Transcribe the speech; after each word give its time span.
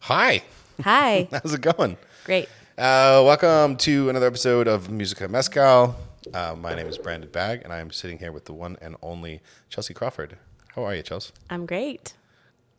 Hi, 0.00 0.42
Hi. 0.82 1.28
how's 1.32 1.54
it 1.54 1.60
going? 1.60 1.96
Great. 2.24 2.48
Uh, 2.78 3.22
welcome 3.24 3.76
to 3.76 4.08
another 4.08 4.26
episode 4.26 4.66
of 4.66 4.90
Musica 4.90 5.28
Mezcal. 5.28 5.94
Uh, 6.32 6.54
my 6.58 6.74
name 6.74 6.86
is 6.86 6.96
Brandon 6.96 7.28
Bagg, 7.30 7.62
and 7.64 7.72
I 7.72 7.80
am 7.80 7.90
sitting 7.90 8.18
here 8.18 8.32
with 8.32 8.46
the 8.46 8.52
one 8.54 8.76
and 8.80 8.96
only 9.02 9.40
Chelsea 9.68 9.92
Crawford. 9.92 10.38
How 10.74 10.84
are 10.84 10.94
you, 10.94 11.02
Chelsea? 11.02 11.32
I'm 11.50 11.66
great. 11.66 12.14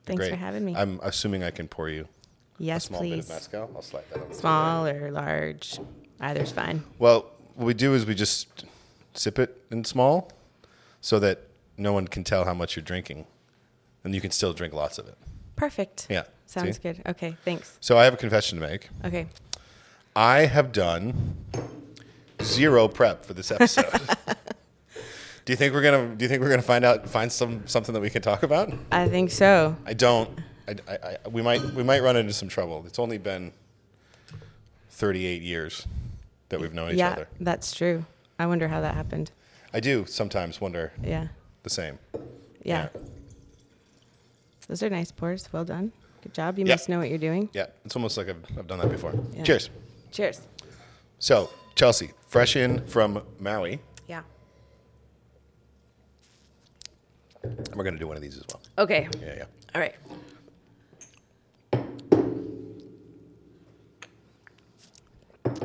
Thanks 0.05 0.19
Great. 0.19 0.31
for 0.31 0.35
having 0.35 0.65
me. 0.65 0.75
I'm 0.75 0.99
assuming 1.03 1.43
I 1.43 1.51
can 1.51 1.67
pour 1.67 1.89
you 1.89 2.07
a 2.59 2.63
yes, 2.63 2.85
small 2.85 3.01
please. 3.01 3.27
bit 3.27 3.35
of 3.35 3.41
mezcal. 3.41 3.71
I'll 3.75 3.81
slide 3.83 4.03
that 4.11 4.19
over. 4.19 4.33
Small 4.33 4.87
or 4.87 5.11
large, 5.11 5.79
either's 6.19 6.51
fine. 6.51 6.83
Well, 6.97 7.27
what 7.53 7.65
we 7.67 7.73
do 7.75 7.93
is 7.93 8.05
we 8.05 8.15
just 8.15 8.65
sip 9.13 9.37
it 9.37 9.61
in 9.69 9.83
small, 9.85 10.31
so 11.01 11.19
that 11.19 11.41
no 11.77 11.93
one 11.93 12.07
can 12.07 12.23
tell 12.23 12.45
how 12.45 12.55
much 12.55 12.75
you're 12.75 12.83
drinking, 12.83 13.27
and 14.03 14.15
you 14.15 14.21
can 14.21 14.31
still 14.31 14.53
drink 14.53 14.73
lots 14.73 14.97
of 14.97 15.07
it. 15.07 15.17
Perfect. 15.55 16.07
Yeah. 16.09 16.23
Sounds 16.51 16.75
See? 16.75 16.81
good. 16.83 17.01
Okay, 17.07 17.37
thanks. 17.45 17.77
So 17.79 17.97
I 17.97 18.03
have 18.03 18.13
a 18.13 18.17
confession 18.17 18.59
to 18.59 18.67
make. 18.67 18.89
Okay. 19.05 19.27
I 20.17 20.39
have 20.39 20.73
done 20.73 21.37
zero 22.43 22.89
prep 22.89 23.23
for 23.23 23.33
this 23.33 23.51
episode. 23.51 23.85
do 25.45 25.53
you 25.53 25.55
think 25.55 25.73
we're 25.73 25.81
gonna? 25.81 26.13
Do 26.13 26.25
you 26.25 26.27
think 26.27 26.41
we're 26.41 26.49
gonna 26.49 26.61
find 26.61 26.83
out, 26.83 27.07
find 27.07 27.31
some 27.31 27.65
something 27.67 27.93
that 27.93 28.01
we 28.01 28.09
can 28.09 28.21
talk 28.21 28.43
about? 28.43 28.73
I 28.91 29.07
think 29.07 29.31
so. 29.31 29.77
I 29.85 29.93
don't. 29.93 30.29
I, 30.67 30.75
I, 30.89 30.95
I, 31.25 31.29
we 31.29 31.41
might 31.41 31.61
we 31.73 31.83
might 31.83 32.03
run 32.03 32.17
into 32.17 32.33
some 32.33 32.49
trouble. 32.49 32.83
It's 32.85 32.99
only 32.99 33.17
been 33.17 33.53
thirty 34.89 35.25
eight 35.25 35.43
years 35.43 35.87
that 36.49 36.59
we've 36.59 36.73
known 36.73 36.91
each 36.91 36.97
yeah, 36.97 37.11
other. 37.11 37.27
that's 37.39 37.73
true. 37.73 38.05
I 38.37 38.45
wonder 38.45 38.67
how 38.67 38.81
that 38.81 38.93
happened. 38.93 39.31
I 39.73 39.79
do 39.79 40.05
sometimes 40.05 40.59
wonder 40.59 40.91
Yeah. 41.01 41.27
the 41.63 41.69
same. 41.69 41.97
Yeah. 42.61 42.89
Those 44.67 44.83
are 44.83 44.89
nice 44.89 45.13
pours. 45.13 45.47
Well 45.53 45.63
done. 45.63 45.93
Good 46.21 46.33
job. 46.33 46.59
You 46.59 46.65
Yeah. 46.65 46.73
must 46.73 46.89
know 46.89 46.99
what 46.99 47.09
you're 47.09 47.17
doing. 47.17 47.49
Yeah, 47.53 47.67
it's 47.85 47.95
almost 47.95 48.17
like 48.17 48.29
I've, 48.29 48.43
I've 48.57 48.67
done 48.67 48.79
that 48.79 48.89
before. 48.89 49.13
Yeah. 49.33 49.43
Cheers. 49.43 49.69
Cheers. 50.11 50.41
So 51.19 51.49
Chelsea, 51.75 52.11
fresh 52.27 52.55
in 52.55 52.85
from 52.87 53.23
Maui, 53.39 53.79
Yeah. 54.07 54.21
we're 57.75 57.83
gonna 57.83 57.97
do 57.97 58.07
one 58.07 58.17
of 58.17 58.21
these 58.21 58.37
as 58.37 58.43
well. 58.51 58.61
Okay. 58.77 59.07
Yeah, 59.21 59.33
yeah. 59.37 59.45
All 59.73 59.81
right. 59.81 59.95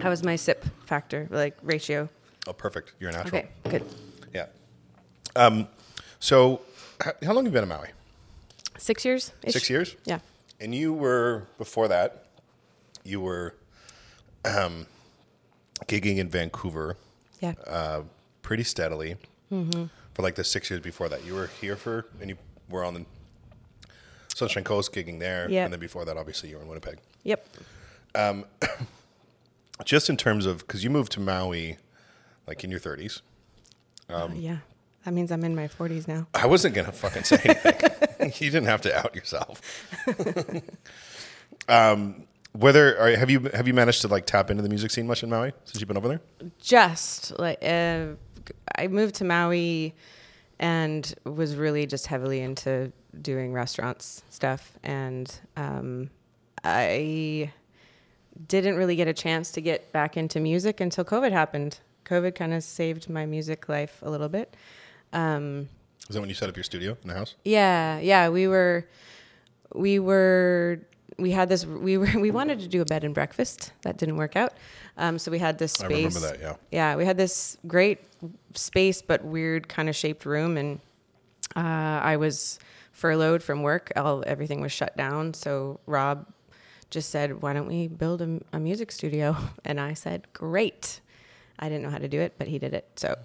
How 0.00 0.11
was 0.11 0.22
my 0.22 0.36
sip 0.36 0.64
factor, 0.86 1.27
like 1.31 1.56
ratio? 1.62 2.09
Oh, 2.47 2.53
perfect. 2.53 2.92
You're 3.00 3.11
a 3.11 3.12
natural. 3.12 3.38
Okay, 3.38 3.48
good. 3.69 3.84
Yeah. 4.34 4.47
Um, 5.34 5.69
so, 6.20 6.61
h- 7.05 7.14
how 7.25 7.33
long 7.33 7.44
have 7.44 7.53
you 7.53 7.61
been 7.61 7.62
in 7.64 7.69
Maui? 7.69 7.88
Six 8.78 9.05
years? 9.05 9.33
Six 9.48 9.69
years? 9.70 9.97
Yeah. 10.05 10.20
And 10.61 10.75
you 10.75 10.93
were 10.93 11.47
before 11.59 11.89
that. 11.89 12.25
You 13.05 13.21
were 13.21 13.55
um, 14.45 14.87
gigging 15.87 16.17
in 16.19 16.29
Vancouver 16.29 16.97
Yeah. 17.41 17.55
uh, 17.67 18.03
pretty 18.43 18.65
steadily 18.65 19.17
for 19.51 20.23
like 20.23 20.34
the 20.34 20.45
six 20.45 20.71
years 20.71 20.83
before 20.83 21.09
that. 21.09 21.25
You 21.25 21.34
were 21.34 21.47
here 21.61 21.77
for, 21.77 22.07
and 22.21 22.31
you 22.31 22.37
were 22.69 22.84
on 22.84 22.95
the 22.95 23.05
Sunshine 24.34 24.65
Coast 24.65 24.93
gigging 24.93 25.19
there, 25.21 25.49
Yep. 25.51 25.65
and 25.65 25.73
then 25.73 25.81
before 25.81 26.05
that, 26.05 26.17
obviously, 26.17 26.49
you 26.51 26.57
were 26.57 26.62
in 26.62 26.69
Winnipeg. 26.69 26.99
yep. 27.23 27.47
Just 29.84 30.09
in 30.09 30.17
terms 30.17 30.47
of 30.47 30.59
because 30.61 30.83
you 30.83 30.89
moved 30.91 31.12
to 31.12 31.21
Maui, 31.21 31.77
like 32.47 32.65
in 32.65 32.71
your 32.71 32.81
thirties. 32.81 33.21
Uh, 34.09 34.29
yeah. 34.34 34.59
That 35.07 35.12
means 35.12 35.31
I'm 35.31 35.45
in 35.45 35.55
my 35.55 35.69
40s 35.69 36.09
now. 36.09 36.27
I 36.35 36.47
wasn't 36.47 36.75
gonna 36.75 36.91
fucking 36.91 37.23
say 37.23 37.41
anything. 37.45 38.33
you 38.45 38.51
didn't 38.51 38.65
have 38.65 38.81
to 38.81 38.99
out 38.99 39.15
yourself. 39.15 39.62
um, 41.69 42.25
whether 42.51 42.99
are, 42.99 43.17
have 43.17 43.31
you 43.31 43.49
have 43.55 43.69
you 43.69 43.73
managed 43.73 44.01
to 44.01 44.09
like 44.09 44.27
tap 44.27 44.51
into 44.51 44.65
the 44.65 44.69
music 44.69 44.91
scene 44.91 45.07
much 45.07 45.23
in 45.23 45.31
Maui 45.31 45.53
since 45.65 45.79
you've 45.79 45.87
been 45.87 45.97
over 45.97 46.09
there? 46.09 46.21
Just 46.61 47.39
like 47.39 47.62
uh, 47.62 48.06
I 48.77 48.89
moved 48.89 49.15
to 49.16 49.25
Maui 49.25 49.95
and 50.59 51.15
was 51.22 51.55
really 51.55 51.87
just 51.87 52.09
heavily 52.09 52.41
into 52.41 52.91
doing 53.22 53.53
restaurants 53.53 54.25
stuff. 54.28 54.77
And 54.83 55.33
um, 55.56 56.11
I 56.65 57.53
didn't 58.49 58.75
really 58.75 58.97
get 58.97 59.06
a 59.06 59.15
chance 59.15 59.53
to 59.53 59.61
get 59.61 59.93
back 59.93 60.16
into 60.16 60.41
music 60.41 60.81
until 60.81 61.05
COVID 61.05 61.31
happened. 61.31 61.78
COVID 62.06 62.34
kind 62.34 62.53
of 62.53 62.65
saved 62.65 63.09
my 63.09 63.25
music 63.25 63.69
life 63.69 64.00
a 64.03 64.11
little 64.11 64.28
bit. 64.28 64.56
Um, 65.16 65.69
Is 66.09 66.15
that 66.15 66.21
when 66.21 66.28
you 66.28 66.34
set 66.34 66.49
up 66.49 66.56
your 66.56 66.65
studio 66.65 66.97
in 67.03 67.09
the 67.09 67.15
house? 67.15 67.34
Yeah, 67.44 67.99
yeah, 67.99 68.28
we 68.28 68.47
were, 68.49 68.87
we 69.75 69.99
were, 69.99 70.81
we 71.19 71.31
had 71.31 71.49
this. 71.49 71.65
We 71.65 71.97
were, 71.97 72.10
we 72.21 72.31
wanted 72.31 72.60
to 72.60 72.69
do 72.69 72.82
a 72.82 72.84
bed 72.84 73.03
and 73.03 73.15
breakfast. 73.15 73.72
That 73.82 73.97
didn't 73.97 74.16
work 74.16 74.37
out. 74.37 74.53
Um, 74.99 75.19
so 75.19 75.31
we 75.31 75.38
had 75.38 75.59
this 75.59 75.72
space. 75.72 76.16
I 76.16 76.19
remember 76.19 76.21
that. 76.21 76.41
Yeah. 76.41 76.56
Yeah, 76.71 76.97
we 76.97 77.04
had 77.04 77.16
this 77.16 77.56
great 77.66 78.00
space, 78.54 79.03
but 79.03 79.25
weird 79.25 79.69
kind 79.69 79.88
of 79.88 79.97
shaped 79.97 80.27
room, 80.27 80.56
and 80.56 80.81
uh, 81.54 82.00
I 82.03 82.16
was 82.16 82.59
furloughed 82.93 83.43
from 83.43 83.62
work. 83.62 83.93
All 83.97 84.22
everything 84.27 84.60
was 84.60 84.72
shut 84.72 84.97
down. 84.97 85.34
So 85.34 85.81
Rob 85.87 86.27
just 86.91 87.10
said, 87.10 87.43
"Why 87.43 87.53
don't 87.54 87.66
we 87.66 87.88
build 87.88 88.21
a, 88.21 88.41
a 88.53 88.60
music 88.60 88.93
studio?" 88.93 89.37
And 89.65 89.81
I 89.81 89.94
said, 89.94 90.27
"Great." 90.33 91.00
I 91.59 91.69
didn't 91.69 91.84
know 91.84 91.91
how 91.91 91.99
to 91.99 92.09
do 92.09 92.21
it, 92.21 92.34
but 92.39 92.49
he 92.49 92.59
did 92.59 92.75
it. 92.75 92.89
So 92.97 93.17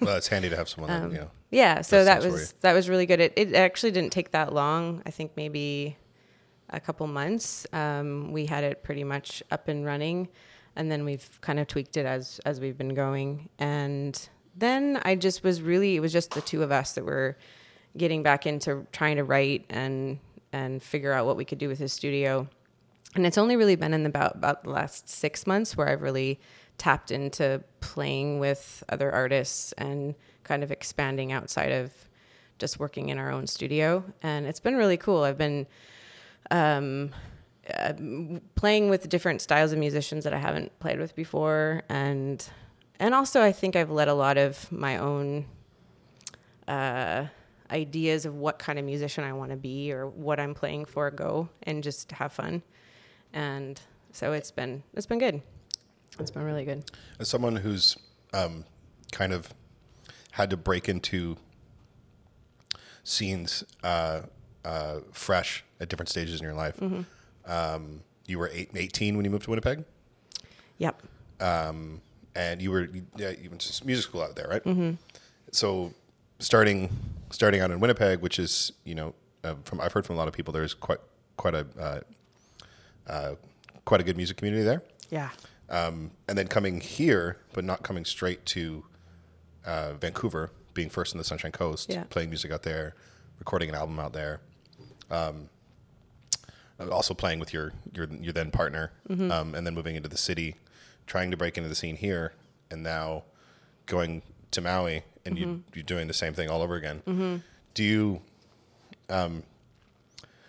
Well, 0.00 0.16
it's 0.16 0.28
handy 0.28 0.48
to 0.50 0.56
have 0.56 0.68
someone 0.68 0.90
Um, 0.94 1.02
that 1.02 1.12
you 1.12 1.20
know. 1.22 1.30
yeah, 1.50 1.80
so 1.80 2.04
that 2.04 2.22
was 2.22 2.52
that 2.60 2.72
was 2.72 2.88
really 2.88 3.06
good. 3.06 3.20
It 3.20 3.32
it 3.36 3.54
actually 3.54 3.90
didn't 3.92 4.12
take 4.12 4.30
that 4.32 4.52
long. 4.52 5.02
I 5.06 5.10
think 5.10 5.32
maybe 5.36 5.96
a 6.70 6.80
couple 6.80 7.06
months. 7.06 7.66
Um, 7.72 8.32
we 8.32 8.46
had 8.46 8.64
it 8.64 8.82
pretty 8.82 9.04
much 9.04 9.42
up 9.50 9.68
and 9.68 9.84
running, 9.84 10.28
and 10.76 10.90
then 10.90 11.04
we've 11.04 11.38
kind 11.40 11.58
of 11.58 11.66
tweaked 11.66 11.96
it 11.96 12.06
as 12.06 12.40
as 12.44 12.60
we've 12.60 12.78
been 12.78 12.94
going. 12.94 13.48
And 13.58 14.28
then 14.56 15.00
I 15.04 15.16
just 15.16 15.42
was 15.42 15.60
really 15.60 15.96
it 15.96 16.00
was 16.00 16.12
just 16.12 16.30
the 16.32 16.40
two 16.40 16.62
of 16.62 16.70
us 16.70 16.92
that 16.92 17.04
were 17.04 17.36
getting 17.96 18.22
back 18.22 18.46
into 18.46 18.86
trying 18.92 19.16
to 19.16 19.24
write 19.24 19.64
and 19.68 20.18
and 20.52 20.80
figure 20.82 21.12
out 21.12 21.26
what 21.26 21.36
we 21.36 21.44
could 21.44 21.58
do 21.58 21.68
with 21.68 21.78
his 21.80 21.92
studio. 21.92 22.48
And 23.16 23.26
it's 23.26 23.38
only 23.38 23.56
really 23.56 23.76
been 23.76 23.94
in 23.94 24.06
about 24.06 24.36
about 24.36 24.64
the 24.64 24.70
last 24.70 25.08
six 25.08 25.46
months 25.46 25.76
where 25.76 25.88
I've 25.88 26.02
really 26.02 26.40
tapped 26.78 27.10
into 27.10 27.62
playing 27.80 28.38
with 28.38 28.82
other 28.88 29.12
artists 29.12 29.72
and 29.72 30.14
kind 30.42 30.62
of 30.62 30.70
expanding 30.70 31.32
outside 31.32 31.72
of 31.72 31.92
just 32.58 32.78
working 32.78 33.08
in 33.08 33.18
our 33.18 33.30
own 33.30 33.46
studio. 33.46 34.04
And 34.22 34.46
it's 34.46 34.60
been 34.60 34.76
really 34.76 34.96
cool. 34.96 35.22
I've 35.22 35.38
been 35.38 35.66
um, 36.50 37.10
uh, 37.72 37.94
playing 38.54 38.90
with 38.90 39.08
different 39.08 39.40
styles 39.40 39.72
of 39.72 39.78
musicians 39.78 40.24
that 40.24 40.34
I 40.34 40.38
haven't 40.38 40.78
played 40.78 40.98
with 40.98 41.14
before, 41.16 41.82
and 41.88 42.46
and 42.98 43.14
also 43.14 43.42
I 43.42 43.52
think 43.52 43.76
I've 43.76 43.90
let 43.90 44.08
a 44.08 44.14
lot 44.14 44.36
of 44.36 44.70
my 44.70 44.98
own 44.98 45.46
uh, 46.68 47.26
ideas 47.70 48.26
of 48.26 48.34
what 48.34 48.58
kind 48.58 48.78
of 48.78 48.84
musician 48.84 49.24
I 49.24 49.32
want 49.32 49.50
to 49.50 49.56
be 49.56 49.92
or 49.92 50.06
what 50.06 50.38
I'm 50.38 50.54
playing 50.54 50.84
for 50.84 51.10
go 51.10 51.48
and 51.62 51.82
just 51.82 52.12
have 52.12 52.32
fun. 52.32 52.62
And 53.32 53.80
so 54.12 54.32
it's 54.32 54.50
been 54.50 54.82
it's 54.94 55.06
been 55.06 55.18
good. 55.18 55.42
It's 56.18 56.30
been 56.30 56.42
really 56.44 56.64
good. 56.64 56.90
As 57.18 57.28
someone 57.28 57.56
who's 57.56 57.96
um, 58.32 58.64
kind 59.12 59.32
of 59.32 59.52
had 60.32 60.50
to 60.50 60.56
break 60.56 60.88
into 60.88 61.36
scenes 63.02 63.64
uh, 63.82 64.22
uh, 64.64 65.00
fresh 65.12 65.64
at 65.80 65.88
different 65.88 66.08
stages 66.08 66.40
in 66.40 66.44
your 66.44 66.54
life, 66.54 66.76
Mm-hmm. 66.78 67.50
um, 67.50 68.00
you 68.26 68.38
were 68.38 68.50
eight, 68.52 68.70
18 68.74 69.16
when 69.16 69.24
you 69.24 69.30
moved 69.30 69.44
to 69.44 69.50
Winnipeg, 69.50 69.84
Yep. 70.78 71.02
um, 71.40 72.00
and 72.34 72.62
you 72.62 72.70
were 72.70 72.88
yeah, 73.16 73.30
you 73.30 73.50
went 73.50 73.60
to 73.60 73.86
music 73.86 74.04
school 74.04 74.22
out 74.22 74.34
there, 74.34 74.48
right? 74.48 74.64
Mm-hmm. 74.64 74.92
So 75.52 75.92
starting 76.38 76.88
starting 77.30 77.60
out 77.60 77.70
in 77.70 77.80
Winnipeg, 77.80 78.20
which 78.20 78.38
is 78.38 78.72
you 78.84 78.94
know 78.94 79.14
uh, 79.44 79.54
from 79.64 79.80
I've 79.80 79.92
heard 79.92 80.06
from 80.06 80.16
a 80.16 80.18
lot 80.18 80.26
of 80.28 80.32
people, 80.34 80.52
there's 80.52 80.72
quite 80.74 80.98
quite 81.36 81.54
a 81.54 81.66
uh, 81.78 82.00
uh, 83.10 83.34
quite 83.84 84.00
a 84.00 84.04
good 84.04 84.16
music 84.16 84.36
community 84.38 84.64
there. 84.64 84.82
Yeah. 85.10 85.28
Um, 85.74 86.10
and 86.28 86.38
then 86.38 86.46
coming 86.48 86.80
here, 86.80 87.38
but 87.52 87.64
not 87.64 87.82
coming 87.82 88.04
straight 88.04 88.44
to 88.46 88.84
uh, 89.66 89.94
Vancouver, 89.94 90.50
being 90.74 90.88
first 90.90 91.12
in 91.14 91.18
the 91.18 91.24
Sunshine 91.24 91.52
Coast, 91.52 91.90
Yeah. 91.90 92.04
playing 92.10 92.30
music 92.30 92.50
out 92.52 92.62
there, 92.62 92.94
recording 93.38 93.68
an 93.68 93.74
album 93.74 93.98
out 93.98 94.12
there, 94.12 94.40
um, 95.10 95.48
also 96.90 97.14
playing 97.14 97.38
with 97.38 97.52
your 97.52 97.72
your 97.94 98.06
your 98.20 98.32
then 98.32 98.50
partner, 98.50 98.92
Mm-hmm. 99.08 99.30
um, 99.30 99.54
and 99.54 99.66
then 99.66 99.74
moving 99.74 99.96
into 99.96 100.08
the 100.08 100.16
city, 100.16 100.56
trying 101.06 101.30
to 101.30 101.36
break 101.36 101.56
into 101.56 101.68
the 101.68 101.74
scene 101.74 101.96
here, 101.96 102.32
and 102.70 102.82
now 102.82 103.24
going 103.86 104.22
to 104.50 104.60
Maui, 104.60 105.02
and 105.24 105.38
you, 105.38 105.46
Mm-hmm. 105.46 105.60
you're 105.74 105.82
doing 105.84 106.08
the 106.08 106.14
same 106.14 106.34
thing 106.34 106.48
all 106.50 106.62
over 106.62 106.74
again. 106.76 107.42
Do 107.74 107.82
you 107.84 108.22
um, 109.08 109.42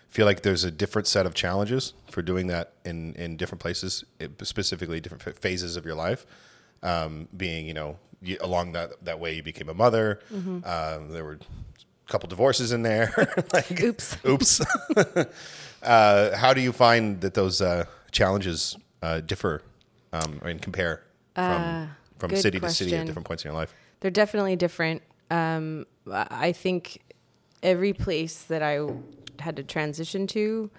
feel 0.08 0.26
like 0.26 0.42
there's 0.42 0.64
a 0.64 0.70
different 0.70 1.06
set 1.08 1.26
of 1.26 1.34
challenges 1.34 1.92
for 2.10 2.22
doing 2.22 2.46
that 2.46 2.72
in, 2.84 3.14
in 3.14 3.36
different 3.36 3.60
places, 3.60 4.04
it- 4.18 4.32
specifically 4.46 5.00
different 5.00 5.24
ph- 5.24 5.36
phases 5.36 5.76
of 5.76 5.84
your 5.84 5.94
life. 5.94 6.26
Um, 6.82 7.28
being, 7.36 7.66
you 7.66 7.74
know, 7.74 7.98
you, 8.22 8.36
along 8.40 8.72
that 8.72 9.04
that 9.04 9.18
way, 9.20 9.34
you 9.34 9.42
became 9.42 9.68
a 9.68 9.74
mother. 9.74 10.20
Um, 10.32 11.08
there 11.10 11.24
were 11.24 11.38
a 12.08 12.10
couple 12.10 12.28
divorces 12.28 12.72
in 12.72 12.82
there. 12.82 13.12
like, 13.52 13.80
Oops. 13.82 14.16
Oops. 14.26 14.60
uh, 15.82 16.36
how 16.36 16.52
do 16.54 16.60
you 16.60 16.72
find 16.72 17.20
that 17.20 17.34
those 17.34 17.60
uh, 17.60 17.84
challenges 18.10 18.76
uh, 19.02 19.20
differ 19.20 19.62
um, 20.12 20.40
and 20.44 20.60
compare 20.62 21.02
from 21.34 21.90
from 22.18 22.30
good 22.30 22.40
city 22.40 22.58
to 22.60 22.68
city 22.70 22.96
at 22.96 23.06
different 23.06 23.26
points 23.26 23.44
in 23.44 23.50
your 23.50 23.58
life? 23.58 23.74
They're 24.00 24.10
definitely 24.10 24.56
different. 24.56 25.02
Um, 25.30 25.86
I 26.10 26.52
think 26.52 27.02
every 27.62 27.92
place 27.92 28.42
that 28.44 28.62
I 28.62 28.86
had 29.40 29.56
to 29.56 29.62
transition 29.62 30.26
to 30.28 30.70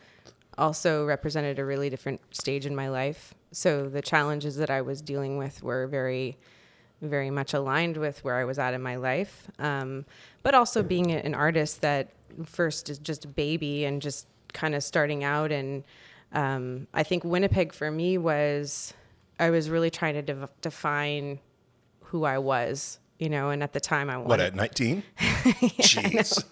also 0.58 1.06
represented 1.06 1.60
a 1.60 1.66
really 1.66 1.90
different 1.90 2.20
stage 2.32 2.66
in 2.66 2.76
my 2.76 2.90
life. 2.90 3.34
So 3.52 3.88
the 3.88 4.02
challenges 4.02 4.58
that 4.58 4.70
I 4.70 4.82
was 4.82 5.02
dealing 5.02 5.38
with 5.38 5.62
were 5.64 5.88
very, 5.88 6.38
very 7.02 7.30
much 7.30 7.54
aligned 7.54 7.98
with 7.98 8.24
where 8.24 8.36
I 8.36 8.44
was 8.44 8.58
at 8.58 8.74
in 8.74 8.82
my 8.82 8.96
life. 8.96 9.48
Um, 9.60 10.06
but 10.44 10.56
also 10.56 10.82
being 10.84 11.12
an 11.12 11.36
artist 11.36 11.82
that 11.82 12.10
first 12.46 12.90
is 12.90 12.98
just 12.98 13.26
a 13.26 13.28
baby 13.28 13.86
and 13.86 14.02
just 14.02 14.28
kind 14.54 14.74
of 14.74 14.84
starting 14.84 15.24
out. 15.24 15.52
And 15.52 15.84
um, 16.34 16.88
I 16.94 17.04
think 17.04 17.24
Winnipeg 17.24 17.74
for 17.74 17.92
me 17.92 18.18
was, 18.18 18.94
I 19.40 19.50
was 19.52 19.70
really 19.70 19.92
trying 19.92 20.16
to 20.16 20.22
dev- 20.22 20.50
define 20.62 21.40
who 22.06 22.24
I 22.24 22.38
was, 22.38 23.00
you 23.20 23.30
know, 23.30 23.50
and 23.50 23.64
at 23.64 23.74
the 23.74 23.80
time 23.80 24.10
I 24.10 24.18
wanted 24.18 24.30
What 24.30 24.40
at 24.40 24.56
nineteen? 24.56 25.04
Jeez. 25.18 26.44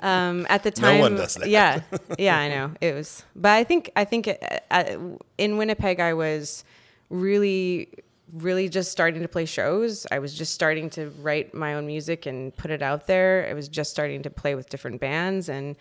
um, 0.00 0.46
at 0.48 0.62
the 0.62 0.70
time. 0.70 0.96
No 0.96 1.00
one 1.02 1.14
does 1.16 1.34
that. 1.34 1.48
Yeah, 1.48 1.82
yeah, 2.18 2.38
I 2.38 2.48
know 2.48 2.72
it 2.80 2.94
was, 2.94 3.24
but 3.36 3.52
I 3.52 3.64
think 3.64 3.90
I 3.94 4.04
think 4.04 4.28
uh, 4.28 4.34
uh, 4.70 4.96
in 5.38 5.56
Winnipeg 5.56 6.00
I 6.00 6.14
was 6.14 6.64
really, 7.08 7.90
really 8.32 8.68
just 8.68 8.90
starting 8.90 9.22
to 9.22 9.28
play 9.28 9.44
shows. 9.44 10.06
I 10.10 10.18
was 10.18 10.34
just 10.36 10.52
starting 10.52 10.90
to 10.90 11.10
write 11.20 11.54
my 11.54 11.74
own 11.74 11.86
music 11.86 12.26
and 12.26 12.56
put 12.56 12.70
it 12.70 12.82
out 12.82 13.06
there. 13.06 13.46
I 13.48 13.54
was 13.54 13.68
just 13.68 13.90
starting 13.90 14.22
to 14.22 14.30
play 14.30 14.54
with 14.54 14.68
different 14.68 15.00
bands, 15.00 15.48
and 15.48 15.76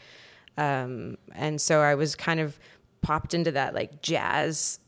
um, 0.57 1.17
and 1.33 1.59
so 1.59 1.81
I 1.81 1.95
was 1.95 2.15
kind 2.15 2.39
of 2.39 2.59
popped 3.01 3.33
into 3.33 3.51
that 3.51 3.73
like 3.73 4.01
jazz 4.01 4.79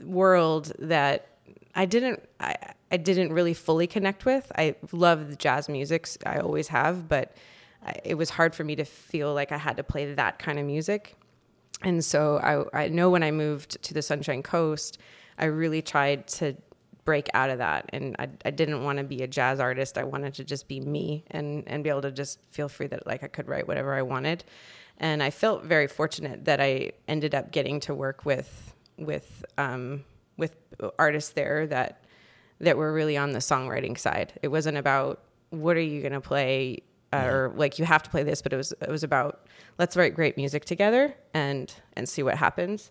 world 0.00 0.72
that 0.78 1.28
I 1.74 1.84
didn't 1.86 2.22
I, 2.40 2.54
I 2.94 2.96
didn't 2.96 3.32
really 3.32 3.54
fully 3.54 3.88
connect 3.88 4.24
with. 4.24 4.52
I 4.56 4.76
love 4.92 5.28
the 5.28 5.34
jazz 5.34 5.68
music. 5.68 6.06
I 6.24 6.38
always 6.38 6.68
have, 6.68 7.08
but 7.08 7.36
I, 7.84 7.94
it 8.04 8.14
was 8.14 8.30
hard 8.30 8.54
for 8.54 8.62
me 8.62 8.76
to 8.76 8.84
feel 8.84 9.34
like 9.34 9.50
I 9.50 9.56
had 9.56 9.78
to 9.78 9.82
play 9.82 10.14
that 10.14 10.38
kind 10.38 10.60
of 10.60 10.64
music. 10.64 11.16
And 11.82 12.04
so 12.04 12.38
I, 12.38 12.84
I 12.84 12.88
know 12.90 13.10
when 13.10 13.24
I 13.24 13.32
moved 13.32 13.82
to 13.82 13.94
the 13.94 14.00
Sunshine 14.00 14.44
Coast, 14.44 14.98
I 15.36 15.46
really 15.46 15.82
tried 15.82 16.28
to 16.38 16.56
break 17.04 17.28
out 17.34 17.50
of 17.50 17.58
that. 17.58 17.90
And 17.92 18.14
I, 18.20 18.28
I 18.44 18.52
didn't 18.52 18.84
want 18.84 18.98
to 18.98 19.04
be 19.04 19.24
a 19.24 19.26
jazz 19.26 19.58
artist. 19.58 19.98
I 19.98 20.04
wanted 20.04 20.34
to 20.34 20.44
just 20.44 20.68
be 20.68 20.78
me 20.78 21.24
and, 21.32 21.64
and 21.66 21.82
be 21.82 21.90
able 21.90 22.02
to 22.02 22.12
just 22.12 22.38
feel 22.52 22.68
free 22.68 22.86
that 22.86 23.08
like 23.08 23.24
I 23.24 23.26
could 23.26 23.48
write 23.48 23.66
whatever 23.66 23.92
I 23.92 24.02
wanted. 24.02 24.44
And 24.98 25.20
I 25.20 25.30
felt 25.30 25.64
very 25.64 25.88
fortunate 25.88 26.44
that 26.44 26.60
I 26.60 26.92
ended 27.08 27.34
up 27.34 27.50
getting 27.50 27.80
to 27.80 27.92
work 27.92 28.24
with 28.24 28.72
with 28.96 29.44
um, 29.58 30.04
with 30.36 30.54
artists 30.96 31.32
there 31.32 31.66
that 31.66 32.03
that 32.64 32.76
were 32.76 32.92
really 32.92 33.16
on 33.16 33.32
the 33.32 33.38
songwriting 33.38 33.98
side. 33.98 34.32
It 34.42 34.48
wasn't 34.48 34.76
about 34.76 35.22
what 35.50 35.76
are 35.76 35.82
you 35.82 36.00
going 36.00 36.12
to 36.12 36.20
play 36.20 36.82
uh, 37.12 37.26
or 37.26 37.52
like 37.56 37.78
you 37.78 37.84
have 37.84 38.02
to 38.02 38.10
play 38.10 38.22
this, 38.22 38.42
but 38.42 38.52
it 38.52 38.56
was 38.56 38.72
it 38.72 38.88
was 38.88 39.02
about 39.02 39.46
let's 39.78 39.96
write 39.96 40.14
great 40.14 40.36
music 40.36 40.64
together 40.64 41.14
and 41.32 41.72
and 41.94 42.08
see 42.08 42.22
what 42.22 42.36
happens. 42.36 42.90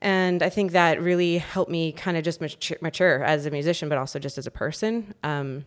And 0.00 0.42
I 0.42 0.48
think 0.48 0.72
that 0.72 1.02
really 1.02 1.38
helped 1.38 1.70
me 1.70 1.90
kind 1.92 2.16
of 2.16 2.22
just 2.22 2.40
mature, 2.40 2.78
mature 2.80 3.24
as 3.24 3.46
a 3.46 3.50
musician, 3.50 3.88
but 3.88 3.98
also 3.98 4.18
just 4.18 4.38
as 4.38 4.46
a 4.46 4.50
person. 4.50 5.12
Um, 5.24 5.64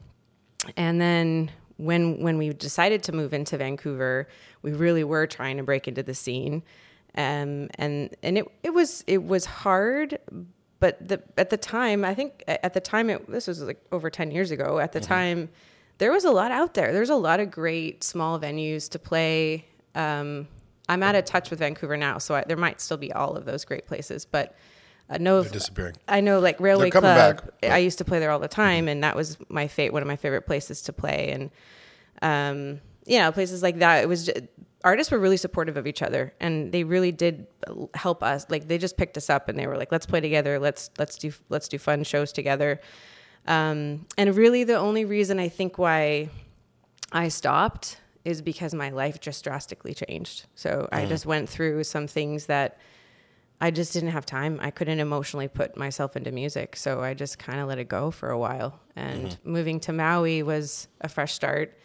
and 0.78 1.02
then 1.02 1.52
when 1.78 2.22
when 2.22 2.38
we 2.38 2.54
decided 2.54 3.04
to 3.04 3.12
move 3.12 3.34
into 3.34 3.58
Vancouver, 3.58 4.28
we 4.62 4.72
really 4.72 5.04
were 5.04 5.28
trying 5.28 5.58
to 5.58 5.64
break 5.64 5.88
into 5.88 6.04
the 6.04 6.14
scene, 6.14 6.64
um, 7.16 7.70
and 7.76 8.16
and 8.24 8.38
it 8.38 8.46
it 8.64 8.74
was 8.74 9.04
it 9.08 9.24
was 9.24 9.46
hard, 9.46 10.18
but 10.82 11.08
the 11.08 11.22
at 11.38 11.50
the 11.52 11.58
time 11.58 12.04
I 12.04 12.14
think 12.14 12.44
at 12.48 12.74
the 12.74 12.82
time 12.82 13.10
it 13.10 13.32
this 13.32 13.48
was 13.48 13.62
like 13.62 13.82
over 13.94 14.10
ten 14.10 14.32
years 14.32 14.52
ago. 14.52 14.80
At 14.80 14.92
the 14.92 15.00
time, 15.00 15.50
there 16.00 16.12
was 16.12 16.26
a 16.26 16.32
lot 16.32 16.52
out 16.52 16.74
there. 16.74 16.92
There's 16.92 17.12
a 17.12 17.16
lot 17.16 17.40
of 17.40 17.50
great 17.52 18.04
small 18.04 18.38
venues 18.40 18.90
to 18.90 19.00
play. 19.00 19.66
Um, 19.96 20.48
I'm 20.90 21.04
out 21.04 21.16
of 21.16 21.24
touch 21.24 21.52
with 21.52 21.60
Vancouver 21.60 21.96
now, 21.96 22.18
so 22.18 22.36
I, 22.36 22.44
there 22.46 22.58
might 22.58 22.82
still 22.82 22.98
be 22.98 23.14
all 23.14 23.38
of 23.38 23.46
those 23.46 23.64
great 23.64 23.88
places, 23.88 24.26
but. 24.26 24.56
I 25.14 25.18
know 25.18 25.42
They're 25.42 25.52
disappearing. 25.52 25.96
I 26.08 26.22
know 26.22 26.40
like 26.40 26.58
Railway 26.62 26.90
Club. 26.90 27.04
back, 27.04 27.44
I 27.64 27.80
used 27.80 27.98
to 27.98 28.06
play 28.06 28.20
there 28.20 28.32
all 28.32 28.40
the 28.40 28.48
time, 28.48 28.88
and 28.88 29.04
that 29.04 29.14
was 29.14 29.38
my 29.50 29.68
fate. 29.68 29.92
One 29.92 30.02
of 30.02 30.08
my 30.08 30.16
favorite 30.16 30.44
places 30.44 30.84
to 30.84 30.94
play, 30.94 31.32
and 31.32 31.52
um, 32.22 32.80
you 33.06 33.20
know, 33.20 33.30
places 33.34 33.62
like 33.62 33.80
that. 33.80 34.04
It 34.04 34.08
was 34.08 34.28
just, 34.28 34.40
artists 34.84 35.12
were 35.12 35.20
really 35.20 35.38
supportive 35.38 35.78
of 35.78 35.88
each 35.88 36.02
other, 36.02 36.34
and 36.40 36.72
they 36.72 36.84
really 36.84 37.12
did 37.12 37.48
help 37.94 38.24
us. 38.24 38.46
Like 38.50 38.68
they 38.68 38.78
just 38.78 38.98
picked 38.98 39.18
us 39.18 39.30
up, 39.30 39.50
and 39.50 39.58
they 39.58 39.68
were 39.68 39.78
like, 39.78 39.92
"Let's 39.92 40.06
play 40.06 40.22
together. 40.22 40.60
Let's 40.60 40.90
let's 40.98 41.18
do 41.18 41.32
let's 41.50 41.68
do 41.68 41.78
fun 41.78 42.04
shows 42.04 42.32
together." 42.32 42.80
Um, 43.48 44.06
and 44.18 44.36
really, 44.36 44.64
the 44.64 44.78
only 44.78 45.06
reason 45.06 45.40
I 45.40 45.50
think 45.50 45.78
why 45.78 46.30
I 47.12 47.30
stopped 47.30 48.00
is 48.24 48.42
because 48.42 48.74
my 48.74 48.90
life 48.90 49.20
just 49.20 49.44
drastically 49.44 49.94
changed. 49.94 50.46
So 50.56 50.88
I 50.92 51.06
just 51.06 51.26
went 51.26 51.50
through 51.50 51.84
some 51.84 52.06
things 52.06 52.46
that 52.46 52.78
I 53.60 53.72
just 53.72 53.94
didn't 53.94 54.10
have 54.10 54.26
time. 54.26 54.60
I 54.62 54.72
couldn't 54.72 55.00
emotionally 55.00 55.48
put 55.48 55.78
myself 55.78 56.16
into 56.16 56.32
music. 56.32 56.76
So 56.76 57.02
I 57.02 57.14
just 57.14 57.40
kind 57.40 57.60
of 57.60 57.68
let 57.68 57.78
it 57.78 57.88
go 57.88 58.12
for 58.12 58.30
a 58.30 58.38
while. 58.38 58.80
And 58.96 59.38
moving 59.44 59.80
to 59.82 59.94
Maui 59.94 60.44
was 60.44 60.88
a 61.00 61.10
fresh 61.10 61.34
start. 61.34 61.78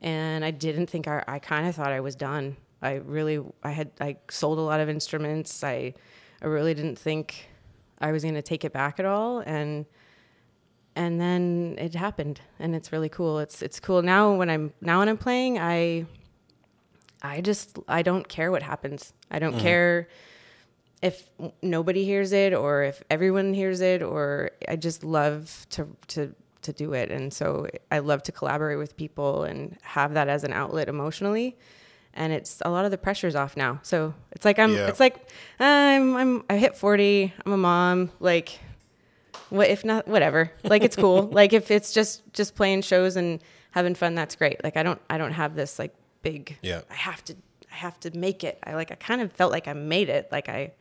And 0.00 0.44
I 0.44 0.50
didn't 0.50 0.86
think 0.86 1.08
I, 1.08 1.22
I 1.26 1.38
kind 1.38 1.66
of 1.66 1.74
thought 1.74 1.92
I 1.92 2.00
was 2.00 2.16
done. 2.16 2.56
I 2.82 2.94
really, 2.94 3.42
I 3.62 3.70
had, 3.70 3.90
I 4.00 4.16
sold 4.30 4.58
a 4.58 4.62
lot 4.62 4.80
of 4.80 4.88
instruments. 4.88 5.62
I, 5.62 5.94
I 6.40 6.46
really 6.46 6.72
didn't 6.72 6.98
think 6.98 7.48
I 7.98 8.12
was 8.12 8.22
going 8.22 8.34
to 8.34 8.42
take 8.42 8.64
it 8.64 8.72
back 8.72 8.98
at 8.98 9.04
all. 9.04 9.40
And, 9.40 9.84
and 10.96 11.20
then 11.20 11.76
it 11.78 11.94
happened 11.94 12.40
and 12.58 12.74
it's 12.74 12.92
really 12.92 13.10
cool. 13.10 13.38
It's, 13.38 13.60
it's 13.60 13.78
cool 13.78 14.02
now 14.02 14.32
when 14.34 14.48
I'm, 14.48 14.72
now 14.80 15.00
when 15.00 15.08
I'm 15.08 15.18
playing, 15.18 15.58
I, 15.58 16.06
I 17.22 17.42
just, 17.42 17.78
I 17.86 18.00
don't 18.00 18.26
care 18.26 18.50
what 18.50 18.62
happens. 18.62 19.12
I 19.30 19.38
don't 19.38 19.52
mm-hmm. 19.52 19.62
care 19.62 20.08
if 21.02 21.28
nobody 21.62 22.04
hears 22.04 22.32
it 22.32 22.52
or 22.52 22.82
if 22.82 23.02
everyone 23.10 23.54
hears 23.54 23.80
it 23.80 24.02
or 24.02 24.50
I 24.68 24.76
just 24.76 25.02
love 25.02 25.66
to 25.70 25.88
to 26.08 26.34
to 26.62 26.72
do 26.72 26.92
it 26.92 27.10
and 27.10 27.32
so 27.32 27.66
I 27.90 27.98
love 28.00 28.22
to 28.24 28.32
collaborate 28.32 28.78
with 28.78 28.96
people 28.96 29.44
and 29.44 29.76
have 29.82 30.14
that 30.14 30.28
as 30.28 30.44
an 30.44 30.52
outlet 30.52 30.88
emotionally 30.88 31.56
and 32.14 32.32
it's 32.32 32.60
a 32.64 32.70
lot 32.70 32.84
of 32.84 32.90
the 32.90 32.98
pressure's 32.98 33.34
off 33.34 33.56
now 33.56 33.80
so 33.82 34.14
it's 34.32 34.44
like 34.44 34.58
I'm 34.58 34.74
Yeah. 34.74 34.88
it's 34.88 35.00
like 35.00 35.28
I'm 35.58 36.16
I'm 36.16 36.44
I 36.50 36.56
hit 36.56 36.76
40 36.76 37.32
I'm 37.46 37.52
a 37.52 37.56
mom 37.56 38.10
like 38.20 38.58
what 39.48 39.68
if 39.68 39.84
not 39.84 40.06
whatever 40.06 40.52
like 40.64 40.82
it's 40.82 40.96
cool 40.96 41.22
like 41.32 41.52
if 41.52 41.70
it's 41.70 41.92
just 41.92 42.22
just 42.32 42.54
playing 42.54 42.82
shows 42.82 43.16
and 43.16 43.40
having 43.72 43.94
fun 43.94 44.14
that's 44.14 44.36
great 44.36 44.62
like 44.64 44.76
I 44.76 44.82
don't 44.82 45.00
I 45.08 45.18
don't 45.18 45.32
have 45.32 45.54
this 45.54 45.78
like 45.78 45.94
big 46.22 46.58
Yeah. 46.62 46.82
I 46.90 46.94
have 46.94 47.24
to 47.26 47.36
I 47.72 47.76
have 47.76 48.00
to 48.00 48.10
make 48.18 48.42
it. 48.42 48.58
I 48.64 48.74
like 48.74 48.90
I 48.90 48.96
kind 48.96 49.20
of 49.20 49.32
felt 49.32 49.52
like 49.52 49.68
I 49.68 49.74
made 49.74 50.08
it. 50.08 50.28
Like 50.32 50.48
I 50.48 50.72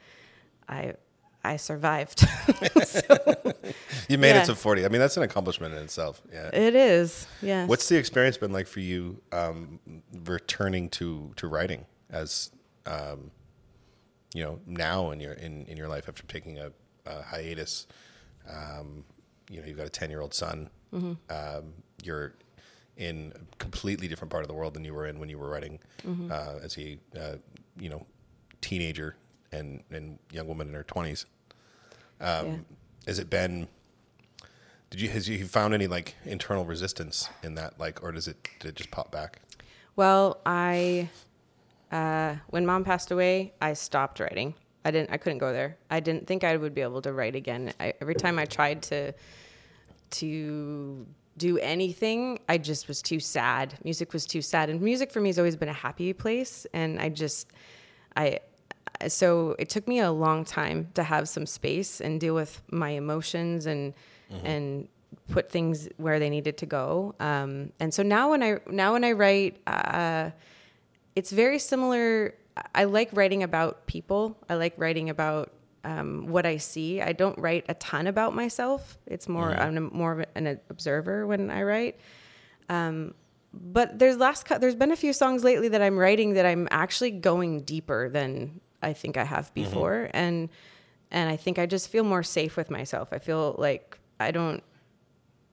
I 0.68 0.96
I 1.44 1.58
survived. 1.58 2.28
You 4.10 4.18
made 4.18 4.30
Yeah. 4.32 4.42
it 4.42 4.46
to 4.48 4.56
40. 4.56 4.86
I 4.86 4.88
mean, 4.88 5.00
that's 5.00 5.18
an 5.18 5.24
accomplishment 5.24 5.76
in 5.76 5.84
itself. 5.84 6.20
Yeah. 6.34 6.50
it 6.52 6.76
is. 6.76 7.28
Yeah. 7.44 7.68
What's 7.68 7.88
the 7.88 7.96
experience 7.98 8.38
been 8.38 8.52
like 8.52 8.66
for 8.66 8.80
you 8.80 9.22
um, 9.32 9.80
returning 10.26 10.90
to, 10.92 11.32
to 11.36 11.48
writing 11.48 11.86
as, 12.10 12.50
um, 12.88 13.30
you 14.34 14.44
know, 14.44 14.60
now 14.66 15.12
in 15.12 15.20
your, 15.20 15.34
in, 15.34 15.66
in 15.68 15.78
your 15.78 15.88
life 15.88 16.10
after 16.10 16.24
taking 16.24 16.58
a, 16.58 16.72
a 17.06 17.22
hiatus? 17.22 17.86
Um, 18.50 19.06
you 19.52 19.62
know, 19.62 19.68
you've 19.68 19.78
got 19.78 19.86
a 19.86 19.92
10 19.92 20.10
year 20.10 20.22
old 20.22 20.34
son. 20.34 20.70
Um, 20.92 21.14
you're 22.04 22.34
in 22.98 23.32
a 23.36 23.56
completely 23.58 24.08
different 24.08 24.32
part 24.32 24.44
of 24.44 24.48
the 24.48 24.56
world 24.56 24.74
than 24.74 24.84
you 24.84 24.94
were 24.96 25.06
in 25.06 25.20
when 25.20 25.30
you 25.30 25.38
were 25.38 25.50
writing 25.50 25.78
uh, 26.32 26.56
as 26.64 26.76
a, 26.80 26.98
uh, 27.16 27.36
you 27.80 27.90
know, 27.90 28.08
teenager 28.62 29.16
and, 29.52 29.84
and 29.92 30.20
young 30.32 30.48
woman 30.48 30.68
in 30.68 30.74
her 30.74 30.84
20s. 30.84 31.26
yeah. 32.22 32.44
Has 33.08 33.20
it 33.20 33.30
been? 33.30 33.68
Did 34.90 35.02
you 35.02 35.10
has 35.10 35.30
you 35.30 35.46
found 35.46 35.74
any 35.74 35.88
like 35.88 36.16
internal 36.26 36.66
resistance 36.66 37.30
in 37.44 37.56
that 37.56 37.80
like, 37.80 38.04
or 38.04 38.12
does 38.12 38.28
it 38.28 38.48
did 38.60 38.70
it 38.70 38.76
just 38.76 38.92
pop 38.92 39.12
back? 39.12 39.40
Well, 39.96 40.42
I 40.46 41.10
uh, 41.92 42.36
when 42.48 42.66
mom 42.66 42.84
passed 42.84 43.12
away, 43.12 43.54
I 43.62 43.74
stopped 43.74 44.20
writing. 44.20 44.54
I 44.86 44.92
didn't. 44.92 45.12
I 45.12 45.18
couldn't 45.18 45.40
go 45.40 45.52
there. 45.52 45.78
I 45.90 46.00
didn't 46.00 46.28
think 46.28 46.44
I 46.44 46.56
would 46.56 46.74
be 46.74 46.82
able 46.82 47.02
to 47.02 47.14
write 47.14 47.36
again. 47.36 47.74
I, 47.80 47.94
every 48.02 48.16
time 48.16 48.40
I 48.40 48.46
tried 48.46 48.82
to 48.84 49.14
to 50.12 51.06
do 51.38 51.58
anything, 51.58 52.40
I 52.48 52.58
just 52.58 52.88
was 52.88 53.02
too 53.02 53.20
sad. 53.20 53.78
Music 53.84 54.14
was 54.14 54.26
too 54.26 54.42
sad, 54.42 54.70
and 54.70 54.82
music 54.82 55.12
for 55.12 55.20
me 55.20 55.30
has 55.30 55.38
always 55.40 55.56
been 55.56 55.70
a 55.70 55.74
happy 55.74 56.14
place. 56.14 56.66
And 56.74 57.00
I 57.00 57.10
just, 57.10 57.52
I, 58.16 58.40
so 59.08 59.56
it 59.58 59.70
took 59.70 59.88
me 59.88 60.00
a 60.00 60.12
long 60.12 60.44
time 60.46 60.90
to 60.96 61.04
have 61.04 61.30
some 61.30 61.46
space 61.46 62.02
and 62.02 62.20
deal 62.20 62.36
with 62.36 62.62
my 62.72 62.90
emotions 62.92 63.66
and 63.66 63.94
and 64.44 64.88
put 65.30 65.52
things 65.52 65.90
where 65.98 66.20
they 66.20 66.30
needed 66.30 66.58
to 66.58 66.66
go. 66.66 67.16
Um, 67.20 67.72
and 67.80 67.92
so 67.94 68.04
now 68.04 68.30
when 68.32 68.44
I 68.44 68.60
now 68.68 68.94
when 68.94 69.04
I 69.04 69.14
write, 69.14 69.58
uh, 69.66 70.32
it's 71.16 71.32
very 71.32 71.60
similar. 71.60 72.36
I 72.76 72.84
like 72.84 73.10
writing 73.14 73.42
about 73.44 73.88
people. 73.88 74.38
I 74.50 74.56
like 74.56 74.74
writing 74.78 75.10
about 75.10 75.52
um, 75.84 76.28
what 76.28 76.46
I 76.46 76.58
see. 76.58 77.02
I 77.02 77.14
don't 77.14 77.38
write 77.40 77.66
a 77.70 77.74
ton 77.76 78.06
about 78.08 78.36
myself. 78.36 78.98
It's 79.08 79.28
more 79.28 79.52
I'm 79.52 79.78
a- 79.78 79.82
more 79.82 80.20
of 80.20 80.26
an 80.36 80.60
observer 80.70 81.26
when 81.26 81.50
I 81.50 81.64
write. 81.64 82.00
Um, 82.70 83.14
but 83.54 83.98
there's 83.98 84.18
last 84.18 84.48
there's 84.60 84.76
been 84.76 84.92
a 84.92 84.96
few 84.96 85.14
songs 85.14 85.44
lately 85.44 85.70
that 85.70 85.82
I'm 85.82 85.98
writing 85.98 86.34
that 86.34 86.46
I'm 86.46 86.68
actually 86.70 87.12
going 87.12 87.62
deeper 87.62 88.10
than 88.10 88.62
I 88.82 88.94
think 88.94 89.18
I 89.18 89.24
have 89.24 89.46
mm-hmm. 89.46 89.64
before, 89.64 90.10
and 90.14 90.50
and 91.12 91.30
I 91.30 91.36
think 91.36 91.60
I 91.60 91.66
just 91.66 91.90
feel 91.90 92.04
more 92.04 92.24
safe 92.24 92.56
with 92.58 92.70
myself. 92.70 93.10
I 93.12 93.20
feel 93.20 93.56
like 93.58 94.00
I 94.20 94.32
don't. 94.32 94.64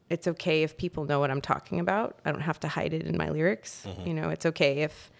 It's 0.08 0.28
okay 0.28 0.62
if 0.62 0.76
people 0.76 1.04
know 1.04 1.18
what 1.18 1.30
I'm 1.30 1.40
talking 1.40 1.80
about. 1.80 2.20
I 2.24 2.30
don't 2.30 2.42
have 2.42 2.60
to 2.60 2.68
hide 2.68 2.94
it 2.94 3.02
in 3.02 3.16
my 3.16 3.30
lyrics. 3.30 3.84
Mm-hmm. 3.86 4.06
You 4.06 4.14
know, 4.14 4.28
it's 4.30 4.46
okay 4.46 4.82
if 4.82 5.10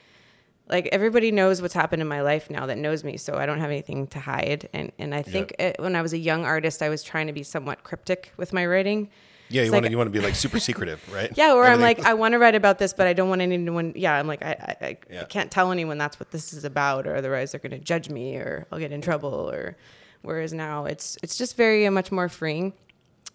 like 0.68 0.88
everybody 0.92 1.30
knows 1.30 1.62
what's 1.62 1.74
happened 1.74 2.02
in 2.02 2.08
my 2.08 2.22
life 2.22 2.50
now 2.50 2.66
that 2.66 2.78
knows 2.78 3.04
me 3.04 3.16
so 3.16 3.36
i 3.36 3.46
don't 3.46 3.60
have 3.60 3.70
anything 3.70 4.06
to 4.06 4.18
hide 4.18 4.68
and 4.72 4.92
and 4.98 5.14
i 5.14 5.22
think 5.22 5.54
it, 5.58 5.76
when 5.78 5.94
i 5.94 6.02
was 6.02 6.12
a 6.12 6.18
young 6.18 6.44
artist 6.44 6.82
i 6.82 6.88
was 6.88 7.02
trying 7.02 7.26
to 7.26 7.32
be 7.32 7.42
somewhat 7.42 7.84
cryptic 7.84 8.32
with 8.36 8.52
my 8.52 8.66
writing 8.66 9.08
Yeah, 9.48 9.62
you 9.62 9.70
want 9.72 9.82
like- 9.84 9.88
to 9.88 9.90
you 9.92 9.96
want 9.98 10.08
to 10.12 10.18
be 10.18 10.24
like 10.24 10.34
super 10.34 10.58
secretive, 10.68 11.00
right? 11.12 11.30
yeah 11.36 11.54
or 11.54 11.64
i'm 11.64 11.80
like 11.80 12.00
i 12.04 12.14
want 12.14 12.32
to 12.32 12.38
write 12.38 12.54
about 12.54 12.78
this 12.78 12.92
but 12.92 13.06
i 13.06 13.12
don't 13.12 13.28
want 13.28 13.40
anyone 13.42 13.92
yeah 13.96 14.14
i'm 14.14 14.26
like 14.26 14.42
i 14.42 14.50
i, 14.80 14.86
I, 14.86 14.98
Yeah. 15.10 15.20
I 15.22 15.24
can't 15.24 15.50
tell 15.50 15.70
anyone 15.72 15.98
that's 15.98 16.18
what 16.20 16.30
this 16.30 16.52
is 16.52 16.64
about 16.64 17.06
or 17.06 17.14
otherwise 17.16 17.52
they're 17.52 17.60
going 17.60 17.70
to 17.72 17.78
judge 17.78 18.08
me 18.10 18.36
or 18.36 18.66
i'll 18.72 18.78
get 18.78 18.92
in 18.92 19.00
trouble 19.00 19.50
or 19.50 19.76
whereas 20.22 20.52
now 20.52 20.84
it's 20.86 21.16
it's 21.22 21.36
just 21.38 21.56
very 21.56 21.86
uh, 21.86 21.90
much 21.90 22.10
more 22.10 22.28
freeing 22.28 22.72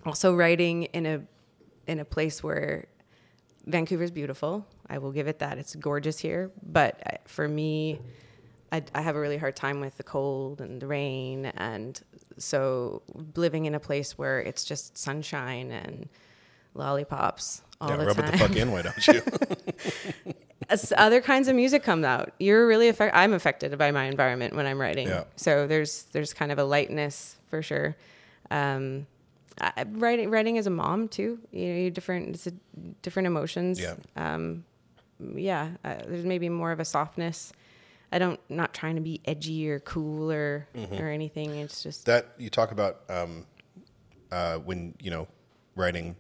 also 0.05 0.35
writing 0.35 0.83
in 0.85 1.05
a 1.05 1.21
in 1.87 1.99
a 1.99 2.05
place 2.05 2.43
where 2.43 2.85
Vancouver's 3.67 4.09
beautiful. 4.11 4.65
I 4.89 4.97
will 4.97 5.11
give 5.11 5.27
it 5.27 5.37
that. 5.39 5.59
It's 5.59 5.75
gorgeous 5.75 6.17
here. 6.17 6.49
But 6.63 7.21
for 7.25 7.47
me, 7.47 7.99
I, 8.71 8.81
I 8.95 9.01
have 9.01 9.15
a 9.15 9.19
really 9.19 9.37
hard 9.37 9.55
time 9.55 9.79
with 9.81 9.97
the 9.97 10.03
cold 10.03 10.61
and 10.61 10.81
the 10.81 10.87
rain. 10.87 11.45
And 11.45 11.99
so 12.37 13.01
living 13.35 13.65
in 13.65 13.75
a 13.75 13.79
place 13.79 14.17
where 14.17 14.39
it's 14.39 14.63
just 14.63 14.97
sunshine 14.97 15.71
and 15.71 16.09
lollipops 16.73 17.61
all 17.81 17.89
yeah, 17.89 17.97
the 17.97 18.05
rub 18.05 18.15
time. 18.15 18.25
it 18.25 18.31
the 18.31 18.37
fuck 18.37 18.55
in, 18.55 18.71
why 18.71 18.81
don't 18.83 19.07
you? 19.07 19.21
As 20.69 20.93
other 20.95 21.19
kinds 21.19 21.47
of 21.47 21.55
music 21.55 21.83
comes 21.83 22.05
out. 22.05 22.33
You're 22.39 22.65
really 22.67 22.87
affected. 22.87 23.17
I'm 23.17 23.33
affected 23.33 23.77
by 23.77 23.91
my 23.91 24.05
environment 24.05 24.55
when 24.55 24.65
I'm 24.65 24.79
writing. 24.79 25.07
Yeah. 25.07 25.25
So 25.35 25.67
there's 25.67 26.03
there's 26.13 26.33
kind 26.33 26.51
of 26.51 26.59
a 26.59 26.63
lightness 26.63 27.35
for 27.49 27.61
sure. 27.61 27.97
Um, 28.49 29.07
I, 29.59 29.85
writing 29.89 30.29
writing 30.29 30.57
as 30.57 30.67
a 30.67 30.69
mom 30.69 31.09
too. 31.09 31.39
You 31.51 31.67
know, 31.67 31.79
you 31.79 31.91
different 31.91 32.35
it's 32.35 32.47
a, 32.47 32.51
different 33.01 33.27
emotions. 33.27 33.81
Yeah. 33.81 33.95
Um, 34.15 34.63
yeah. 35.35 35.71
Uh, 35.83 35.95
there's 36.07 36.25
maybe 36.25 36.47
more 36.47 36.71
of 36.71 36.79
a 36.79 36.85
softness. 36.85 37.51
I 38.11 38.19
don't 38.19 38.39
not 38.49 38.73
trying 38.73 38.95
to 38.95 39.01
be 39.01 39.21
edgy 39.25 39.69
or 39.69 39.79
cool 39.79 40.31
or 40.31 40.67
Mm-hmm. 40.75 41.01
or 41.01 41.09
anything. 41.09 41.51
It's 41.55 41.81
just 41.83 42.05
that 42.05 42.27
you 42.37 42.49
talk 42.49 42.71
about 42.71 43.01
um, 43.09 43.45
uh, 44.31 44.57
when 44.57 44.95
you 44.99 45.09
know 45.11 45.27
writing 45.75 46.15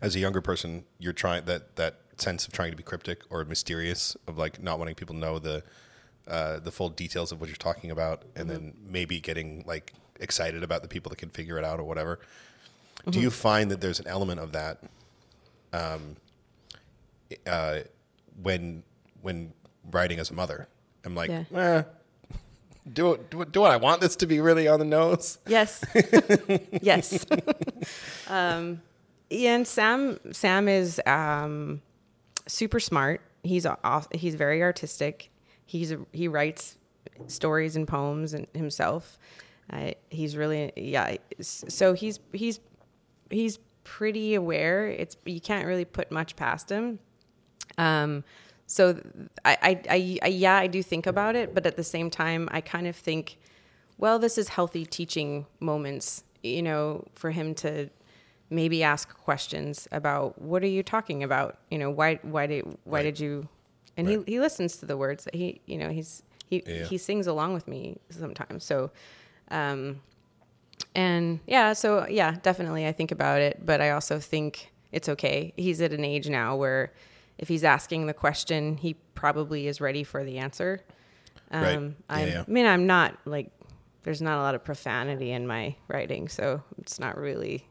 as 0.00 0.14
a 0.14 0.18
younger 0.20 0.40
person, 0.40 0.84
you're 0.98 1.12
trying 1.12 1.44
that 1.46 1.76
that 1.76 2.00
sense 2.16 2.46
of 2.46 2.52
trying 2.52 2.70
to 2.70 2.76
be 2.76 2.82
cryptic 2.82 3.22
or 3.30 3.44
mysterious 3.44 4.16
of 4.26 4.38
like 4.38 4.62
not 4.62 4.78
wanting 4.78 4.94
people 4.94 5.14
to 5.14 5.20
know 5.20 5.38
the 5.38 5.62
uh, 6.28 6.58
the 6.60 6.70
full 6.70 6.88
details 6.88 7.32
of 7.32 7.40
what 7.40 7.48
you're 7.48 7.56
talking 7.56 7.90
about, 7.90 8.22
and 8.34 8.48
then 8.48 8.72
maybe 8.88 9.20
getting 9.20 9.62
like 9.66 9.92
excited 10.20 10.62
about 10.62 10.80
the 10.82 10.88
people 10.88 11.10
that 11.10 11.16
can 11.18 11.28
figure 11.28 11.58
it 11.58 11.64
out 11.64 11.78
or 11.80 11.84
whatever. 11.84 12.20
Do 13.10 13.20
you 13.20 13.30
find 13.30 13.70
that 13.70 13.82
there's 13.82 14.00
an 14.00 14.06
element 14.06 14.40
of 14.40 14.52
that 14.52 14.82
um, 15.74 16.16
uh, 17.46 17.80
when 18.42 18.82
when 19.20 19.52
writing 19.90 20.18
as 20.18 20.30
a 20.30 20.34
mother? 20.34 20.68
I'm 21.04 21.14
like, 21.14 21.30
Yeah. 21.30 21.44
eh, 21.54 21.82
do 22.92 23.18
do 23.30 23.44
do 23.44 23.62
I 23.62 23.76
want 23.76 24.00
this 24.00 24.16
to 24.16 24.26
be 24.26 24.40
really 24.40 24.68
on 24.68 24.78
the 24.78 24.84
nose? 24.84 25.38
Yes. 25.46 25.82
yes. 26.82 27.24
um, 28.28 28.82
yeah, 29.30 29.54
and 29.56 29.66
Sam 29.66 30.18
Sam 30.32 30.68
is 30.68 31.00
um, 31.06 31.80
super 32.46 32.80
smart. 32.80 33.20
He's 33.42 33.66
he's 34.12 34.34
very 34.34 34.62
artistic. 34.62 35.30
He's 35.66 35.92
a, 35.92 35.98
he 36.12 36.28
writes 36.28 36.76
stories 37.26 37.76
and 37.76 37.86
poems 37.88 38.34
and 38.34 38.46
himself. 38.54 39.18
Uh, 39.72 39.92
he's 40.10 40.36
really 40.36 40.72
yeah. 40.76 41.16
So 41.40 41.94
he's 41.94 42.20
he's 42.32 42.60
he's 43.30 43.58
pretty 43.82 44.34
aware. 44.34 44.86
It's 44.88 45.16
you 45.24 45.40
can't 45.40 45.66
really 45.66 45.84
put 45.86 46.10
much 46.10 46.36
past 46.36 46.70
him. 46.70 46.98
Um, 47.78 48.24
so 48.66 49.00
I, 49.44 49.80
I, 49.88 50.18
I, 50.22 50.26
yeah, 50.28 50.56
I 50.56 50.66
do 50.66 50.82
think 50.82 51.06
about 51.06 51.36
it, 51.36 51.54
but 51.54 51.66
at 51.66 51.76
the 51.76 51.84
same 51.84 52.10
time, 52.10 52.48
I 52.50 52.60
kind 52.60 52.86
of 52.86 52.96
think, 52.96 53.38
well, 53.98 54.18
this 54.18 54.38
is 54.38 54.48
healthy 54.48 54.84
teaching 54.86 55.46
moments, 55.60 56.24
you 56.42 56.62
know, 56.62 57.04
for 57.14 57.30
him 57.30 57.54
to 57.56 57.90
maybe 58.50 58.82
ask 58.82 59.16
questions 59.18 59.88
about 59.92 60.40
what 60.40 60.62
are 60.62 60.66
you 60.68 60.82
talking 60.82 61.22
about? 61.22 61.58
You 61.70 61.78
know, 61.78 61.90
why, 61.90 62.18
why 62.22 62.46
did, 62.46 62.64
why 62.84 62.98
Right. 62.98 63.02
did 63.04 63.20
you, 63.20 63.48
and 63.96 64.06
Right. 64.06 64.22
he, 64.26 64.32
he 64.34 64.40
listens 64.40 64.76
to 64.78 64.86
the 64.86 64.96
words 64.96 65.24
that 65.24 65.34
he, 65.34 65.60
you 65.66 65.78
know, 65.78 65.90
he's, 65.90 66.22
he, 66.48 66.62
Yeah. 66.66 66.84
he 66.84 66.98
sings 66.98 67.26
along 67.26 67.54
with 67.54 67.66
me 67.68 67.98
sometimes. 68.10 68.64
So, 68.64 68.90
um, 69.50 70.00
and 70.94 71.40
yeah, 71.46 71.72
so 71.72 72.06
yeah, 72.08 72.36
definitely 72.42 72.86
I 72.86 72.92
think 72.92 73.10
about 73.12 73.40
it, 73.40 73.64
but 73.64 73.80
I 73.80 73.90
also 73.90 74.18
think 74.18 74.72
it's 74.92 75.08
okay. 75.08 75.52
He's 75.56 75.80
at 75.80 75.92
an 75.92 76.04
age 76.04 76.28
now 76.28 76.56
where 76.56 76.92
if 77.38 77.48
he's 77.48 77.64
asking 77.64 78.06
the 78.06 78.14
question, 78.14 78.76
he 78.76 78.94
probably 79.14 79.66
is 79.66 79.80
ready 79.80 80.04
for 80.04 80.24
the 80.24 80.38
answer. 80.38 80.80
Um, 81.50 81.62
Right. 82.08 82.20
Yeah, 82.20 82.26
yeah. 82.26 82.44
I 82.46 82.50
mean, 82.50 82.66
I'm 82.66 82.86
not 82.86 83.18
like, 83.24 83.50
there's 84.02 84.20
not 84.22 84.38
a 84.38 84.42
lot 84.42 84.54
of 84.54 84.64
profanity 84.64 85.30
in 85.32 85.46
my 85.46 85.76
writing, 85.88 86.28
so 86.28 86.62
it's 86.78 86.98
not 86.98 87.16
really, 87.18 87.66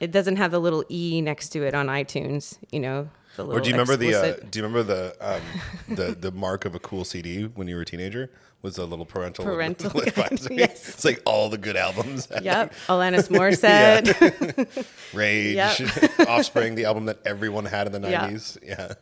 it 0.00 0.10
doesn't 0.12 0.36
have 0.36 0.50
the 0.50 0.58
little 0.58 0.84
E 0.90 1.20
next 1.20 1.50
to 1.50 1.62
it 1.64 1.74
on 1.74 1.86
iTunes, 1.86 2.58
you 2.70 2.80
know? 2.80 3.08
Or 3.38 3.60
do 3.60 3.68
you 3.68 3.74
remember 3.74 3.96
the 3.96 4.14
uh, 4.14 4.36
do 4.50 4.58
you 4.58 4.64
remember 4.64 4.82
the 4.82 5.14
um, 5.20 5.42
the 5.94 6.12
the 6.18 6.32
mark 6.32 6.64
of 6.64 6.74
a 6.74 6.78
cool 6.78 7.04
CD 7.04 7.44
when 7.44 7.68
you 7.68 7.76
were 7.76 7.82
a 7.82 7.84
teenager 7.84 8.30
was 8.62 8.78
a 8.78 8.84
little 8.86 9.04
parental 9.04 9.44
Parental 9.44 10.00
advisory. 10.06 10.56
yes. 10.56 10.88
It's 10.94 11.04
like 11.04 11.20
all 11.26 11.50
the 11.50 11.58
good 11.58 11.76
albums. 11.76 12.28
Yep, 12.42 12.72
Alanis 12.86 13.28
Morissette. 13.28 14.86
Rage, 15.12 15.54
Yep. 15.56 16.28
Offspring, 16.28 16.74
the 16.74 16.86
album 16.86 17.04
that 17.06 17.18
everyone 17.26 17.66
had 17.66 17.86
in 17.86 18.00
the 18.00 18.08
Yeah. 18.08 18.20
nineties. 18.22 18.56
Yeah. 18.62 18.92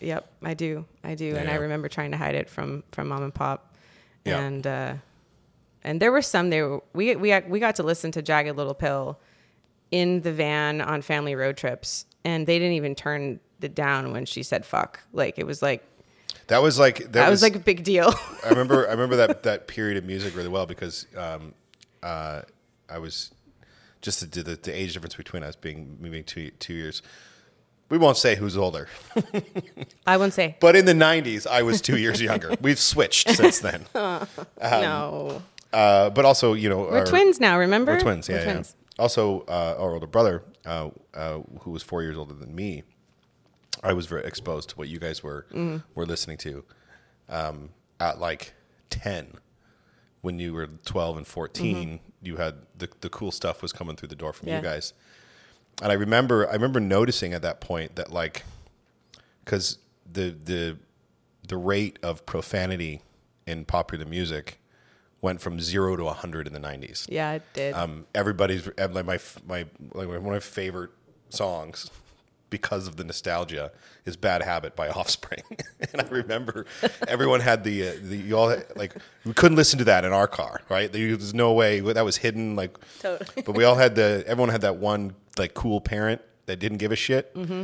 Yep, 0.00 0.30
I 0.42 0.54
do. 0.54 0.86
I 1.04 1.14
do, 1.14 1.36
and 1.36 1.48
I 1.50 1.54
remember 1.56 1.88
trying 1.88 2.10
to 2.12 2.16
hide 2.16 2.34
it 2.34 2.48
from 2.48 2.84
from 2.92 3.08
mom 3.08 3.22
and 3.22 3.34
pop. 3.34 3.74
Yeah. 4.24 4.40
And 4.40 4.66
uh, 4.66 4.94
and 5.84 6.00
there 6.00 6.10
were 6.10 6.22
some 6.22 6.48
there. 6.50 6.80
We 6.94 7.14
we 7.16 7.38
we 7.40 7.60
got 7.60 7.76
to 7.76 7.82
listen 7.82 8.10
to 8.12 8.22
Jagged 8.22 8.56
Little 8.56 8.74
Pill 8.74 9.18
in 9.94 10.22
the 10.22 10.32
van 10.32 10.80
on 10.80 11.02
family 11.02 11.36
road 11.36 11.56
trips, 11.56 12.04
and 12.24 12.48
they 12.48 12.58
didn't 12.58 12.74
even 12.74 12.96
turn 12.96 13.38
it 13.62 13.76
down 13.76 14.10
when 14.12 14.26
she 14.26 14.42
said 14.42 14.66
"fuck." 14.66 15.00
Like 15.12 15.38
it 15.38 15.46
was 15.46 15.62
like 15.62 15.84
That 16.48 16.60
was 16.62 16.80
like 16.80 16.98
that, 16.98 17.12
that, 17.12 17.30
was, 17.30 17.42
like 17.42 17.54
a 17.54 17.60
big 17.60 17.84
deal. 17.84 18.12
I 18.44 18.48
remember 18.48 18.88
I 18.88 18.90
remember 18.90 19.14
that 19.16 19.44
that 19.44 19.68
period 19.68 19.96
of 19.96 20.04
music 20.04 20.34
really 20.36 20.48
well 20.48 20.66
because 20.66 21.06
um, 21.16 21.54
uh, 22.02 22.42
I 22.90 22.98
was 22.98 23.30
just 24.02 24.20
the, 24.32 24.42
the 24.42 24.56
the 24.56 24.72
age 24.76 24.94
difference 24.94 25.14
between 25.14 25.44
us 25.44 25.54
being 25.54 25.96
moving 26.00 26.24
two 26.24 26.50
two 26.58 26.74
years. 26.74 27.00
We 27.88 27.98
won't 27.98 28.16
say 28.16 28.34
who's 28.34 28.56
older, 28.56 28.88
I 30.06 30.16
wouldn't 30.16 30.34
say 30.34 30.56
but 30.58 30.74
in 30.74 30.86
the 30.86 30.94
'90s, 30.94 31.46
I 31.46 31.62
was 31.62 31.80
two 31.80 31.98
years 31.98 32.20
younger. 32.20 32.52
We've 32.60 32.80
switched 32.80 33.30
since 33.30 33.60
then. 33.60 33.84
no. 33.94 35.42
Uh, 35.72 36.08
but 36.10 36.24
also, 36.24 36.52
you 36.54 36.68
know, 36.68 36.78
We're 36.82 36.98
our- 37.00 37.06
twins 37.06 37.40
now. 37.40 37.58
Remember? 37.58 37.92
We're 37.92 38.00
twins. 38.00 38.28
Yeah, 38.28 38.36
We're 38.36 38.40
yeah. 38.40 38.52
twins. 38.52 38.76
Also, 38.98 39.40
uh, 39.48 39.74
our 39.78 39.92
older 39.94 40.06
brother, 40.06 40.44
uh, 40.64 40.90
uh, 41.14 41.38
who 41.60 41.70
was 41.72 41.82
four 41.82 42.02
years 42.02 42.16
older 42.16 42.34
than 42.34 42.54
me, 42.54 42.84
I 43.82 43.92
was 43.92 44.06
very 44.06 44.24
exposed 44.24 44.68
to 44.70 44.76
what 44.76 44.88
you 44.88 44.98
guys 44.98 45.22
were 45.22 45.46
Mm-hmm. 45.52 45.78
were 45.94 46.06
listening 46.06 46.36
to 46.38 46.64
um, 47.28 47.70
at 48.00 48.18
like 48.20 48.54
ten. 48.90 49.34
When 50.20 50.38
you 50.38 50.54
were 50.54 50.66
twelve 50.86 51.16
and 51.18 51.26
14 51.26 52.00
you 52.22 52.36
had 52.36 52.54
the 52.78 52.88
the 53.02 53.10
cool 53.10 53.30
stuff 53.30 53.60
was 53.60 53.72
coming 53.72 53.96
through 53.96 54.08
the 54.08 54.14
door 54.16 54.32
from 54.32 54.46
Mm-hmm. 54.46 54.54
Yeah. 54.54 54.56
you 54.58 54.62
guys. 54.76 54.92
And 55.82 55.90
I 55.90 55.96
remember, 55.96 56.48
I 56.48 56.52
remember 56.52 56.78
noticing 56.80 57.34
at 57.34 57.42
that 57.42 57.60
point 57.60 57.96
that 57.96 58.12
like, 58.12 58.44
because 59.44 59.78
the 60.10 60.30
the 60.30 60.78
the 61.48 61.56
rate 61.58 61.98
of 62.02 62.24
profanity 62.26 63.02
in 63.46 63.64
popular 63.66 64.06
music 64.06 64.58
went 65.24 65.40
from 65.40 65.58
zero 65.60 65.96
to 65.96 66.06
hundred 66.10 66.46
in 66.46 66.52
the 66.52 66.64
nineties. 66.70 67.06
Yeah, 67.08 67.32
it 67.38 67.42
did. 67.52 67.74
Um, 67.74 68.06
everybody's 68.14 68.66
like 68.78 69.06
my 69.12 69.18
my 69.46 69.60
like 69.98 70.06
one 70.08 70.16
of 70.16 70.24
my 70.24 70.38
favorite 70.40 70.90
songs 71.30 71.90
because 72.50 72.86
of 72.86 72.94
the 72.96 73.04
nostalgia 73.04 73.72
is 74.04 74.16
"Bad 74.16 74.42
Habit" 74.42 74.76
by 74.76 74.88
Offspring, 75.00 75.42
and 75.92 76.00
I 76.02 76.06
remember 76.08 76.66
everyone 77.08 77.40
had 77.40 77.64
the 77.64 77.88
uh, 77.88 77.92
the 78.10 78.16
you 78.16 78.36
all 78.38 78.50
had, 78.50 78.64
like 78.76 78.94
we 79.24 79.32
couldn't 79.32 79.56
listen 79.56 79.78
to 79.80 79.84
that 79.86 80.04
in 80.04 80.12
our 80.12 80.28
car, 80.28 80.60
right? 80.68 80.92
There 80.92 81.16
was 81.16 81.34
no 81.34 81.52
way 81.52 81.80
that 81.80 82.04
was 82.04 82.18
hidden, 82.18 82.54
like. 82.54 82.76
Totally. 83.00 83.42
But 83.42 83.56
we 83.56 83.64
all 83.64 83.76
had 83.76 83.94
the 83.96 84.22
everyone 84.26 84.50
had 84.50 84.60
that 84.60 84.76
one 84.76 85.14
like 85.38 85.54
cool 85.54 85.80
parent 85.80 86.20
that 86.46 86.58
didn't 86.60 86.78
give 86.78 86.92
a 86.92 86.96
shit, 86.96 87.34
Mm-hmm. 87.34 87.62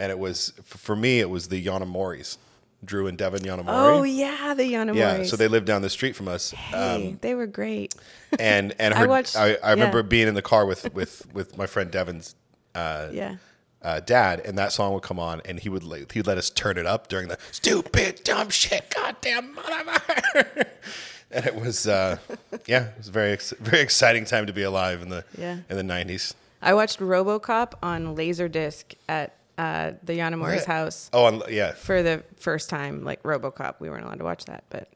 and 0.00 0.10
it 0.14 0.18
was 0.18 0.52
for 0.64 0.96
me 0.96 1.20
it 1.20 1.30
was 1.30 1.48
the 1.48 1.64
Yanamoris, 1.64 2.36
Drew 2.84 3.06
and 3.06 3.16
Devin 3.18 3.40
Yanamori. 3.42 3.64
Oh 3.68 4.02
yeah, 4.02 4.54
the 4.54 4.62
Yanamoris. 4.72 4.96
yeah, 4.96 5.22
so 5.24 5.36
they 5.36 5.48
lived 5.48 5.66
down 5.66 5.82
the 5.82 5.90
street 5.90 6.14
from 6.14 6.28
us. 6.28 6.50
Hey, 6.52 6.76
Um, 7.12 7.18
they 7.22 7.34
were 7.34 7.46
great. 7.46 7.94
and 8.38 8.74
and 8.78 8.94
I 8.94 8.98
her, 8.98 9.04
I, 9.04 9.08
watched- 9.08 9.36
I, 9.36 9.56
remember 9.70 9.98
yeah. 9.98 10.02
being 10.02 10.28
in 10.28 10.34
the 10.34 10.42
car 10.42 10.66
with 10.66 10.92
with 10.94 11.26
with 11.32 11.56
my 11.56 11.66
friend 11.66 11.90
Devin's 11.90 12.34
uh, 12.74 13.08
Yeah. 13.12 13.36
uh, 13.82 14.00
dad, 14.00 14.40
and 14.44 14.58
that 14.58 14.72
song 14.72 14.92
would 14.94 15.02
come 15.02 15.18
on, 15.18 15.40
and 15.44 15.58
he 15.58 15.68
would 15.68 15.82
like, 15.84 16.12
he'd 16.12 16.26
let 16.26 16.38
us 16.38 16.50
turn 16.50 16.76
it 16.76 16.86
up 16.86 17.08
during 17.08 17.28
the 17.28 17.38
stupid 17.50 18.20
dumb 18.24 18.50
shit, 18.50 18.92
goddamn 18.94 19.54
motherfucker. 19.56 20.66
and 21.30 21.46
it 21.46 21.54
was 21.56 21.86
uh, 21.88 22.18
yeah, 22.66 22.88
it 22.88 22.98
was 22.98 23.08
a 23.08 23.12
very 23.12 23.32
ex- 23.32 23.54
very 23.58 23.80
exciting 23.82 24.24
time 24.26 24.46
to 24.46 24.52
be 24.52 24.62
alive 24.62 25.00
in 25.02 25.08
the 25.08 25.24
Yeah. 25.38 25.58
in 25.70 25.76
the 25.76 25.82
nineties. 25.82 26.34
I 26.62 26.74
watched 26.74 27.00
RoboCop 27.00 27.74
on 27.82 28.16
Laserdisc 28.16 28.94
at 29.08 29.34
uh, 29.58 29.92
the 30.02 30.14
Yanamori's 30.18 30.60
What? 30.60 30.66
house 30.66 31.10
Oh, 31.12 31.26
and, 31.26 31.42
yeah, 31.48 31.72
for 31.72 32.02
the 32.02 32.22
first 32.36 32.68
time. 32.70 33.04
Like 33.04 33.22
RoboCop, 33.22 33.76
we 33.80 33.88
weren't 33.90 34.04
allowed 34.04 34.18
to 34.18 34.24
watch 34.24 34.44
that, 34.46 34.64
but 34.70 34.88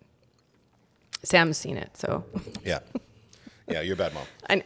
Sam's 1.22 1.56
seen 1.58 1.76
it, 1.76 1.96
so 1.96 2.24
yeah, 2.64 2.80
yeah. 3.68 3.80
You're 3.80 3.94
a 3.94 3.96
bad 3.96 4.12
mom. 4.14 4.24
I 4.48 4.56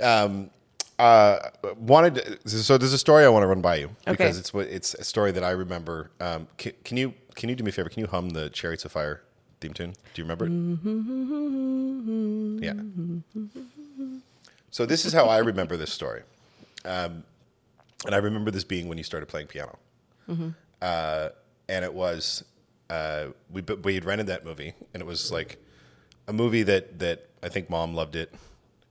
um, 0.24 0.50
uh, 0.98 1.38
wanted 1.78 2.14
to, 2.44 2.48
so 2.62 2.76
there's 2.76 2.92
a 2.92 2.98
story 2.98 3.24
I 3.24 3.28
want 3.28 3.42
to 3.42 3.46
run 3.46 3.62
by 3.62 3.76
you 3.76 3.86
Okay. 4.06 4.12
because 4.12 4.38
it's 4.38 4.52
what 4.52 4.66
it's 4.68 4.92
a 4.94 5.04
story 5.04 5.32
that 5.32 5.42
I 5.44 5.50
remember. 5.50 6.10
Um, 6.20 6.46
can, 6.58 6.72
can 6.84 6.96
you 6.98 7.14
can 7.34 7.48
you 7.48 7.54
do 7.56 7.64
me 7.64 7.70
a 7.70 7.72
favor? 7.72 7.88
Can 7.88 8.00
you 8.00 8.06
hum 8.06 8.30
the 8.30 8.50
Chariots 8.50 8.84
of 8.84 8.92
Fire 8.92 9.22
theme 9.60 9.72
tune? 9.72 9.92
Do 10.14 10.22
you 10.22 10.24
remember 10.24 10.46
it? 10.46 10.52
Yeah. 12.64 12.74
So 14.70 14.84
this 14.86 15.04
is 15.04 15.12
how 15.12 15.24
I 15.26 15.38
remember 15.38 15.76
this 15.76 15.92
story, 15.92 16.22
um, 16.84 17.24
and 18.06 18.14
I 18.14 18.18
remember 18.18 18.50
this 18.50 18.64
being 18.64 18.88
when 18.88 18.98
you 18.98 19.04
started 19.04 19.26
playing 19.26 19.46
piano, 19.48 19.78
uh, 20.82 21.28
and 21.68 21.84
it 21.84 21.92
was 21.94 22.44
uh, 22.88 23.26
we 23.50 23.62
we 23.62 23.94
had 23.94 24.04
rented 24.04 24.26
that 24.28 24.44
movie, 24.44 24.74
and 24.94 25.00
it 25.02 25.06
was 25.06 25.30
like 25.30 25.62
a 26.28 26.32
movie 26.32 26.62
that 26.64 26.98
that 26.98 27.28
I 27.42 27.48
think 27.48 27.68
mom 27.70 27.94
loved 27.94 28.16
it. 28.16 28.32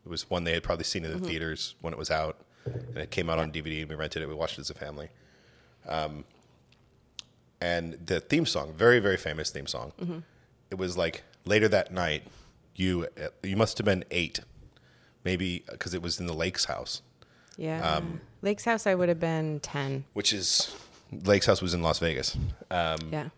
It 0.05 0.09
was 0.09 0.29
one 0.29 0.43
they 0.43 0.53
had 0.53 0.63
probably 0.63 0.85
seen 0.85 1.03
in 1.05 1.11
the 1.11 1.27
theaters 1.27 1.75
when 1.81 1.93
it 1.93 1.97
was 1.99 2.09
out, 2.11 2.37
and 2.65 2.97
it 2.97 3.11
came 3.11 3.29
out 3.29 3.39
on 3.39 3.51
DVD. 3.51 3.81
and 3.81 3.89
We 3.89 3.95
rented 3.95 4.21
it. 4.21 4.27
We 4.27 4.33
watched 4.35 4.57
it 4.57 4.61
as 4.61 4.69
a 4.69 4.73
family. 4.75 5.09
Um, 5.87 6.23
and 7.61 7.93
the 8.05 8.19
theme 8.19 8.45
song, 8.45 8.73
very 8.73 8.99
very 8.99 9.17
famous 9.17 9.49
theme 9.49 9.67
song. 9.67 10.23
It 10.71 10.75
was 10.77 10.97
like 10.97 11.23
later 11.45 11.67
that 11.69 11.91
night. 11.91 12.23
You 12.75 13.07
you 13.43 13.57
must 13.57 13.77
have 13.77 13.85
been 13.85 14.05
eight, 14.11 14.39
maybe 15.25 15.63
because 15.69 15.93
it 15.93 16.01
was 16.01 16.19
in 16.19 16.27
the 16.27 16.33
Lake's 16.33 16.65
house, 16.65 17.01
Yeah. 17.59 17.81
Um, 17.95 18.21
Lake's 18.41 18.63
house, 18.63 18.87
I 18.87 18.95
would 18.95 19.09
have 19.09 19.19
been 19.19 19.59
10. 19.59 20.05
which 20.13 20.31
is 20.31 20.73
Lake's 21.11 21.45
house 21.45 21.61
was 21.61 21.73
in 21.73 21.81
Las 21.81 21.99
Vegas. 21.99 22.37
Um, 22.71 22.97
yeah. 23.11 23.29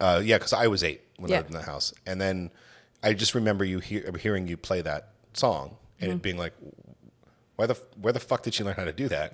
Uh, 0.00 0.22
yeah, 0.24 0.38
because 0.38 0.52
I 0.54 0.66
was 0.68 0.82
eight 0.82 1.02
when 1.18 1.30
I 1.30 1.34
Yeah. 1.34 1.38
lived 1.40 1.50
in 1.50 1.56
the 1.56 1.62
house, 1.62 1.92
and 2.06 2.20
then 2.20 2.50
I 3.02 3.12
just 3.12 3.34
remember 3.34 3.64
you 3.64 3.80
hear, 3.80 4.10
hearing 4.18 4.48
you 4.48 4.56
play 4.56 4.80
that 4.80 5.10
song 5.34 5.76
and 6.00 6.08
Mm-hmm. 6.10 6.16
it 6.16 6.22
being 6.22 6.38
like, 6.38 6.54
"Why 7.56 7.66
the 7.66 7.74
where 8.00 8.12
the 8.12 8.20
fuck 8.20 8.42
did 8.44 8.54
she 8.54 8.64
learn 8.64 8.76
how 8.76 8.84
to 8.84 8.92
do 8.92 9.08
that?" 9.08 9.30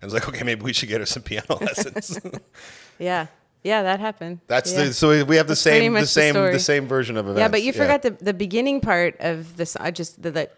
And 0.00 0.02
I 0.02 0.06
was 0.06 0.14
like, 0.14 0.26
"Okay, 0.28 0.42
maybe 0.42 0.62
we 0.62 0.72
should 0.72 0.88
get 0.88 1.00
her 1.00 1.06
some 1.06 1.22
piano 1.22 1.54
lessons." 1.60 2.18
Yeah. 2.98 3.26
Yeah, 3.62 3.82
that 3.82 4.00
happened. 4.00 4.40
That's 4.46 4.72
yeah. 4.72 4.84
the 4.84 4.92
so 4.94 5.24
we 5.24 5.36
have 5.36 5.46
the 5.46 5.50
That's 5.52 5.60
same 5.60 5.92
the 5.92 6.00
the 6.00 6.06
same 6.06 6.34
the, 6.34 6.40
story. 6.48 6.58
same 6.60 6.86
version 6.88 7.16
of 7.16 7.26
events. 7.26 7.40
Yeah, 7.40 7.48
but 7.48 7.62
you 7.62 7.72
forgot 7.72 8.00
the 8.02 8.10
the 8.10 8.32
beginning 8.34 8.80
part 8.80 9.16
of 9.20 9.56
this. 9.56 9.76
I 9.76 9.90
just 9.90 10.22
the, 10.22 10.30
the 10.30 10.48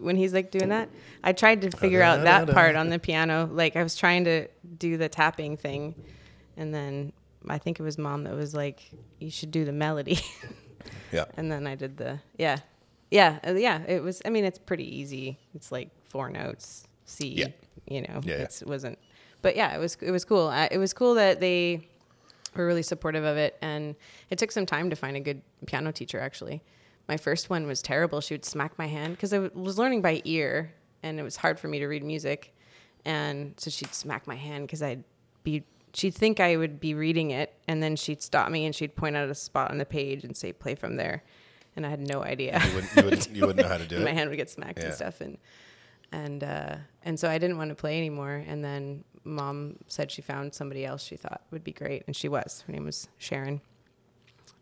when 0.00 0.16
he's 0.16 0.32
like 0.32 0.50
doing 0.50 0.70
that. 0.70 0.88
I 1.22 1.32
tried 1.32 1.62
to 1.62 1.70
figure 1.70 2.02
out 2.02 2.24
that 2.24 2.48
part 2.48 2.76
on 2.76 2.88
the 2.88 2.98
piano. 2.98 3.48
Like 3.50 3.76
I 3.76 3.82
was 3.82 3.96
trying 3.96 4.24
to 4.24 4.48
do 4.78 4.96
the 4.96 5.08
tapping 5.08 5.56
thing, 5.56 5.94
and 6.56 6.74
then 6.74 7.12
I 7.48 7.58
think 7.58 7.80
it 7.80 7.82
was 7.82 7.98
mom 7.98 8.24
that 8.24 8.34
was 8.34 8.54
like, 8.54 8.90
"You 9.18 9.30
should 9.30 9.50
do 9.50 9.64
the 9.64 9.72
melody," 9.72 10.20
yeah. 11.12 11.24
and 11.36 11.50
then 11.50 11.66
I 11.66 11.74
did 11.74 11.96
the 11.96 12.20
yeah, 12.36 12.58
yeah, 13.10 13.38
uh, 13.46 13.52
yeah. 13.52 13.82
It 13.86 14.02
was. 14.02 14.22
I 14.24 14.30
mean, 14.30 14.44
it's 14.44 14.58
pretty 14.58 14.96
easy. 14.98 15.38
It's 15.54 15.72
like 15.72 15.90
four 16.08 16.30
notes, 16.30 16.86
C. 17.04 17.28
Yeah. 17.28 17.48
You 17.86 18.02
know, 18.02 18.20
Yeah, 18.22 18.42
it 18.42 18.62
wasn't. 18.66 18.98
But 19.40 19.56
yeah, 19.56 19.74
it 19.74 19.78
was 19.78 19.96
it 20.00 20.10
was 20.10 20.24
cool. 20.24 20.48
I, 20.48 20.68
it 20.70 20.78
was 20.78 20.92
cool 20.92 21.14
that 21.14 21.40
they 21.40 21.88
were 22.54 22.66
really 22.66 22.82
supportive 22.82 23.24
of 23.24 23.36
it, 23.36 23.56
and 23.62 23.94
it 24.30 24.38
took 24.38 24.52
some 24.52 24.66
time 24.66 24.90
to 24.90 24.96
find 24.96 25.16
a 25.16 25.20
good 25.20 25.42
piano 25.66 25.92
teacher. 25.92 26.20
Actually, 26.20 26.62
my 27.08 27.16
first 27.16 27.48
one 27.50 27.66
was 27.66 27.80
terrible. 27.82 28.20
She 28.20 28.34
would 28.34 28.44
smack 28.44 28.78
my 28.78 28.86
hand 28.86 29.14
because 29.14 29.32
I 29.32 29.38
w- 29.38 29.62
was 29.62 29.78
learning 29.78 30.02
by 30.02 30.20
ear, 30.24 30.72
and 31.02 31.18
it 31.18 31.22
was 31.22 31.36
hard 31.36 31.58
for 31.58 31.68
me 31.68 31.78
to 31.78 31.86
read 31.86 32.04
music, 32.04 32.54
and 33.04 33.54
so 33.56 33.70
she'd 33.70 33.94
smack 33.94 34.26
my 34.26 34.34
hand 34.36 34.66
because 34.66 34.82
I'd 34.82 35.04
be. 35.44 35.64
She'd 35.94 36.14
think 36.14 36.38
I 36.38 36.56
would 36.56 36.78
be 36.80 36.92
reading 36.94 37.30
it, 37.30 37.54
and 37.66 37.82
then 37.82 37.96
she'd 37.96 38.22
stop 38.22 38.50
me 38.50 38.66
and 38.66 38.74
she'd 38.74 38.94
point 38.94 39.16
out 39.16 39.28
a 39.30 39.34
spot 39.34 39.70
on 39.70 39.78
the 39.78 39.86
page 39.86 40.22
and 40.22 40.36
say, 40.36 40.52
"Play 40.52 40.74
from 40.74 40.96
there," 40.96 41.24
and 41.76 41.86
I 41.86 41.88
had 41.90 42.00
no 42.06 42.22
idea. 42.22 42.60
You 42.68 42.74
wouldn't, 42.74 42.96
you 42.96 43.02
wouldn't, 43.04 43.30
you 43.36 43.40
wouldn't 43.46 43.60
know 43.66 43.68
how 43.68 43.78
to 43.78 43.86
do 43.86 43.96
it. 44.00 44.04
my 44.04 44.12
hand 44.12 44.28
would 44.28 44.36
get 44.36 44.50
smacked 44.50 44.78
Yeah. 44.78 44.86
and 44.86 44.94
stuff 44.94 45.20
and 45.22 45.38
and 46.12 46.42
uh 46.44 46.76
and 47.02 47.18
so 47.20 47.28
I 47.28 47.38
didn't 47.38 47.56
want 47.58 47.68
to 47.70 47.74
play 47.74 47.98
anymore 47.98 48.42
and 48.46 48.64
then 48.64 49.04
mom 49.24 49.76
said 49.88 50.10
she 50.10 50.22
found 50.22 50.54
somebody 50.54 50.86
else 50.86 51.02
she 51.02 51.16
thought 51.16 51.42
would 51.50 51.62
be 51.62 51.72
great 51.72 52.02
and 52.06 52.16
she 52.16 52.28
was 52.30 52.64
her 52.66 52.72
name 52.72 52.84
was 52.86 53.08
Sharon 53.18 53.60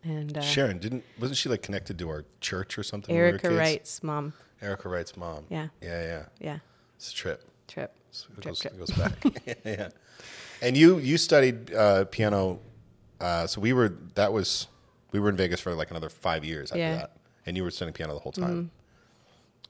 and 0.07 0.38
uh, 0.38 0.40
Sharon 0.40 0.79
didn't 0.79 1.05
wasn't 1.19 1.37
she 1.38 1.49
like 1.49 1.62
connected 1.62 1.99
to 1.99 2.09
our 2.09 2.25
church 2.40 2.79
or 2.79 2.83
something? 2.83 3.14
we 3.14 3.21
Erica 3.21 3.49
kids? 3.49 3.55
Wright's 3.59 4.03
mom 4.03 4.33
Erica 4.62 4.88
Wright's 4.88 5.16
mom. 5.16 5.45
Yeah. 5.51 5.69
Yeah, 5.83 6.03
yeah. 6.03 6.25
yeah 6.40 6.59
It's 6.97 7.11
a 7.11 7.14
trip. 7.14 7.45
trip 7.69 7.92
So 8.11 8.27
it 8.37 8.42
Trip, 8.42 8.45
goes, 8.47 8.61
trip. 8.61 8.73
it 8.75 8.79
goes 8.79 8.90
back. 8.92 9.59
yeah. 9.64 9.88
And 10.62 10.77
you 10.77 10.99
you 10.99 11.19
studied 11.19 11.75
uh, 11.75 12.05
piano. 12.07 12.61
Uh, 13.21 13.47
so 13.47 13.61
we 13.61 13.73
were 13.73 13.95
that 14.14 14.33
was 14.33 14.69
we 15.12 15.21
were 15.21 15.29
in 15.29 15.37
Vegas 15.37 15.61
for 15.61 15.75
like 15.75 15.90
another 15.90 16.09
five 16.09 16.45
years 16.45 16.71
after 16.71 16.79
Yeah. 16.81 16.90
Mm-hmm. 16.92 16.99
that, 17.01 17.16
and 17.47 17.57
you 17.57 17.62
were 17.64 17.71
studying 17.71 17.92
piano 17.95 18.14
the 18.14 18.21
whole 18.21 18.33
time. 18.33 18.71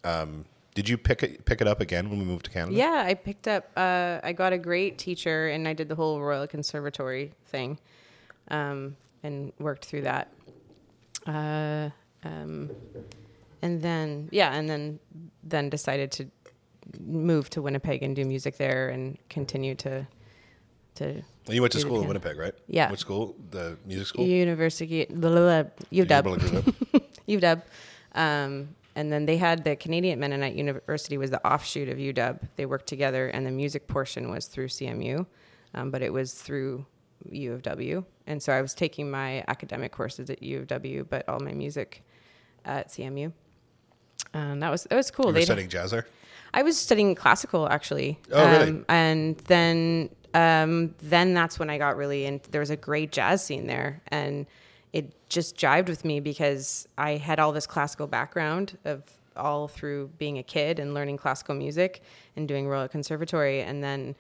Um, 0.05 0.45
did 0.75 0.89
you 0.89 0.97
pick 0.99 1.23
it 1.23 1.45
pick 1.45 1.61
it 1.61 1.67
up 1.67 1.81
again 1.81 2.11
when 2.11 2.19
we 2.19 2.25
moved 2.25 2.45
to 2.45 2.51
Canada? 2.51 2.77
yeah 2.77 3.03
I 3.07 3.15
picked 3.15 3.49
up 3.49 3.71
uh 3.77 4.21
I 4.23 4.33
got 4.33 4.53
a 4.53 4.59
great 4.59 4.99
teacher 4.99 5.49
and 5.49 5.67
I 5.67 5.73
did 5.73 5.89
the 5.89 5.95
whole 5.97 6.21
Royal 6.21 6.47
Conservatory 6.47 7.33
thing 7.47 7.79
um 8.49 8.97
and 9.27 9.53
worked 9.59 9.85
through 9.85 10.03
that 10.03 10.33
uh 11.27 11.91
um 12.25 12.71
and 13.63 13.83
then 13.83 14.29
yeah 14.33 14.55
and 14.55 14.69
then 14.69 14.99
then 15.43 15.69
decided 15.69 16.11
to 16.11 16.27
move 17.01 17.51
to 17.51 17.61
Winnipeg 17.61 18.03
and 18.03 18.15
do 18.15 18.25
music 18.25 18.57
there 18.57 18.89
and 18.89 19.19
continue 19.29 19.75
to 19.75 20.07
to 20.95 21.23
you 21.49 21.61
went 21.61 21.73
to 21.73 21.81
school 21.81 22.01
in. 22.01 22.09
Winnipeg, 22.09 22.37
right? 22.37 22.55
Yeah. 22.67 22.91
Which 22.91 23.01
school? 23.01 23.37
The 23.51 23.77
music 23.85 24.09
school. 24.09 24.25
university 24.27 25.07
blah, 25.09 25.31
blah, 25.31 25.63
blah, 25.63 25.71
UW 25.93 26.39
UW. 26.39 27.03
UW 27.29 27.63
um, 28.15 28.75
and 28.95 29.13
then 29.13 29.27
they 29.27 29.37
had 29.37 29.63
the 29.63 29.77
Canadian 29.77 30.19
Mennonite 30.19 30.55
University 30.55 31.19
was 31.19 31.31
the 31.31 31.47
offshoot 31.47 31.89
of 31.89 31.99
UW 31.99 32.39
they 32.57 32.67
worked 32.67 32.87
together 32.87 33.29
and 33.29 33.47
the 33.47 33.51
music 33.51 33.87
portion 33.87 34.31
was 34.31 34.47
through 34.47 34.69
CMU 34.69 35.27
um, 35.75 35.91
but 35.91 36.03
it 36.03 36.13
was 36.13 36.33
through 36.33 36.87
U 37.31 37.53
of 37.53 37.63
W 37.63 38.05
and 38.27 38.43
so 38.43 38.53
I 38.53 38.63
was 38.63 38.75
taking 38.75 39.11
my 39.11 39.45
academic 39.49 39.93
courses 39.93 40.31
at 40.31 40.43
U 40.43 40.61
of 40.61 40.67
W 40.69 41.07
but 41.09 41.29
all 41.29 41.41
my 41.41 41.53
music 41.53 42.03
at 42.65 42.89
CMU 42.89 43.33
and 44.35 44.63
that 44.63 44.71
was 44.71 44.85
that 44.85 44.97
was 44.97 45.11
cool 45.11 45.27
You 45.27 45.35
were 45.35 45.43
studying 45.43 45.69
jazz 45.69 45.91
there. 45.91 46.07
I 46.55 46.63
was 46.63 46.79
studying 46.79 47.15
classical 47.15 47.69
actually. 47.69 48.19
Oh, 48.33 48.51
really? 48.51 48.71
Um, 48.71 48.85
and 48.89 49.37
then 49.39 50.11
um, 50.35 50.95
then 51.01 51.35
that's 51.35 51.59
when 51.59 51.71
I 51.71 51.79
got 51.79 51.97
really 51.97 52.27
in. 52.27 52.41
There 52.51 52.61
was 52.61 52.71
a 52.71 52.77
great 52.77 53.13
jazz 53.13 53.45
scene 53.45 53.67
there, 53.67 54.03
and 54.09 54.47
it 54.93 55.29
just 55.29 55.57
jived 55.57 55.89
with 55.89 56.05
me 56.05 56.21
because 56.21 56.87
I 56.99 57.13
had 57.13 57.39
all 57.39 57.53
this 57.53 57.67
classical 57.67 58.07
background 58.07 58.79
of 58.85 59.03
all 59.37 59.69
through 59.69 60.09
being 60.19 60.39
a 60.39 60.43
kid 60.43 60.79
and 60.79 60.95
learning 60.95 61.19
classical 61.19 61.55
music 61.55 62.03
and 62.37 62.49
doing 62.49 62.69
Royal 62.69 62.89
Conservatory, 62.89 63.63
and 63.63 63.83
then 63.83 64.15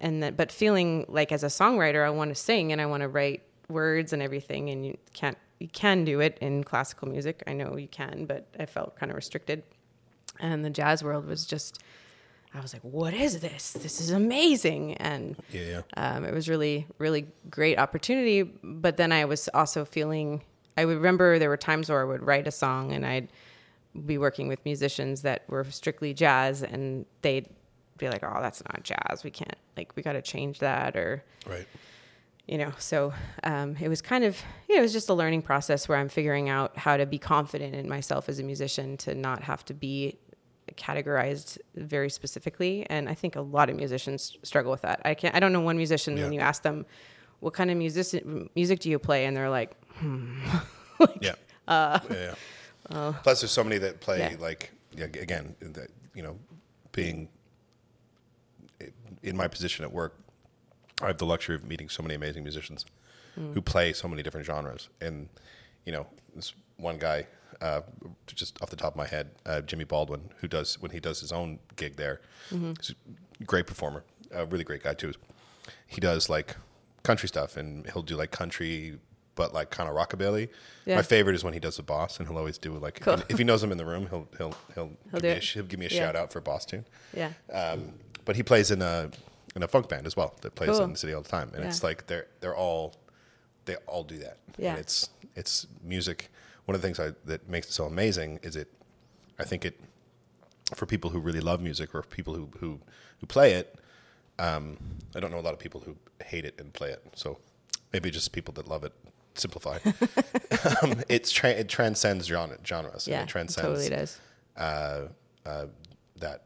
and 0.00 0.22
that 0.22 0.36
but 0.36 0.50
feeling 0.52 1.04
like 1.08 1.32
as 1.32 1.42
a 1.44 1.48
songwriter, 1.48 2.04
I 2.04 2.10
want 2.10 2.30
to 2.30 2.34
sing 2.34 2.72
and 2.72 2.80
I 2.80 2.86
want 2.86 3.02
to 3.02 3.08
write 3.08 3.42
words 3.68 4.12
and 4.12 4.22
everything, 4.22 4.70
and 4.70 4.84
you 4.86 4.96
can't 5.12 5.38
you 5.58 5.68
can 5.68 6.04
do 6.04 6.20
it 6.20 6.38
in 6.40 6.64
classical 6.64 7.08
music. 7.08 7.42
I 7.46 7.52
know 7.52 7.76
you 7.76 7.88
can, 7.88 8.24
but 8.24 8.46
I 8.58 8.66
felt 8.66 8.96
kind 8.96 9.10
of 9.10 9.16
restricted 9.16 9.62
and 10.38 10.64
the 10.64 10.70
jazz 10.70 11.04
world 11.04 11.26
was 11.26 11.44
just 11.44 11.82
i 12.54 12.60
was 12.60 12.72
like 12.72 12.80
what 12.82 13.12
is 13.12 13.40
this 13.40 13.72
this 13.72 14.00
is 14.00 14.10
amazing 14.10 14.94
and 14.94 15.36
Yeah, 15.50 15.82
yeah. 15.96 16.16
um, 16.16 16.24
it 16.24 16.32
was 16.32 16.48
really 16.48 16.86
really 16.98 17.26
great 17.50 17.78
opportunity 17.78 18.42
but 18.64 18.96
then 18.96 19.12
i 19.12 19.24
was 19.26 19.48
also 19.52 19.84
feeling 19.84 20.40
i 20.78 20.84
would 20.86 20.96
remember 20.96 21.38
there 21.38 21.50
were 21.50 21.58
times 21.58 21.90
where 21.90 22.00
i 22.00 22.04
would 22.04 22.22
write 22.22 22.46
a 22.46 22.50
song 22.50 22.92
and 22.92 23.04
i'd 23.04 23.28
be 24.06 24.16
working 24.16 24.48
with 24.48 24.64
musicians 24.64 25.22
that 25.22 25.42
were 25.48 25.64
strictly 25.64 26.14
jazz, 26.14 26.62
and 26.62 27.06
they'd 27.22 27.48
be 28.00 28.08
like, 28.08 28.22
"Oh, 28.24 28.38
that's 28.40 28.62
not 28.64 28.82
jazz. 28.82 29.22
We 29.24 29.30
can't 29.30 29.56
like 29.76 29.94
we 29.96 30.02
got 30.02 30.14
to 30.14 30.22
change 30.22 30.58
that," 30.60 30.96
or 30.96 31.22
Right. 31.46 31.66
you 32.46 32.58
know. 32.58 32.72
So 32.78 33.12
um, 33.44 33.76
it 33.80 33.88
was 33.88 34.00
kind 34.02 34.24
of 34.24 34.40
you 34.68 34.74
know, 34.76 34.80
it 34.80 34.82
was 34.84 34.92
just 34.92 35.08
a 35.08 35.14
learning 35.14 35.42
process 35.42 35.88
where 35.88 35.98
I'm 35.98 36.08
figuring 36.08 36.48
out 36.48 36.76
how 36.78 36.96
to 36.96 37.06
be 37.06 37.18
confident 37.18 37.74
in 37.74 37.88
myself 37.88 38.28
as 38.28 38.38
a 38.38 38.42
musician 38.42 38.96
to 38.98 39.14
not 39.14 39.42
have 39.44 39.64
to 39.66 39.74
be 39.74 40.18
categorized 40.76 41.58
very 41.74 42.08
specifically 42.08 42.86
and 42.88 43.08
i 43.08 43.14
think 43.14 43.34
a 43.34 43.40
lot 43.40 43.68
of 43.68 43.74
musicians 43.74 44.36
struggle 44.44 44.70
with 44.70 44.82
that 44.82 45.00
i 45.04 45.14
can't 45.14 45.34
i 45.34 45.40
don't 45.40 45.52
know 45.52 45.60
one 45.60 45.76
musician 45.76 46.14
when 46.14 46.32
you 46.32 46.38
ask 46.38 46.62
them 46.62 46.86
what 47.40 47.52
kind 47.54 47.72
of 47.72 47.76
music 47.76 48.24
music 48.54 48.78
do 48.78 48.88
you 48.88 48.96
play 48.96 49.24
and 49.24 49.36
they're 49.36 49.50
like 49.50 49.72
Yeah. 51.20 51.34
yeah. 51.68 51.98
yeah. 52.08 52.34
Plus, 53.24 53.40
there's 53.40 53.50
so 53.50 53.64
many 53.64 53.78
that 53.78 54.00
play 54.00 54.22
Uh, 54.22 54.30
Yeah. 54.30 54.36
like 54.38 54.70
yeah, 54.96 55.04
again, 55.06 55.56
that 55.60 55.88
you 56.14 56.22
know, 56.22 56.38
being 56.92 57.28
in 59.22 59.36
my 59.36 59.48
position 59.48 59.84
at 59.84 59.92
work, 59.92 60.16
I 61.02 61.06
have 61.08 61.18
the 61.18 61.26
luxury 61.26 61.54
of 61.54 61.64
meeting 61.64 61.88
so 61.88 62.02
many 62.02 62.14
amazing 62.14 62.42
musicians 62.42 62.84
Mm. 63.38 63.54
who 63.54 63.62
play 63.62 63.92
so 63.92 64.08
many 64.08 64.24
different 64.24 64.44
genres. 64.44 64.88
And 65.00 65.28
you 65.86 65.92
know, 65.92 66.06
this 66.34 66.52
one 66.78 66.98
guy, 66.98 67.26
uh, 67.60 67.82
just 68.26 68.60
off 68.60 68.70
the 68.70 68.76
top 68.76 68.94
of 68.94 68.96
my 68.96 69.06
head, 69.06 69.30
uh, 69.46 69.60
Jimmy 69.60 69.84
Baldwin, 69.84 70.30
who 70.40 70.48
does 70.48 70.80
when 70.80 70.90
he 70.90 70.98
does 70.98 71.20
his 71.20 71.30
own 71.32 71.60
gig 71.76 71.94
there, 71.96 72.20
Mm-hmm. 72.50 72.72
he's 72.80 72.90
a 73.40 73.44
great 73.44 73.66
performer, 73.68 74.02
a 74.32 74.46
really 74.46 74.64
great 74.64 74.82
guy 74.82 74.94
too. 74.94 75.12
He 75.86 76.00
does 76.00 76.28
like 76.28 76.56
country 77.04 77.28
stuff, 77.28 77.56
and 77.56 77.88
he'll 77.90 78.02
do 78.02 78.16
like 78.16 78.30
country. 78.32 78.98
But 79.40 79.54
like 79.54 79.70
kind 79.70 79.88
of 79.88 79.94
rockabilly. 79.96 80.48
Yeah. 80.84 80.96
My 80.96 81.02
favorite 81.02 81.34
is 81.34 81.42
when 81.42 81.54
he 81.54 81.60
does 81.60 81.76
the 81.78 81.82
boss, 81.82 82.18
and 82.18 82.28
he'll 82.28 82.36
always 82.36 82.58
do 82.58 82.72
like 82.86 82.98
if, 82.98 83.04
Cool. 83.04 83.16
he, 83.16 83.22
if 83.30 83.38
he 83.38 83.44
knows 83.44 83.62
I'm 83.62 83.72
in 83.72 83.78
the 83.78 83.86
room, 83.94 84.06
he'll 84.10 84.28
he'll 84.38 84.54
he'll, 84.74 84.90
He'll 85.10 85.20
give, 85.20 85.22
me 85.22 85.30
a, 85.30 85.40
he'll 85.40 85.64
give 85.72 85.80
me 85.80 85.86
a 85.86 85.88
Yeah. 85.88 86.00
shout 86.02 86.16
out 86.16 86.30
for 86.32 86.40
boss 86.42 86.66
tune. 86.66 86.84
yeah 87.14 87.30
Um, 87.60 87.94
but 88.26 88.36
he 88.36 88.42
plays 88.42 88.70
in 88.70 88.82
a 88.82 89.10
in 89.56 89.62
a 89.62 89.68
funk 89.68 89.88
band 89.88 90.06
as 90.06 90.14
well 90.14 90.34
that 90.42 90.54
plays 90.54 90.70
Cool. 90.76 90.82
in 90.84 90.92
the 90.92 90.98
city 90.98 91.14
all 91.14 91.22
the 91.22 91.28
time, 91.38 91.50
and 91.54 91.64
it's 91.64 91.82
like 91.82 92.06
they're 92.06 92.26
they're 92.40 92.54
all 92.66 92.94
they 93.64 93.76
all 93.86 94.04
do 94.04 94.18
that. 94.18 94.36
Yeah. 94.58 94.70
and 94.72 94.78
it's 94.84 95.08
it's 95.34 95.66
music. 95.82 96.28
One 96.66 96.74
of 96.76 96.82
the 96.82 96.86
things 96.86 97.00
I, 97.00 97.08
that 97.30 97.48
makes 97.48 97.66
it 97.68 97.72
so 97.72 97.84
amazing 97.86 98.40
is 98.42 98.56
it. 98.56 98.68
I 99.38 99.44
think 99.44 99.64
it 99.64 99.80
for 100.78 100.84
people 100.86 101.08
who 101.12 101.18
really 101.28 101.40
love 101.50 101.60
music 101.62 101.94
or 101.94 102.02
people 102.02 102.34
who 102.34 102.48
who 102.60 102.70
who 103.20 103.26
play 103.26 103.50
it. 103.60 103.66
Um, 104.38 104.76
I 105.16 105.20
don't 105.20 105.30
know 105.32 105.38
a 105.38 105.46
lot 105.48 105.54
of 105.54 105.58
people 105.66 105.80
who 105.86 105.96
hate 106.32 106.44
it 106.50 106.54
and 106.60 106.72
play 106.72 106.90
it, 106.90 107.02
so 107.14 107.38
maybe 107.92 108.10
just 108.10 108.32
people 108.32 108.52
that 108.54 108.68
love 108.68 108.84
it. 108.84 108.92
Simplify. 109.40 109.78
um, 110.82 111.02
it's 111.08 111.30
tra- 111.32 111.50
it 111.50 111.68
transcends 111.68 112.26
genre, 112.26 112.58
genres. 112.66 113.08
yeah 113.08 113.20
it 113.20 113.22
it 113.24 113.28
transcends 113.28 113.66
totally 113.66 113.88
does 113.88 114.20
uh, 114.56 115.02
uh, 115.46 115.66
that 116.18 116.42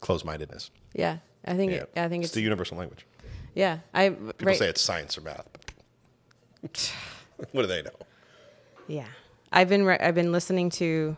close-mindedness. 0.00 0.70
yeah 0.94 1.18
i 1.44 1.54
think 1.54 1.72
it, 1.72 1.90
i 1.96 2.08
think 2.08 2.22
it's 2.22 2.30
it's, 2.30 2.34
the 2.34 2.40
universal 2.40 2.76
language. 2.78 3.06
yeah 3.54 3.78
i 3.94 4.08
People 4.08 4.32
right 4.42 4.56
say 4.56 4.68
it's 4.68 4.80
science 4.80 5.16
or 5.18 5.20
math. 5.22 5.48
what 7.52 7.62
do 7.62 7.66
they 7.66 7.82
know? 7.82 7.90
Yeah, 8.86 9.06
I've 9.52 9.68
been 9.68 9.84
re- 9.84 9.98
I've 9.98 10.14
been 10.14 10.32
listening 10.32 10.70
to. 10.70 11.16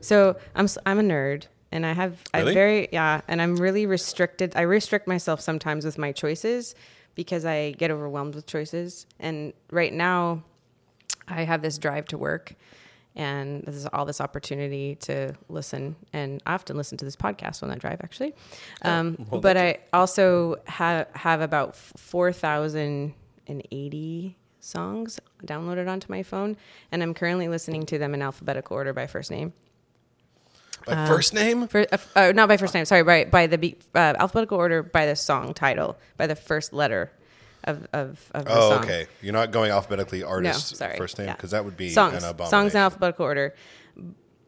So 0.00 0.36
I'm 0.54 0.68
I'm 0.86 0.98
a 0.98 1.02
nerd, 1.02 1.46
and 1.72 1.84
I 1.84 1.92
have 1.92 2.22
Really? 2.34 2.48
I'm 2.50 2.54
very 2.54 2.88
yeah, 2.92 3.20
and 3.26 3.42
I'm 3.42 3.56
really 3.56 3.84
restricted. 3.86 4.52
I 4.54 4.62
restrict 4.62 5.08
myself 5.08 5.40
sometimes 5.40 5.84
with 5.84 5.98
my 5.98 6.12
choices 6.12 6.74
because 7.14 7.44
I 7.44 7.72
get 7.72 7.90
overwhelmed 7.90 8.34
with 8.34 8.46
choices. 8.46 9.06
And 9.18 9.52
right 9.70 9.92
now, 9.92 10.42
I 11.28 11.44
have 11.44 11.62
this 11.62 11.78
drive 11.78 12.06
to 12.06 12.18
work, 12.18 12.54
and 13.14 13.62
this 13.62 13.74
is 13.74 13.86
all 13.86 14.04
this 14.04 14.20
opportunity 14.20 14.96
to 14.96 15.34
listen. 15.48 15.96
And 16.12 16.42
I 16.46 16.54
often 16.54 16.76
listen 16.76 16.98
to 16.98 17.04
this 17.04 17.16
podcast 17.16 17.62
on 17.62 17.68
that 17.68 17.78
drive, 17.78 18.00
actually. 18.02 18.34
Um, 18.82 19.16
well, 19.30 19.40
but 19.40 19.56
I 19.56 19.78
also 19.92 20.56
have 20.66 21.08
have 21.14 21.40
about 21.40 21.76
four 21.76 22.32
thousand 22.32 23.14
and 23.46 23.66
eighty 23.70 24.36
songs 24.60 25.20
downloaded 25.44 25.88
onto 25.88 26.06
my 26.10 26.22
phone, 26.22 26.56
and 26.90 27.02
I'm 27.02 27.14
currently 27.14 27.48
listening 27.48 27.86
to 27.86 27.98
them 27.98 28.14
in 28.14 28.22
alphabetical 28.22 28.76
order 28.76 28.92
by 28.92 29.06
first 29.06 29.30
name. 29.30 29.52
My 30.86 31.06
first 31.06 31.34
name? 31.34 31.68
For, 31.68 31.86
uh, 31.92 31.98
uh, 32.16 32.32
not 32.34 32.48
by 32.48 32.56
first 32.56 32.74
name, 32.74 32.84
sorry, 32.84 33.02
by 33.02 33.24
by 33.24 33.46
the 33.46 33.58
be- 33.58 33.76
uh, 33.94 34.14
alphabetical 34.18 34.58
order 34.58 34.82
by 34.82 35.06
the 35.06 35.16
song 35.16 35.54
title, 35.54 35.96
by 36.16 36.26
the 36.26 36.36
first 36.36 36.72
letter 36.72 37.10
of 37.64 37.86
of, 37.92 38.30
of 38.32 38.44
the 38.46 38.52
Oh, 38.56 38.70
song. 38.70 38.84
okay. 38.84 39.06
You're 39.22 39.32
not 39.34 39.50
going 39.50 39.70
alphabetically 39.70 40.22
artist 40.22 40.72
no, 40.72 40.76
sorry. 40.86 40.96
first 40.96 41.18
name 41.18 41.28
Yeah. 41.28 41.34
because 41.36 41.50
that 41.50 41.64
would 41.64 41.76
be 41.76 41.90
songs 41.90 42.24
songs 42.48 42.74
in 42.74 42.80
alphabetical 42.80 43.24
order 43.26 43.54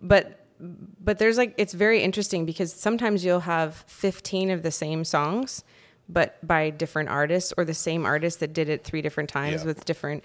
but 0.01 0.47
but 0.59 1.19
there's 1.19 1.37
like 1.37 1.55
it's 1.59 1.75
very 1.75 2.03
interesting 2.03 2.47
because 2.47 2.73
sometimes 2.73 3.25
you'll 3.25 3.41
have 3.41 3.85
15 3.87 4.51
of 4.51 4.63
the 4.63 4.71
same 4.71 5.05
songs 5.05 5.63
but 6.09 6.45
by 6.47 6.71
different 6.71 7.09
artists 7.09 7.53
or 7.59 7.65
the 7.65 7.75
same 7.75 8.07
artist 8.07 8.41
that 8.41 8.53
did 8.53 8.69
it 8.69 8.83
three 8.85 9.03
different 9.03 9.29
times 9.29 9.61
Yeah. 9.63 9.67
with 9.67 9.85
different 9.85 10.25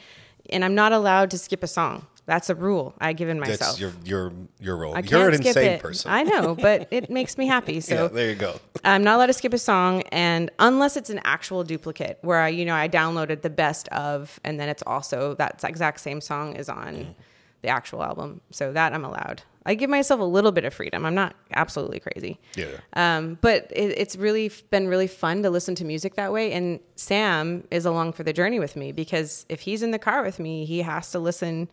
and 0.49 0.63
i'm 0.63 0.75
not 0.75 0.91
allowed 0.93 1.29
to 1.31 1.37
skip 1.37 1.63
a 1.63 1.67
song 1.67 2.05
that's 2.27 2.51
a 2.51 2.55
rule 2.55 2.93
I've 2.99 3.15
given 3.15 3.39
myself 3.39 3.59
That's 3.59 3.79
your 3.79 3.91
your 4.05 4.31
your 4.59 4.77
role. 4.77 4.95
I 4.95 4.99
You're 4.99 5.29
an 5.29 5.33
insane 5.35 5.71
it. 5.71 5.81
person. 5.81 6.11
I 6.11 6.21
know, 6.23 6.53
but 6.53 6.87
it 6.91 7.09
makes 7.09 7.37
me 7.37 7.47
happy. 7.47 7.81
So 7.87 7.95
yeah, 7.95 8.07
there 8.09 8.29
you 8.29 8.35
go. 8.35 8.59
I'm 8.83 9.03
not 9.03 9.15
allowed 9.15 9.27
to 9.27 9.33
skip 9.33 9.53
a 9.53 9.57
song, 9.57 10.03
and 10.11 10.51
unless 10.59 10.95
it's 10.97 11.09
an 11.09 11.21
actual 11.23 11.63
duplicate, 11.63 12.19
where 12.21 12.39
I, 12.41 12.49
you 12.49 12.65
know, 12.65 12.75
I 12.75 12.87
downloaded 12.87 13.41
the 13.41 13.49
best 13.49 13.87
of, 13.89 14.39
and 14.43 14.59
then 14.59 14.69
it's 14.69 14.83
also 14.85 15.33
that 15.35 15.63
exact 15.63 16.01
same 16.01 16.21
song 16.21 16.55
is 16.55 16.69
on 16.69 16.93
Mm. 16.95 17.15
the 17.63 17.69
actual 17.69 18.03
album. 18.03 18.41
So 18.51 18.71
that 18.73 18.93
I'm 18.93 19.03
allowed. 19.05 19.41
I 19.65 19.75
give 19.75 19.89
myself 19.89 20.21
a 20.21 20.23
little 20.23 20.53
bit 20.53 20.63
of 20.63 20.73
freedom. 20.73 21.05
I'm 21.05 21.15
not 21.15 21.35
absolutely 21.53 21.99
crazy. 21.99 22.39
Yeah. 22.55 22.67
Um, 22.93 23.37
but 23.41 23.69
it, 23.75 23.97
it's 23.97 24.15
really 24.15 24.49
been 24.69 24.87
really 24.87 25.07
fun 25.07 25.43
to 25.43 25.49
listen 25.49 25.75
to 25.75 25.83
music 25.85 26.15
that 26.15 26.31
way. 26.31 26.53
And 26.53 26.79
Sam 26.95 27.65
is 27.69 27.85
along 27.85 28.13
for 28.13 28.23
the 28.23 28.31
journey 28.31 28.59
with 28.59 28.75
me 28.77 28.93
because 28.93 29.45
if 29.49 29.59
he's 29.61 29.83
in 29.83 29.91
the 29.91 29.99
car 29.99 30.23
with 30.23 30.39
me, 30.39 30.63
he 30.65 30.83
has 30.83 31.11
to 31.11 31.19
listen 31.19 31.67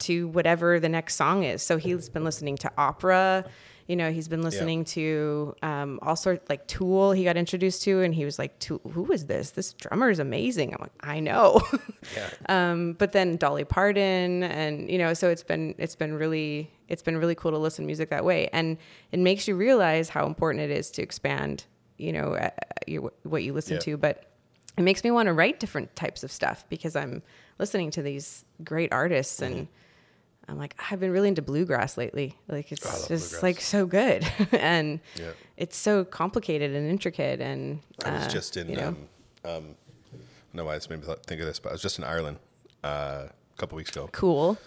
to 0.00 0.28
whatever 0.28 0.80
the 0.80 0.88
next 0.88 1.14
song 1.16 1.44
is. 1.44 1.62
So 1.62 1.76
he's 1.76 2.08
been 2.08 2.24
listening 2.24 2.56
to 2.58 2.70
opera. 2.76 3.44
You 3.86 3.96
know, 3.96 4.12
he's 4.12 4.28
been 4.28 4.42
listening 4.42 4.84
to 4.84 5.56
um, 5.62 5.98
all 6.02 6.14
sorts 6.14 6.48
like 6.48 6.64
Tool. 6.68 7.10
He 7.10 7.24
got 7.24 7.36
introduced 7.36 7.82
to, 7.82 8.02
and 8.02 8.14
he 8.14 8.24
was 8.24 8.38
like, 8.38 8.56
"Tool, 8.60 8.80
"Who 8.92 9.10
is 9.10 9.26
this? 9.26 9.50
This 9.50 9.72
drummer 9.72 10.10
is 10.10 10.20
amazing." 10.20 10.72
I'm 10.72 10.78
like, 10.80 10.92
"I 11.00 11.20
know." 11.20 11.60
Yeah. 12.16 12.30
um, 12.72 12.94
but 12.94 13.12
then 13.12 13.36
Dolly 13.36 13.64
Parton, 13.64 14.42
and 14.44 14.88
you 14.90 14.96
know, 14.96 15.12
so 15.12 15.28
it's 15.28 15.42
been 15.42 15.74
it's 15.76 15.96
been 15.96 16.14
really 16.14 16.70
it's 16.88 17.02
been 17.02 17.18
really 17.18 17.34
cool 17.34 17.50
to 17.50 17.58
listen 17.58 17.84
to 17.84 17.86
music 17.86 18.10
that 18.10 18.24
way, 18.24 18.48
and 18.52 18.78
it 19.12 19.18
makes 19.18 19.46
you 19.48 19.54
realize 19.56 20.08
how 20.08 20.24
important 20.26 20.62
it 20.62 20.70
is 20.70 20.90
to 20.92 21.02
expand. 21.02 21.64
You 21.98 22.12
know, 22.12 22.34
uh, 22.34 22.50
you, 22.86 23.10
what 23.24 23.42
you 23.42 23.52
listen 23.52 23.74
Yeah. 23.74 23.80
to, 23.80 23.96
but 23.98 24.24
it 24.78 24.82
makes 24.82 25.04
me 25.04 25.10
want 25.10 25.26
to 25.26 25.32
write 25.34 25.60
different 25.60 25.94
types 25.96 26.22
of 26.24 26.30
stuff 26.32 26.64
because 26.70 26.96
I'm 26.96 27.22
listening 27.58 27.90
to 27.90 28.02
these 28.02 28.44
great 28.64 28.92
artists 28.92 29.42
and 29.42 29.68
I'm 30.50 30.58
like 30.58 30.74
I've 30.90 30.98
been 31.00 31.12
really 31.12 31.28
into 31.28 31.42
bluegrass 31.42 31.96
lately. 31.96 32.36
Like 32.48 32.72
it's 32.72 32.80
just 32.82 33.08
bluegrass. 33.08 33.42
like 33.42 33.60
so 33.60 33.86
good 33.86 34.26
and 34.52 35.00
Yeah. 35.14 35.30
it's 35.56 35.76
so 35.76 36.04
complicated 36.04 36.74
and 36.74 36.90
intricate 36.90 37.40
and 37.40 37.80
I 38.04 38.10
was 38.14 38.26
uh, 38.26 38.30
just 38.30 38.56
in. 38.56 38.68
you 38.68 38.76
know, 38.76 38.88
um, 38.88 38.96
um, 39.44 39.64
I 40.12 40.16
don't 40.16 40.54
know 40.54 40.64
why 40.64 40.74
this 40.74 40.90
made 40.90 41.06
me 41.06 41.14
think 41.26 41.40
of 41.40 41.46
this, 41.46 41.60
but 41.60 41.68
I 41.68 41.72
was 41.72 41.82
just 41.82 41.98
in 41.98 42.04
Ireland 42.04 42.38
uh, 42.82 43.26
a 43.28 43.56
couple 43.58 43.76
weeks 43.76 43.90
ago, 43.90 44.08
cool. 44.12 44.58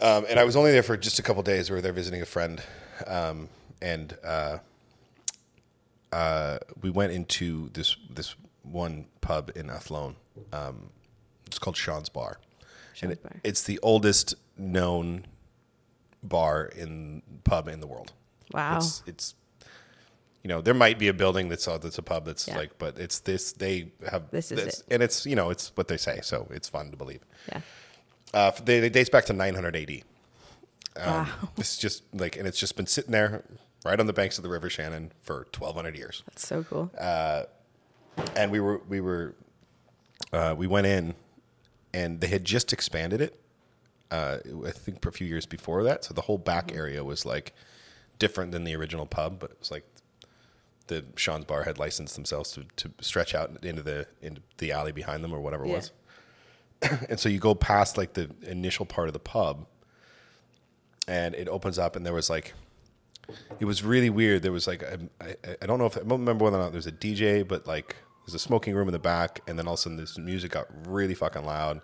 um, 0.00 0.24
and 0.28 0.40
I 0.40 0.44
was 0.44 0.56
only 0.56 0.72
there 0.72 0.82
for 0.82 0.96
just 0.96 1.18
a 1.18 1.22
couple 1.22 1.42
days. 1.42 1.68
We 1.70 1.76
were 1.76 1.82
there 1.82 1.92
visiting 1.92 2.22
a 2.22 2.26
friend, 2.26 2.62
um, 3.06 3.48
and 3.82 4.16
uh, 4.24 4.58
uh, 6.12 6.58
we 6.80 6.90
went 6.90 7.12
into 7.12 7.68
this 7.74 7.96
this 8.08 8.34
one 8.62 9.06
pub 9.20 9.50
in 9.54 9.68
Athlone. 9.68 10.16
Um, 10.52 10.90
it's 11.46 11.58
called 11.58 11.76
Sean's 11.76 12.08
Bar, 12.08 12.38
and 13.02 13.12
it- 13.12 13.22
Bar. 13.22 13.40
it's 13.44 13.62
the 13.62 13.78
oldest 13.82 14.34
known 14.56 15.26
bar 16.22 16.64
in 16.66 17.22
pub 17.44 17.68
in 17.68 17.80
the 17.80 17.86
world. 17.86 18.12
Wow. 18.52 18.76
It's, 18.78 19.02
it's 19.06 19.34
you 20.42 20.48
know 20.48 20.60
there 20.60 20.74
might 20.74 20.98
be 20.98 21.08
a 21.08 21.12
building 21.14 21.48
that's 21.48 21.66
uh, 21.66 21.78
that's 21.78 21.98
a 21.98 22.02
pub 22.02 22.24
that's 22.26 22.46
Yeah. 22.48 22.56
like, 22.58 22.78
but 22.78 22.98
it's 22.98 23.18
this 23.20 23.52
they 23.52 23.92
have 24.10 24.30
This 24.30 24.52
is 24.52 24.58
it. 24.60 24.82
and 24.90 25.02
it's 25.02 25.26
you 25.26 25.34
know 25.36 25.50
it's 25.50 25.72
what 25.74 25.88
they 25.88 25.96
say, 25.96 26.20
so 26.22 26.46
it's 26.50 26.68
fun 26.68 26.90
to 26.90 26.96
believe. 26.96 27.20
Yeah. 27.48 27.60
Uh, 28.32 28.50
they, 28.64 28.78
it 28.78 28.92
dates 28.92 29.10
back 29.10 29.24
to 29.26 29.32
900 29.32 29.76
AD. 29.76 29.90
Um, 30.96 31.04
Wow. 31.26 31.28
It's 31.56 31.76
just 31.76 32.02
like, 32.12 32.36
and 32.36 32.46
it's 32.48 32.58
just 32.58 32.76
been 32.76 32.86
sitting 32.86 33.12
there 33.12 33.44
right 33.84 33.98
on 34.00 34.06
the 34.06 34.12
banks 34.12 34.38
of 34.38 34.42
the 34.42 34.50
River 34.50 34.68
Shannon 34.68 35.12
for 35.22 35.46
1,200 35.56 35.96
years. 35.96 36.22
That's 36.26 36.46
so 36.46 36.64
cool. 36.64 36.90
Uh, 36.98 37.44
And 38.36 38.50
we 38.50 38.58
were, 38.60 38.80
we 38.88 39.00
were, 39.00 39.34
uh, 40.32 40.54
we 40.58 40.66
went 40.66 40.86
in, 40.88 41.14
and 41.92 42.20
they 42.20 42.26
had 42.28 42.44
just 42.44 42.72
expanded 42.72 43.20
it. 43.20 43.40
Uh, 44.14 44.38
I 44.66 44.70
think 44.70 45.04
a 45.04 45.10
few 45.10 45.26
years 45.26 45.46
before 45.46 45.82
that, 45.82 46.04
so 46.04 46.14
the 46.14 46.22
whole 46.22 46.38
back 46.38 46.72
area 46.72 47.02
was 47.02 47.26
like 47.26 47.52
different 48.18 48.52
than 48.52 48.64
the 48.64 48.76
original 48.76 49.06
pub, 49.06 49.38
but 49.40 49.50
it 49.50 49.56
was 49.58 49.70
like 49.70 49.84
the 50.86 51.04
Sean's 51.16 51.46
Bar 51.46 51.64
had 51.64 51.78
licensed 51.78 52.14
themselves 52.14 52.52
to, 52.52 52.64
to 52.76 52.90
stretch 53.00 53.34
out 53.34 53.64
into 53.64 53.82
the 53.82 54.06
into 54.22 54.40
the 54.58 54.70
alley 54.72 54.92
behind 54.92 55.24
them 55.24 55.32
or 55.32 55.40
whatever 55.40 55.64
it 55.64 55.68
was. 55.68 55.92
and 57.08 57.18
so 57.18 57.28
you 57.28 57.38
go 57.38 57.54
past 57.54 57.96
like 57.96 58.12
the 58.12 58.30
initial 58.42 58.86
part 58.86 59.08
of 59.08 59.14
the 59.14 59.18
pub 59.18 59.66
and 61.08 61.34
it 61.34 61.48
opens 61.48 61.78
up, 61.78 61.96
and 61.96 62.06
there 62.06 62.12
was 62.14 62.30
like, 62.30 62.54
it 63.58 63.64
was 63.64 63.82
really 63.82 64.10
weird. 64.10 64.42
There 64.42 64.52
was 64.52 64.66
like, 64.66 64.82
I, 64.82 64.98
I, 65.20 65.36
I 65.62 65.66
don't 65.66 65.78
know 65.78 65.86
if 65.86 65.96
I 65.96 66.00
don't 66.00 66.20
remember 66.20 66.44
whether 66.44 66.56
or 66.56 66.60
not 66.60 66.72
there's 66.72 66.86
a 66.86 66.92
DJ, 66.92 67.46
but 67.46 67.66
like 67.66 67.96
there's 68.26 68.34
a 68.34 68.38
smoking 68.38 68.74
room 68.74 68.88
in 68.88 68.92
the 68.92 68.98
back, 68.98 69.40
and 69.46 69.58
then 69.58 69.66
all 69.66 69.74
of 69.74 69.80
a 69.80 69.82
sudden 69.82 69.96
this 69.98 70.16
music 70.18 70.52
got 70.52 70.66
really 70.86 71.14
fucking 71.14 71.44
loud, 71.44 71.80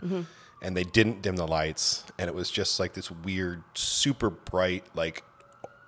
and 0.62 0.76
they 0.76 0.84
didn't 0.84 1.22
dim 1.22 1.36
the 1.36 1.46
lights, 1.46 2.04
and 2.18 2.28
it 2.28 2.34
was 2.34 2.50
just 2.50 2.78
like 2.78 2.92
this 2.92 3.10
weird, 3.10 3.62
super 3.74 4.30
bright, 4.30 4.84
like 4.94 5.24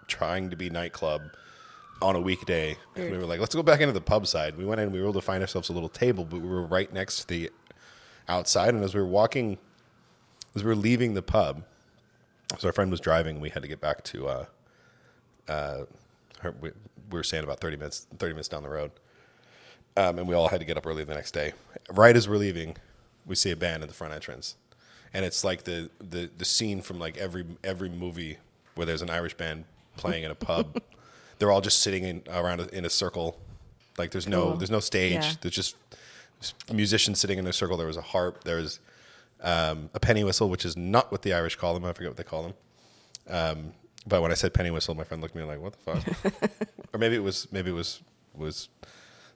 trying 0.07 0.51
to 0.51 0.57
be 0.57 0.71
nightclub 0.71 1.23
on 2.01 2.17
a 2.17 2.21
weekday. 2.21 2.77
And 2.97 3.11
we 3.11 3.19
were 3.19 3.27
like, 3.27 3.41
let's 3.41 3.55
go 3.55 3.63
back 3.63 3.81
into 3.81 3.93
the 3.93 4.01
pub 4.01 4.27
side. 4.27 4.57
We 4.57 4.65
went 4.65 4.81
in, 4.81 4.93
we 4.93 4.99
were 5.01 5.07
able 5.07 5.15
to 5.15 5.21
find 5.21 5.41
ourselves 5.43 5.69
a 5.69 5.73
little 5.73 5.89
table, 5.89 6.25
but 6.25 6.41
we 6.41 6.49
were 6.49 6.67
right 6.67 6.93
next 6.93 7.21
to 7.21 7.27
the 7.29 7.51
outside. 8.29 8.75
And 8.75 8.83
as 8.83 8.95
we 8.95 9.01
were 9.01 9.07
walking, 9.07 9.59
as 10.55 10.65
we 10.65 10.69
were 10.69 10.77
leaving 10.77 11.15
the 11.15 11.23
pub, 11.23 11.65
so 12.59 12.69
our 12.69 12.73
friend 12.73 12.91
was 12.91 13.01
driving, 13.01 13.37
and 13.37 13.43
we 13.43 13.51
had 13.51 13.63
to 13.63 13.69
get 13.69 13.81
back 13.81 14.05
to, 14.05 14.29
uh, 14.29 14.45
uh, 15.49 15.85
her, 16.41 16.55
we, 16.61 16.71
we 17.11 17.19
were 17.19 17.23
staying 17.23 17.45
about 17.45 17.61
30 17.61 17.77
minutes, 17.77 18.07
30 18.19 18.35
minutes 18.35 18.49
down 18.49 18.63
the 18.63 18.69
road. 18.69 18.91
Um, 19.97 20.19
and 20.19 20.27
we 20.27 20.35
all 20.35 20.49
had 20.49 20.61
to 20.61 20.67
get 20.67 20.77
up 20.77 20.87
early 20.87 21.05
the 21.05 21.15
next 21.15 21.33
day. 21.33 21.53
Right 21.91 22.17
as 22.17 22.29
we're 22.29 22.37
leaving, 22.37 22.77
we 23.27 23.35
see 23.35 23.51
a 23.51 23.57
band 23.57 23.83
at 23.83 23.89
the 23.89 23.95
front 23.95 24.13
entrance. 24.15 24.57
And 25.15 25.25
it's 25.25 25.45
like 25.45 25.65
the, 25.65 25.91
the, 25.99 26.31
the 26.39 26.45
scene 26.45 26.81
from 26.81 26.99
like 26.99 27.17
every 27.19 27.45
every 27.63 27.89
movie 27.91 28.39
where 28.75 28.87
there's 28.87 29.03
an 29.03 29.11
Irish 29.11 29.35
band 29.35 29.65
playing 29.97 30.25
in 30.25 30.31
a 30.31 30.35
pub. 30.35 30.81
They're 31.39 31.51
all 31.53 31.61
just 31.61 31.81
sitting 31.81 32.05
in 32.05 32.23
around 32.31 32.61
a, 32.61 32.69
in 32.75 32.85
a 32.85 32.91
circle. 32.91 33.39
Like 33.99 34.11
there's 34.13 34.27
no 34.29 34.43
Cool. 34.51 34.57
there's 34.57 34.71
no 34.71 34.81
stage. 34.81 35.13
Yeah. 35.25 35.33
There's 35.41 35.55
just 35.55 35.77
musicians 36.73 37.21
sitting 37.21 37.39
in 37.39 37.47
a 37.47 37.53
circle. 37.53 37.77
There 37.77 37.87
was 37.87 37.97
a 37.97 38.03
harp. 38.03 38.45
There 38.45 38.57
was 38.57 38.81
um, 39.43 39.91
a 39.93 40.01
penny 40.01 40.25
whistle, 40.25 40.49
which 40.49 40.65
is 40.65 40.77
not 40.77 41.11
what 41.13 41.23
the 41.23 41.33
Irish 41.35 41.57
call 41.57 41.75
them. 41.75 41.85
I 41.85 41.93
forget 41.93 42.11
what 42.11 42.17
they 42.17 42.23
call 42.25 42.43
them. 42.45 42.55
Um, 43.29 43.73
but 44.07 44.23
when 44.23 44.31
I 44.31 44.35
said 44.35 44.55
penny 44.55 44.71
whistle, 44.71 44.95
my 44.95 45.05
friend 45.05 45.23
looked 45.23 45.37
at 45.37 45.41
me 45.43 45.47
like, 45.47 45.61
"What 45.61 45.75
the 45.75 45.95
fuck?" 46.31 46.51
or 46.95 46.99
maybe 46.99 47.17
it 47.17 47.23
was 47.23 47.47
maybe 47.53 47.71
it 47.71 47.75
was 47.75 48.01
was 48.35 48.69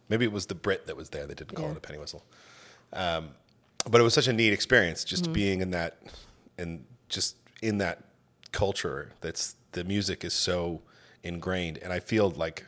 maybe 0.09 0.25
it 0.25 0.33
was 0.33 0.47
the 0.47 0.55
Brit 0.55 0.87
that 0.87 0.97
was 0.97 1.11
there. 1.11 1.27
They 1.27 1.35
didn't 1.35 1.55
call 1.55 1.67
Yeah. 1.67 1.73
it 1.73 1.77
a 1.77 1.81
penny 1.81 1.99
whistle. 1.99 2.25
Um, 2.93 3.31
but 3.90 4.01
it 4.01 4.05
was 4.05 4.14
such 4.14 4.29
a 4.29 4.33
neat 4.33 4.53
experience 4.53 5.05
just 5.05 5.25
Mm-hmm. 5.25 5.33
being 5.33 5.61
in 5.61 5.70
that 5.70 5.99
and 6.59 6.85
just 7.09 7.37
in 7.62 7.79
that 7.79 8.05
culture. 8.53 9.12
That's 9.20 9.55
the 9.72 9.85
music 9.85 10.25
is 10.25 10.33
so 10.35 10.83
ingrained, 11.22 11.79
and 11.79 11.92
I 11.92 12.01
feel 12.01 12.31
like 12.31 12.64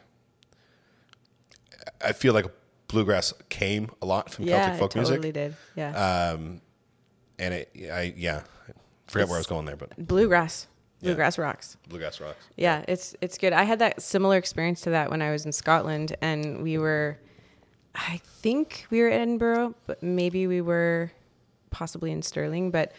I 2.04 2.12
feel 2.12 2.34
like 2.34 2.46
bluegrass 2.88 3.32
came 3.48 3.90
a 4.02 4.06
lot 4.06 4.30
from 4.30 4.44
yeah, 4.46 4.62
Celtic 4.64 4.78
folk 4.78 4.90
it 4.92 4.98
totally 5.00 5.18
music, 5.18 5.34
did. 5.34 5.56
Yeah, 5.76 6.36
and 7.38 7.54
it 7.54 7.70
I 7.92 8.12
yeah 8.16 8.42
forget 9.06 9.28
where 9.28 9.36
I 9.36 9.40
was 9.40 9.46
going 9.46 9.64
there, 9.66 9.76
but 9.76 9.96
bluegrass, 9.96 10.66
Yeah. 11.00 11.08
bluegrass 11.08 11.38
rocks. 11.38 11.76
bluegrass 11.88 12.20
rocks. 12.20 12.44
Yeah, 12.56 12.84
it's 12.88 13.14
it's 13.20 13.38
good. 13.38 13.52
I 13.52 13.64
had 13.64 13.78
that 13.78 14.02
similar 14.02 14.36
experience 14.36 14.80
to 14.82 14.90
that 14.90 15.10
when 15.10 15.22
I 15.22 15.30
was 15.30 15.46
in 15.46 15.52
Scotland, 15.52 16.16
and 16.20 16.62
we 16.62 16.78
were, 16.78 17.18
I 17.94 18.20
think 18.24 18.86
we 18.90 19.00
were 19.00 19.08
in 19.08 19.20
Edinburgh, 19.20 19.74
but 19.86 20.02
maybe 20.02 20.46
we 20.46 20.60
were 20.60 21.10
possibly 21.70 22.12
in 22.12 22.22
Stirling. 22.22 22.70
But 22.70 22.92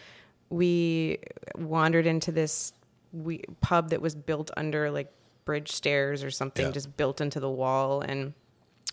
we 0.50 1.18
wandered 1.56 2.06
into 2.06 2.32
this 2.32 2.72
we, 3.12 3.42
pub 3.60 3.90
that 3.90 4.00
was 4.00 4.14
built 4.14 4.50
under 4.56 4.90
like 4.90 5.12
bridge 5.44 5.72
stairs 5.72 6.22
or 6.22 6.30
something, 6.30 6.66
Yeah. 6.66 6.72
just 6.72 6.96
built 6.96 7.20
into 7.20 7.40
the 7.40 7.50
wall, 7.50 8.00
and 8.02 8.34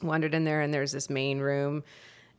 wandered 0.01 0.33
in 0.33 0.43
there. 0.43 0.61
And 0.61 0.73
there's 0.73 0.91
this 0.91 1.09
main 1.09 1.39
room, 1.39 1.83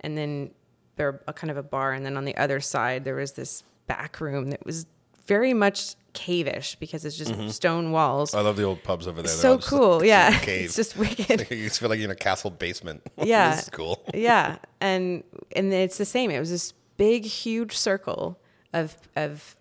and 0.01 0.17
then 0.19 0.51
there 0.97 1.23
a 1.29 1.33
kind 1.33 1.51
of 1.51 1.57
a 1.57 1.63
bar, 1.63 1.93
and 1.93 2.05
then 2.05 2.17
on 2.17 2.25
the 2.25 2.37
other 2.37 2.59
side 2.61 3.05
there 3.05 3.15
was 3.15 3.33
this 3.33 3.63
back 3.87 4.21
room 4.21 4.51
that 4.51 4.65
was 4.67 4.87
very 5.29 5.55
much 5.55 5.95
cave-ish 6.15 6.75
because 6.77 7.05
it's 7.05 7.17
just 7.17 7.31
mm-hmm. 7.31 7.49
stone 7.49 7.93
walls. 7.93 8.35
I 8.35 8.41
love 8.41 8.57
the 8.57 8.65
old 8.65 8.83
pubs 8.83 9.07
over 9.07 9.23
there. 9.23 9.29
They're 9.29 9.37
so 9.37 9.55
like 9.55 9.65
cool, 9.65 9.99
this 10.01 10.09
yeah. 10.09 10.37
cave. 10.41 10.65
It's 10.65 10.75
just 10.77 10.97
wicked. 10.97 11.49
you 11.51 11.69
just 11.69 11.79
feel 11.79 11.89
like 11.89 11.99
you're 11.99 12.07
in 12.07 12.11
a 12.11 12.17
castle 12.17 12.51
basement. 12.51 13.03
Yeah. 13.23 13.51
this 13.51 13.65
is 13.65 13.71
cool. 13.71 14.03
yeah, 14.15 14.57
and 14.81 15.23
and 15.55 15.73
it's 15.73 15.99
the 15.99 16.05
same. 16.05 16.31
It 16.31 16.39
was 16.41 16.51
this 16.51 16.73
big, 16.97 17.25
huge 17.25 17.77
circle 17.77 18.41
of 18.73 18.97
of 19.17 19.55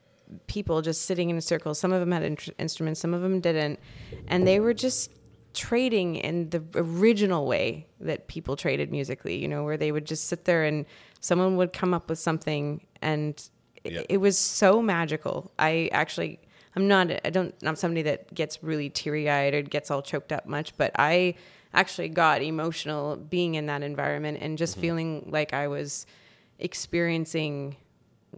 people 0.47 0.81
just 0.81 1.03
sitting 1.03 1.29
in 1.29 1.37
a 1.37 1.41
circle. 1.41 1.75
Some 1.75 1.91
of 1.91 1.99
them 1.99 2.11
had 2.11 2.23
in- 2.23 2.37
instruments, 2.57 2.99
some 3.01 3.13
of 3.13 3.21
them 3.21 3.41
didn't, 3.41 3.79
and 4.27 4.47
they 4.47 4.59
were 4.59 4.73
just 4.73 5.11
trading 5.53 6.15
in 6.15 6.49
the 6.49 6.63
original 6.75 7.45
way 7.45 7.87
that 7.99 8.27
people 8.27 8.55
traded 8.55 8.89
musically. 8.89 9.37
You 9.37 9.47
know, 9.47 9.63
where 9.63 9.77
they 9.77 9.91
would 9.91 10.05
just 10.05 10.27
sit 10.27 10.45
there 10.45 10.63
and 10.63 10.85
someone 11.19 11.57
would 11.57 11.73
come 11.73 11.93
up 11.93 12.09
with 12.09 12.19
something, 12.19 12.85
and 13.01 13.49
Yeah. 13.91 14.01
it 14.09 14.17
was 14.17 14.37
so 14.37 14.81
magical. 14.81 15.51
I 15.57 15.89
actually. 15.91 16.39
I'm 16.75 16.87
not. 16.87 17.09
I 17.25 17.29
don't. 17.31 17.55
I'm 17.63 17.75
somebody 17.75 18.03
that 18.03 18.33
gets 18.33 18.61
really 18.61 18.89
teary 18.89 19.29
eyed 19.29 19.55
or 19.55 19.61
gets 19.63 19.89
all 19.89 20.01
choked 20.03 20.31
up 20.31 20.45
much, 20.45 20.77
but 20.77 20.91
I 20.95 21.35
actually 21.73 22.09
got 22.09 22.41
emotional 22.41 23.15
being 23.15 23.55
in 23.55 23.65
that 23.67 23.83
environment 23.83 24.39
and 24.41 24.57
just 24.57 24.73
mm-hmm. 24.73 24.81
feeling 24.81 25.29
like 25.31 25.53
I 25.53 25.67
was 25.67 26.05
experiencing 26.59 27.77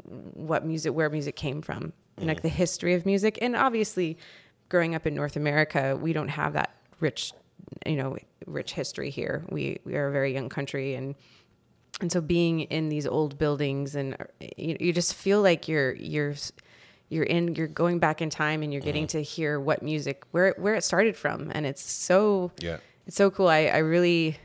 what 0.04 0.66
music, 0.66 0.94
where 0.94 1.10
music 1.10 1.36
came 1.36 1.62
from, 1.62 1.94
and 2.18 2.28
like 2.28 2.40
mm. 2.40 2.44
the 2.44 2.50
history 2.50 2.94
of 2.94 3.06
music. 3.06 3.38
And 3.42 3.56
obviously, 3.56 4.18
growing 4.70 4.96
up 4.96 5.06
in 5.06 5.16
North 5.16 5.36
America, 5.36 5.98
we 6.00 6.14
don't 6.14 6.30
have 6.30 6.54
that 6.54 6.76
rich, 7.00 7.34
you 7.86 7.96
know, 7.96 8.18
rich 8.46 8.74
history 8.74 9.10
here. 9.10 9.44
We 9.50 9.80
we 9.84 9.96
are 9.96 10.08
a 10.08 10.12
very 10.12 10.34
young 10.34 10.50
country, 10.50 10.96
and 10.96 11.16
and 12.02 12.12
so 12.12 12.22
being 12.22 12.62
in 12.62 12.90
these 12.90 13.06
old 13.08 13.38
buildings, 13.38 13.96
and 13.96 14.14
uh, 14.14 14.26
you, 14.58 14.78
you 14.80 14.94
just 14.94 15.14
feel 15.14 15.42
like 15.42 15.68
you're 15.68 15.94
you're 15.96 16.36
you're 17.10 17.24
in 17.26 17.56
you're 17.56 17.68
going 17.68 18.00
back 18.00 18.22
in 18.22 18.30
time, 18.30 18.64
and 18.64 18.72
you're 18.72 18.82
getting 18.82 19.08
to 19.08 19.22
hear 19.22 19.60
what 19.60 19.82
music 19.84 20.24
where 20.32 20.54
where 20.58 20.76
it 20.76 20.84
started 20.84 21.16
from, 21.18 21.52
and 21.54 21.66
it's 21.66 21.82
so 21.82 22.52
Yeah. 22.62 22.78
it's 23.08 23.16
so 23.18 23.30
cool. 23.32 23.48
I, 23.48 23.66
I 23.66 23.78
really, 23.80 24.38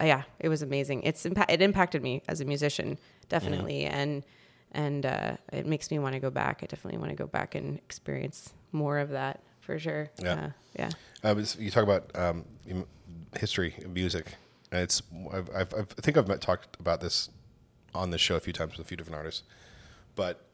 uh, 0.00 0.04
yeah, 0.06 0.22
it 0.38 0.48
was 0.48 0.62
amazing. 0.62 1.02
It's 1.02 1.24
impa- 1.24 1.50
it 1.50 1.60
impacted 1.60 2.02
me 2.02 2.22
as 2.28 2.40
a 2.40 2.44
musician, 2.44 2.96
definitely, 3.28 3.84
and 3.84 4.22
and 4.70 5.04
uh, 5.04 5.36
it 5.52 5.66
makes 5.66 5.90
me 5.90 5.98
want 5.98 6.14
to 6.14 6.20
go 6.20 6.30
back. 6.30 6.60
I 6.62 6.66
definitely 6.66 6.98
want 6.98 7.10
to 7.10 7.16
go 7.16 7.26
back 7.26 7.54
and 7.54 7.76
experience 7.78 8.54
more 8.70 8.98
of 9.00 9.10
that 9.10 9.40
for 9.60 9.78
sure. 9.78 10.08
Yeah. 10.22 10.32
uh, 10.32 10.50
yeah, 10.78 10.90
Uh, 11.22 11.34
you 11.58 11.70
talk 11.70 11.82
about 11.82 12.10
um, 12.16 12.44
history 13.38 13.74
music. 13.86 14.34
And 14.72 14.80
it's 14.80 15.02
I've, 15.32 15.50
I've, 15.54 15.74
I've, 15.74 15.88
think 15.88 16.16
I've 16.16 16.26
met, 16.26 16.40
talked 16.40 16.76
about 16.80 17.00
this 17.00 17.28
on 17.94 18.10
this 18.10 18.20
show 18.20 18.36
a 18.36 18.40
few 18.40 18.54
times 18.54 18.72
with 18.76 18.86
a 18.86 18.88
few 18.88 18.96
different 18.96 19.16
artists. 19.16 19.42
But 20.16 20.44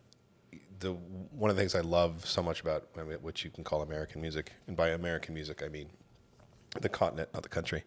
the 0.80 0.92
one 0.92 1.50
of 1.50 1.56
the 1.56 1.62
things 1.62 1.74
I 1.74 1.80
love 1.80 2.26
so 2.26 2.42
much 2.42 2.60
about 2.60 2.88
what 3.22 3.44
you 3.44 3.50
can 3.50 3.64
call 3.64 3.82
American 3.82 4.20
music, 4.20 4.52
and 4.66 4.76
by 4.76 4.88
American 4.88 5.34
music 5.34 5.62
I 5.64 5.68
mean 5.68 5.88
the 6.80 6.88
continent, 6.88 7.30
not 7.32 7.42
the 7.44 7.48
country. 7.48 7.84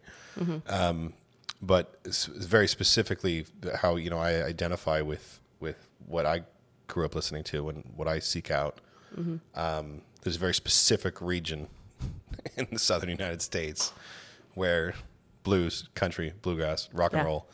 Um, 0.67 1.13
but 1.61 1.99
it's, 2.03 2.25
very 2.25 2.67
specifically 2.67 3.45
how 3.75 3.95
you 3.97 4.09
know 4.09 4.17
I 4.17 4.43
identify 4.43 5.01
with 5.01 5.39
with 5.59 5.87
what 6.07 6.25
I 6.25 6.43
grew 6.87 7.05
up 7.05 7.13
listening 7.13 7.43
to 7.45 7.69
and 7.69 7.83
what 7.95 8.07
I 8.07 8.19
seek 8.19 8.49
out. 8.51 8.79
Um, 9.55 10.01
there's 10.21 10.37
a 10.37 10.39
very 10.39 10.53
specific 10.53 11.21
region 11.21 11.67
in 12.55 12.67
the 12.71 12.79
southern 12.79 13.09
United 13.09 13.41
States 13.41 13.91
where 14.53 14.95
blues, 15.43 15.87
country, 15.95 16.33
bluegrass, 16.41 16.89
rock 16.93 17.13
and 17.13 17.19
Yeah. 17.21 17.25
roll, 17.25 17.49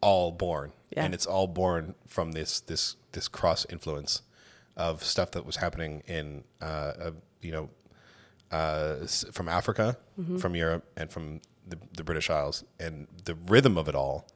all 0.00 0.32
born, 0.32 0.72
Yeah. 0.90 1.04
and 1.04 1.14
it's 1.14 1.26
all 1.26 1.46
born 1.46 1.94
from 2.06 2.32
this 2.32 2.60
this 2.60 2.96
this 3.12 3.28
cross 3.28 3.64
influence 3.70 4.22
of 4.76 5.02
stuff 5.04 5.30
that 5.32 5.44
was 5.44 5.56
happening 5.56 6.02
in 6.06 6.44
uh, 6.62 6.64
uh, 6.64 7.10
you 7.40 7.52
know 7.52 7.70
uh, 8.50 9.06
from 9.32 9.48
Africa, 9.48 9.96
from 10.38 10.54
Europe, 10.56 10.84
and 10.96 11.10
from 11.10 11.40
the, 11.66 11.78
the 11.96 12.02
British 12.04 12.30
Isles, 12.30 12.64
and 12.80 13.06
the 13.24 13.34
rhythm 13.34 13.76
of 13.76 13.88
it 13.88 13.94
all 13.94 14.26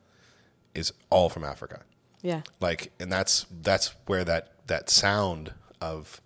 is 0.74 0.92
all 1.10 1.28
from 1.28 1.44
Africa 1.44 1.82
yeah, 2.22 2.42
like 2.60 2.92
and 3.00 3.10
that's 3.12 3.46
that's 3.62 3.94
where 4.06 4.24
that 4.24 4.52
that 4.68 4.88
sound 4.88 5.52
of 5.80 6.20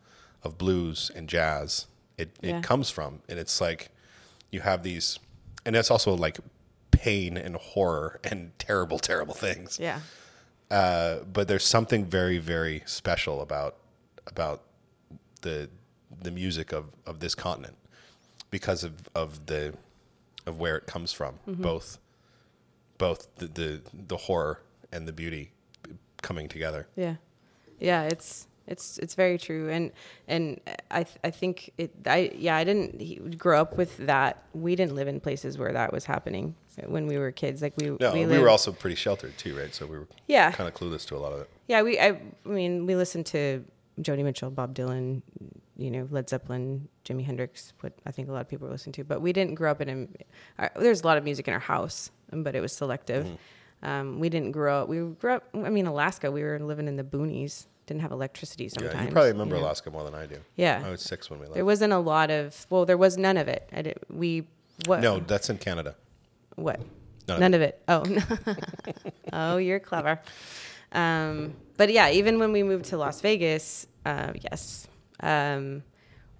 of 0.44 0.56
blues 0.58 1.10
and 1.16 1.28
jazz 1.28 1.86
it, 2.18 2.36
it 2.42 2.50
Yeah. 2.50 2.60
comes 2.60 2.90
from 2.90 3.20
and 3.28 3.38
it's 3.38 3.60
like 3.60 3.88
you 4.52 4.60
have 4.60 4.82
these 4.84 5.18
and 5.64 5.74
it's 5.74 5.90
also 5.90 6.14
like 6.14 6.38
pain 6.96 7.36
and 7.36 7.56
horror 7.56 8.20
and 8.24 8.52
terrible 8.58 8.98
terrible 8.98 9.34
things 9.34 9.78
yeah, 9.80 10.00
uh, 10.70 11.18
but 11.32 11.48
there's 11.48 11.64
something 11.64 12.04
very 12.04 12.38
very 12.38 12.82
special 12.86 13.40
about 13.40 13.76
about 14.26 14.62
the 15.42 15.68
the 16.22 16.30
music 16.30 16.72
of 16.72 16.86
of 17.06 17.20
this 17.20 17.34
continent 17.34 17.76
because 18.50 18.82
of 18.84 19.08
of 19.14 19.46
the 19.46 19.74
of 20.46 20.58
where 20.58 20.76
it 20.76 20.86
comes 20.86 21.12
from 21.12 21.34
both 21.46 21.98
both 22.98 23.28
the, 23.36 23.46
the 23.46 23.80
the 23.92 24.16
horror 24.16 24.60
and 24.92 25.06
the 25.06 25.12
beauty 25.12 25.52
coming 26.22 26.48
together 26.48 26.88
yeah, 26.96 27.16
yeah. 27.78 28.02
It's 28.04 28.46
it's 28.66 28.98
it's 28.98 29.14
very 29.14 29.38
true, 29.38 29.68
and 29.68 29.92
and 30.26 30.60
I 30.90 31.04
th- 31.04 31.18
I 31.22 31.30
think 31.30 31.72
it. 31.78 31.92
I 32.06 32.32
yeah, 32.34 32.56
I 32.56 32.64
didn't 32.64 33.38
grow 33.38 33.60
up 33.60 33.76
with 33.76 33.96
that. 33.98 34.42
We 34.54 34.74
didn't 34.74 34.94
live 34.96 35.08
in 35.08 35.20
places 35.20 35.56
where 35.56 35.72
that 35.72 35.92
was 35.92 36.06
happening 36.06 36.56
when 36.84 37.06
we 37.06 37.16
were 37.18 37.30
kids. 37.32 37.62
Like 37.62 37.74
we 37.76 37.96
No, 38.00 38.12
we, 38.12 38.26
lived- 38.26 38.42
were 38.42 38.48
also 38.48 38.72
pretty 38.72 38.96
sheltered 38.96 39.36
too, 39.38 39.56
right? 39.58 39.74
So 39.74 39.86
we 39.86 39.98
were 39.98 40.06
Yeah. 40.26 40.50
kind 40.52 40.68
of 40.68 40.74
clueless 40.74 41.06
to 41.08 41.16
a 41.16 41.18
lot 41.18 41.32
of 41.32 41.40
it. 41.40 41.50
Yeah, 41.68 41.82
we. 41.82 41.98
I, 41.98 42.08
I 42.44 42.48
mean, 42.48 42.86
we 42.86 42.94
listened 42.96 43.26
to 43.26 43.64
Joni 44.00 44.22
Mitchell, 44.24 44.50
Bob 44.50 44.74
Dylan, 44.74 45.22
you 45.76 45.90
know 45.90 46.06
Led 46.10 46.28
Zeppelin, 46.30 46.88
Jimi 47.04 47.24
Hendrix, 47.24 47.72
what 47.80 47.92
I 48.06 48.10
think 48.12 48.28
a 48.28 48.32
lot 48.32 48.40
of 48.42 48.48
people 48.48 48.66
were 48.66 48.72
listening 48.72 48.92
to. 48.94 49.04
But 49.04 49.20
we 49.20 49.32
didn't 49.32 49.54
grow 49.54 49.70
up 49.70 49.80
in 49.80 50.08
a. 50.58 50.70
There's 50.78 51.02
a 51.02 51.06
lot 51.06 51.18
of 51.18 51.24
music 51.24 51.48
in 51.48 51.54
our 51.54 51.60
house, 51.60 52.10
but 52.32 52.54
it 52.54 52.60
was 52.60 52.72
selective. 52.72 53.26
Um, 53.82 54.20
we 54.20 54.28
didn't 54.28 54.52
grow 54.52 54.82
up. 54.82 54.88
We 54.88 54.98
grew 55.00 55.32
up. 55.34 55.44
I 55.54 55.70
mean, 55.70 55.86
Alaska. 55.86 56.30
We 56.30 56.42
were 56.42 56.58
living 56.58 56.88
in 56.88 56.96
the 56.96 57.04
boonies. 57.04 57.66
Didn't 57.86 58.00
have 58.02 58.10
electricity 58.10 58.68
sometimes. 58.68 58.94
Yeah, 58.94 59.04
you 59.04 59.10
probably 59.12 59.30
remember 59.32 59.56
know. 59.56 59.62
Alaska 59.62 59.90
more 59.92 60.02
than 60.02 60.14
I 60.14 60.26
do. 60.26 60.38
Yeah. 60.56 60.82
I 60.84 60.90
was 60.90 61.02
six 61.02 61.30
when 61.30 61.38
we 61.38 61.44
left. 61.46 61.54
There 61.54 61.64
wasn't 61.64 61.92
a 61.92 61.98
lot 61.98 62.30
of. 62.30 62.66
Well, 62.68 62.84
there 62.84 62.96
was 62.96 63.16
none 63.16 63.36
of 63.36 63.46
it. 63.48 63.68
I 63.72 63.82
did, 63.82 63.98
we 64.10 64.48
what? 64.86 65.00
no, 65.00 65.20
that's 65.20 65.50
in 65.50 65.58
Canada. 65.58 65.94
What? 66.56 66.80
None 67.28 67.36
of 67.36 67.40
None 67.40 67.54
of 67.54 67.62
it. 67.62 67.82
Oh, 67.88 68.04
oh, 69.32 69.56
you're 69.56 69.80
clever. 69.80 70.20
Um, 70.92 71.54
but 71.76 71.90
yeah, 71.92 72.10
even 72.10 72.38
when 72.38 72.52
we 72.52 72.62
moved 72.62 72.86
to 72.86 72.96
Las 72.96 73.20
Vegas, 73.20 73.86
uh, 74.04 74.32
yes, 74.50 74.86
um, 75.20 75.82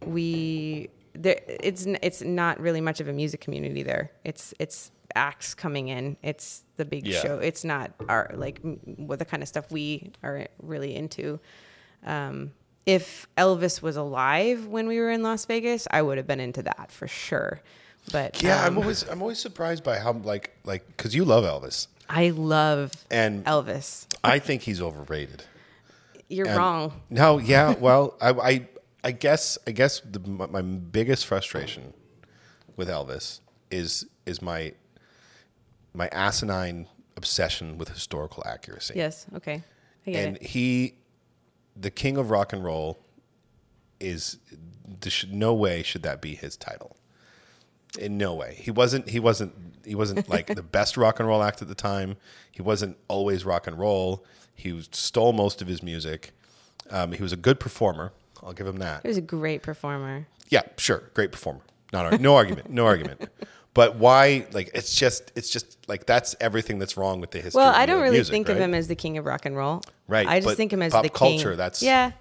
we 0.05 0.89
there. 1.15 1.41
It's 1.47 1.87
it's 2.03 2.23
not 2.23 2.61
really 2.61 2.81
much 2.81 3.01
of 3.01 3.09
a 3.09 3.13
music 3.13 3.41
community 3.41 3.83
there. 3.83 4.13
It's 4.25 4.55
it's 4.59 4.91
acts 5.15 5.55
coming 5.55 5.89
in. 5.89 6.17
It's 6.23 6.63
the 6.77 6.85
big 6.85 7.07
Yeah. 7.07 7.21
show. 7.21 7.39
It's 7.39 7.65
not 7.65 7.93
our 8.09 8.31
like 8.35 8.61
m- 8.65 8.79
what 8.97 9.19
the 9.19 9.25
kind 9.25 9.43
of 9.43 9.49
stuff 9.49 9.71
we 9.71 10.13
are 10.23 10.47
really 10.63 10.95
into. 10.95 11.41
Um, 12.05 12.53
if 12.85 13.27
Elvis 13.37 13.83
was 13.83 13.97
alive 13.97 14.67
when 14.67 14.87
we 14.87 15.01
were 15.01 15.11
in 15.11 15.23
Las 15.25 15.45
Vegas, 15.47 15.89
I 15.91 16.03
would 16.03 16.19
have 16.19 16.27
been 16.27 16.39
into 16.41 16.63
that 16.63 16.93
for 16.93 17.09
sure. 17.09 17.61
But 18.13 18.43
Yeah, 18.43 18.63
I'm 18.65 18.73
um, 18.73 18.79
always 18.79 19.09
I'm 19.09 19.21
always 19.21 19.39
surprised 19.39 19.83
by 19.83 19.99
how 19.99 20.13
like 20.13 20.57
like 20.65 20.87
because 20.87 21.15
you 21.15 21.25
love 21.25 21.45
Elvis 21.45 21.89
I 22.09 22.31
love 22.31 22.93
and 23.11 23.45
Elvis. 23.45 24.07
I 24.23 24.39
think 24.39 24.63
he's 24.63 24.81
overrated. 24.81 25.45
You're 26.29 26.47
And- 26.47 26.57
wrong. 26.57 27.01
No, 27.11 27.39
yeah, 27.39 27.75
well, 27.75 28.17
I, 28.21 28.31
I, 28.31 28.69
I 29.05 29.11
guess, 29.13 29.59
I 29.67 29.71
guess 29.71 30.01
the, 30.01 30.21
my, 30.21 30.47
my 30.47 30.63
biggest 30.63 31.27
frustration 31.27 31.95
with 32.77 32.89
Elvis 32.89 33.41
is 33.71 34.07
is 34.25 34.43
my 34.43 34.73
my 35.95 36.09
asinine 36.09 36.87
obsession 37.17 37.79
with 37.79 37.89
historical 37.89 38.43
accuracy. 38.47 38.95
Yes. 38.97 39.27
Okay. 39.35 39.63
And 40.05 40.37
it. 40.37 40.43
he, 40.43 40.95
the 41.75 41.91
king 41.91 42.17
of 42.17 42.31
rock 42.31 42.53
and 42.53 42.63
roll, 42.63 42.99
is 43.99 44.39
there 45.01 45.13
no 45.31 45.55
way 45.55 45.83
should 45.83 46.03
that 46.03 46.21
be 46.21 46.35
his 46.35 46.57
title. 46.57 46.96
In 47.99 48.19
no 48.19 48.35
way, 48.35 48.57
he 48.61 48.71
wasn't. 48.71 49.09
He 49.09 49.19
wasn't. 49.21 49.55
He 49.85 49.95
wasn't 49.95 50.29
like 50.29 50.49
the 50.49 50.63
best 50.79 50.97
rock 50.97 51.19
and 51.21 51.29
roll 51.29 51.43
act 51.43 51.63
at 51.63 51.69
the 51.69 51.75
time. 51.75 52.17
He 52.51 52.61
wasn't 52.63 52.97
always 53.09 53.45
rock 53.45 53.67
and 53.67 53.79
roll. 53.79 54.25
He 54.55 54.83
stole 54.93 55.33
most 55.33 55.63
of 55.63 55.69
his 55.69 55.83
music. 55.83 56.33
Um, 56.91 57.13
he 57.13 57.23
was 57.23 57.33
a 57.33 57.37
good 57.37 57.59
performer. 57.61 58.13
I'll 58.43 58.53
give 58.53 58.67
him 58.67 58.79
that. 58.79 59.03
He 59.03 59.09
was 59.09 59.17
a 59.17 59.23
great 59.23 59.63
performer. 59.63 60.27
Yeah, 60.49 60.63
sure, 60.77 61.11
great 61.15 61.33
performer. 61.33 61.61
Not 61.93 62.13
ar- 62.13 62.19
no 62.19 62.37
argument, 62.37 62.71
no 62.71 62.87
argument. 62.87 63.29
But 63.75 63.97
why? 63.97 64.47
Like 64.53 64.71
it's 64.75 64.95
just, 64.95 65.33
it's 65.37 65.51
just 65.51 65.77
like 65.89 66.07
that's 66.07 66.35
everything 66.41 66.79
that's 66.79 66.97
wrong 66.97 67.21
with 67.21 67.31
the 67.31 67.41
history. 67.41 67.59
Well, 67.59 67.73
I 67.75 67.87
don't 67.87 68.01
really 68.03 68.17
music, 68.17 68.33
think 68.33 68.49
of 68.49 68.59
him 68.59 68.75
as 68.75 68.89
the 68.89 68.95
king 68.95 69.19
of 69.19 69.25
rock 69.27 69.45
and 69.47 69.57
roll. 69.57 69.83
Right, 70.09 70.27
I 70.27 70.41
just 70.41 70.57
think 70.57 70.73
him 70.73 70.83
as 70.83 70.93
pop 70.93 71.03
the 71.03 71.09
king. 71.09 71.39
culture, 71.39 71.57
that's- 71.57 71.83
yeah. 71.83 72.13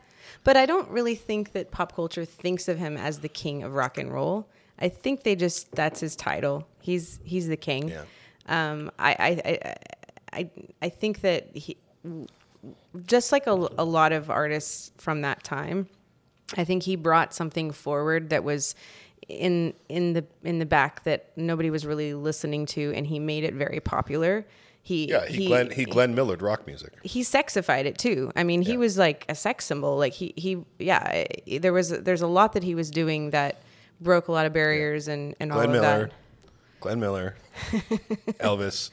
But 0.44 0.58
I 0.58 0.66
don't 0.66 0.90
really 0.90 1.16
think 1.16 1.54
that 1.54 1.72
pop 1.72 1.96
culture 1.96 2.24
thinks 2.26 2.68
of 2.68 2.78
him 2.78 2.98
as 2.98 3.20
the 3.20 3.30
king 3.30 3.64
of 3.64 3.74
rock 3.74 3.98
and 3.98 4.12
roll. 4.14 4.48
I 4.80 4.90
think 4.90 5.24
they 5.24 5.36
just 5.36 5.72
that's 5.72 6.00
his 6.00 6.16
title. 6.16 6.68
He's 6.82 7.20
he's 7.24 7.48
the 7.48 7.58
king. 7.58 7.90
Yeah. 7.90 8.04
Um, 8.48 8.92
I, 9.00 9.42
I, 9.44 9.76
I, 10.32 10.50
I, 10.84 10.90
think 10.90 11.22
that 11.22 11.48
he, 11.56 11.78
just 13.08 13.32
like 13.32 13.48
a, 13.48 13.54
a 13.54 13.84
lot 13.84 14.12
of 14.12 14.30
artists 14.30 14.92
from 14.98 15.22
that 15.22 15.44
time, 15.44 15.88
I 16.56 16.64
think 16.64 16.84
he 16.84 16.96
brought 16.96 17.34
something 17.34 17.72
forward 17.72 18.30
that 18.30 18.44
was 18.44 18.76
in 19.28 19.74
in 19.90 20.14
the 20.14 20.26
in 20.44 20.60
the 20.60 20.66
back 20.66 21.04
that 21.06 21.32
nobody 21.36 21.72
was 21.72 21.86
really 21.88 22.14
listening 22.14 22.68
to, 22.68 22.94
and 22.96 23.08
he 23.08 23.18
made 23.18 23.44
it 23.44 23.54
very 23.56 23.80
popular. 23.80 24.46
He 24.84 25.10
Yeah, 25.10 25.26
he, 25.26 25.48
Glenn 25.48 25.72
he 25.72 25.86
Glenn 25.86 26.14
Miller'd 26.14 26.44
rock 26.44 26.68
music. 26.68 26.94
he 27.02 27.22
sexified 27.22 27.86
it 27.86 27.98
too. 27.98 28.32
I 28.36 28.44
mean, 28.44 28.62
he 28.62 28.74
Yeah. 28.74 28.78
was 28.78 29.00
like 29.00 29.26
a 29.28 29.34
sex 29.34 29.66
symbol. 29.66 29.98
Like 29.98 30.14
he 30.14 30.34
he 30.38 30.64
yeah, 30.78 31.24
there 31.60 31.74
was 31.74 31.90
there's 31.90 32.22
a 32.22 32.28
lot 32.28 32.54
that 32.54 32.62
he 32.64 32.76
was 32.76 32.92
doing 32.92 33.32
that 33.32 33.64
broke 34.06 34.30
a 34.30 34.32
lot 34.32 34.46
of 34.46 34.54
barriers 34.54 35.10
and 35.10 35.36
and 35.42 35.52
all 35.52 35.58
Glenn 35.58 35.76
of 35.76 35.82
Miller, 35.82 36.10
Glenn 36.80 37.00
Miller, 37.02 37.36
Elvis, 38.40 38.92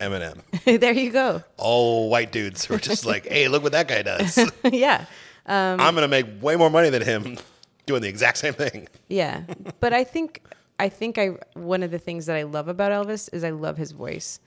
Eminem, 0.00 0.40
there 0.80 0.92
you 0.92 1.10
go. 1.10 1.42
all 1.56 2.10
white 2.10 2.30
dudes 2.32 2.64
who 2.66 2.74
are 2.74 2.78
just 2.78 3.06
like, 3.06 3.26
hey, 3.26 3.48
look 3.48 3.62
what 3.62 3.72
that 3.72 3.88
guy 3.88 4.02
does. 4.02 4.38
yeah. 4.70 5.06
Um, 5.46 5.80
I'm 5.80 5.94
gonna 5.94 6.08
make 6.08 6.26
way 6.42 6.56
more 6.56 6.68
money 6.68 6.90
than 6.90 7.00
him 7.02 7.38
doing 7.86 8.02
the 8.02 8.08
exact 8.08 8.36
same 8.36 8.52
thing. 8.52 8.86
Yeah, 9.08 9.44
but 9.80 9.94
I 9.94 10.04
think 10.04 10.42
I 10.78 10.90
think 10.90 11.16
I 11.16 11.28
one 11.54 11.82
of 11.82 11.90
the 11.90 11.98
things 11.98 12.26
that 12.26 12.36
I 12.36 12.42
love 12.42 12.68
about 12.68 12.92
Elvis 12.92 13.30
is 13.32 13.42
I 13.44 13.50
love 13.50 13.78
his 13.78 13.92
voice. 13.92 14.40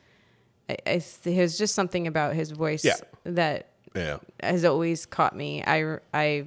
I, 0.70 0.78
I 0.86 1.02
there's 1.24 1.58
just 1.58 1.74
something 1.74 2.06
about 2.06 2.36
his 2.36 2.52
voice 2.52 2.86
Yeah. 2.86 2.98
that 3.24 3.70
Yeah, 3.96 4.18
has 4.44 4.64
always 4.64 5.06
caught 5.08 5.36
me. 5.36 5.64
I 5.66 5.98
I 6.14 6.46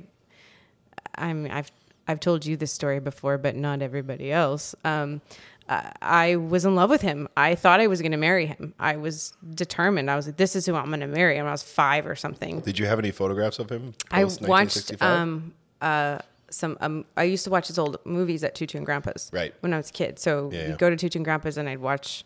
I'm 1.17 1.49
I've 1.51 1.71
I've 2.07 2.21
told 2.21 2.45
you 2.45 2.57
this 2.57 2.73
story 2.73 3.01
before, 3.01 3.39
but 3.39 3.57
not 3.57 3.83
everybody 3.83 4.31
else. 4.31 4.75
Um, 4.85 5.21
I, 5.69 6.37
was 6.37 6.65
in 6.67 6.75
love 6.75 6.91
with 6.91 7.01
him. 7.01 7.27
I 7.37 7.55
thought 7.55 7.81
I 7.81 7.87
was 7.87 8.01
going 8.03 8.13
to 8.13 8.19
marry 8.19 8.47
him. 8.47 8.75
I 8.79 8.97
was 8.97 9.33
determined. 9.55 10.11
I 10.11 10.17
was 10.17 10.27
like, 10.27 10.37
"This 10.37 10.55
is 10.57 10.67
who 10.67 10.75
I'm 10.75 10.89
going 10.89 11.01
to 11.01 11.07
marry." 11.07 11.37
When 11.39 11.47
I 11.47 11.51
was 11.51 11.63
five 11.63 12.07
or 12.07 12.15
something. 12.15 12.61
Did 12.61 12.79
you 12.79 12.87
have 12.87 12.99
any 12.99 13.11
photographs 13.11 13.59
of 13.59 13.71
him? 13.71 13.95
I 14.11 14.25
watched 14.25 15.01
um 15.03 15.55
uh 15.81 16.19
some 16.51 16.77
um 16.81 17.05
I 17.17 17.25
used 17.25 17.45
to 17.45 17.51
watch 17.51 17.69
his 17.69 17.79
old 17.79 17.97
movies 18.05 18.45
at 18.45 18.55
Tutu 18.55 18.77
and 18.77 18.85
Grandpa's 18.85 19.31
Right. 19.33 19.55
when 19.61 19.73
I 19.73 19.79
was 19.79 19.89
a 19.89 19.93
kid. 19.93 20.19
So 20.19 20.51
Yeah, 20.53 20.65
we'd 20.65 20.69
yeah. 20.71 20.77
go 20.77 20.91
to 20.91 20.97
Tutu 20.97 21.19
and 21.19 21.25
Grandpa's 21.25 21.57
and 21.57 21.69
I'd 21.69 21.79
watch 21.81 22.25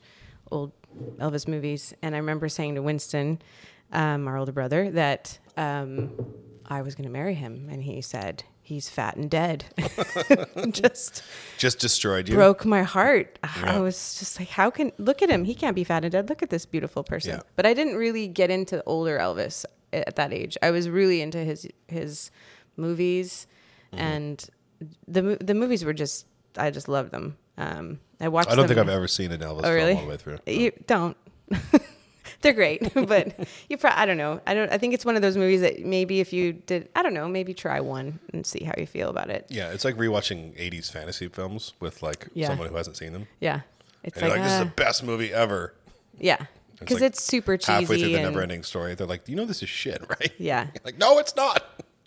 old 0.51 0.73
Elvis 1.19 1.47
movies. 1.47 1.95
And 2.03 2.15
I 2.17 2.19
remember 2.19 2.49
saying 2.49 2.75
to 2.75 2.83
Winston, 2.83 3.41
um, 3.93 4.27
our 4.27 4.37
older 4.37 4.53
brother, 4.53 4.91
that 4.91 5.39
um, 5.57 6.11
I 6.67 6.83
was 6.83 6.95
going 6.97 7.07
to 7.07 7.13
marry 7.13 7.35
him, 7.35 7.69
and 7.71 7.83
he 7.85 8.01
said 8.03 8.43
he's 8.69 8.89
fat 8.89 9.17
and 9.17 9.31
dead. 9.31 9.65
just 10.71 11.23
just 11.59 11.79
destroyed 11.81 12.29
you. 12.29 12.35
broke 12.37 12.65
my 12.65 12.83
heart. 12.83 13.39
I 13.43 13.81
was 13.81 14.19
just 14.19 14.39
like, 14.39 14.49
how 14.51 14.71
can 14.71 14.93
look 14.99 15.23
at 15.23 15.31
him? 15.31 15.45
He 15.45 15.55
can't 15.55 15.75
be 15.75 15.85
fat 15.85 16.05
and 16.05 16.13
dead. 16.13 16.29
Look 16.29 16.43
at 16.43 16.51
this 16.51 16.67
beautiful 16.67 17.03
person. 17.03 17.33
Yeah. 17.33 17.41
But 17.57 17.67
I 17.67 17.75
didn't 17.75 17.97
really 17.97 18.29
get 18.29 18.51
into 18.51 18.83
older 18.85 19.19
Elvis 19.19 19.65
at 19.93 20.17
that 20.17 20.33
age. 20.33 20.57
I 20.63 20.71
was 20.71 20.89
really 20.89 21.21
into 21.23 21.39
his 21.39 21.67
his 21.89 22.31
movies, 22.77 23.47
Mm-hmm. 23.93 24.05
and 24.05 24.51
the 25.07 25.39
the 25.41 25.55
movies 25.55 25.83
were 25.85 25.95
just 25.95 26.27
I 26.59 26.71
just 26.71 26.89
loved 26.89 27.11
them. 27.11 27.39
Um, 27.57 28.01
I 28.21 28.29
watched. 28.29 28.51
I 28.51 28.55
don't 28.55 28.69
think 28.69 28.79
I've 28.79 28.89
ever 28.89 29.09
seen 29.09 29.33
an 29.33 29.41
Elvis 29.41 29.63
Oh, 29.65 29.73
really? 29.73 29.95
film 29.95 29.99
all 29.99 30.05
the 30.05 30.11
way 30.11 30.17
through. 30.19 30.39
You 30.47 30.73
don't. 30.87 31.17
They're 32.41 32.53
great, 32.53 32.93
but 32.95 33.49
you 33.69 33.77
probably 33.79 33.99
I 33.99 34.07
don't 34.07 34.17
know. 34.17 34.41
I 34.47 34.55
don't. 34.55 34.71
I 34.73 34.79
think 34.79 34.95
it's 34.95 35.05
one 35.05 35.17
of 35.17 35.23
those 35.23 35.37
movies 35.37 35.61
that 35.61 35.85
maybe 35.85 36.21
if 36.21 36.33
you 36.33 36.53
did, 36.53 36.89
I 36.97 37.03
don't 37.03 37.15
know, 37.15 37.29
maybe 37.29 37.55
try 37.55 37.81
one 37.81 38.19
and 38.33 38.47
see 38.47 38.65
how 38.65 38.73
you 38.79 38.87
feel 38.87 39.09
about 39.11 39.31
it. 39.31 39.47
Yeah, 39.49 39.71
it's 39.73 39.85
like 39.85 39.97
rewatching 39.97 40.57
'80s 40.59 40.91
fantasy 40.91 41.29
films 41.29 41.73
with 41.81 42.03
like 42.03 42.29
Yeah. 42.35 42.49
someone 42.49 42.69
who 42.69 42.77
hasn't 42.77 42.97
seen 42.97 43.13
them. 43.13 43.27
Yeah, 43.41 43.61
it's 44.05 44.21
like, 44.21 44.31
like, 44.31 44.43
this 44.43 44.53
is 44.53 44.61
uh, 44.61 44.65
the 44.65 44.71
best 44.71 45.03
movie 45.03 45.33
ever. 45.33 45.75
yeah, 46.19 46.47
because 46.79 47.01
like 47.01 47.11
it's 47.11 47.23
super 47.23 47.57
cheesy. 47.57 47.73
Halfway 47.73 48.01
through 48.01 48.13
the 48.13 48.21
never-ending 48.23 48.63
story, 48.63 48.95
they're 48.95 49.07
like, 49.07 49.29
"You 49.29 49.37
know, 49.37 49.45
this 49.45 49.63
is 49.63 49.69
shit, 49.69 50.03
right?" 50.09 50.33
Yeah. 50.39 50.69
Like, 50.85 50.99
no, 50.99 51.19
it's 51.19 51.35
not. 51.37 51.63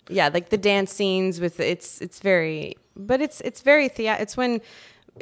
yeah 0.08 0.28
like 0.34 0.48
the 0.48 0.58
dance 0.58 0.92
scenes 0.92 1.38
with 1.40 1.60
it's 1.60 2.00
it's 2.00 2.18
very 2.18 2.74
but 2.96 3.22
it's 3.22 3.40
it's 3.42 3.60
very 3.62 3.88
thea- 3.88 4.16
it's 4.20 4.36
when 4.36 4.60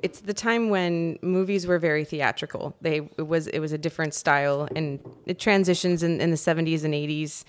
it's 0.02 0.20
the 0.20 0.34
time 0.34 0.70
when 0.70 1.18
movies 1.22 1.66
were 1.66 1.78
very 1.78 2.04
theatrical 2.04 2.76
they 2.80 3.08
it 3.18 3.26
was 3.26 3.46
it 3.48 3.58
was 3.58 3.72
a 3.72 3.78
different 3.78 4.14
style 4.14 4.68
and 4.76 5.00
it 5.26 5.38
transitions 5.38 6.02
in, 6.02 6.20
in 6.20 6.30
the 6.30 6.36
70s 6.36 6.84
and 6.84 6.94
80s 6.94 7.44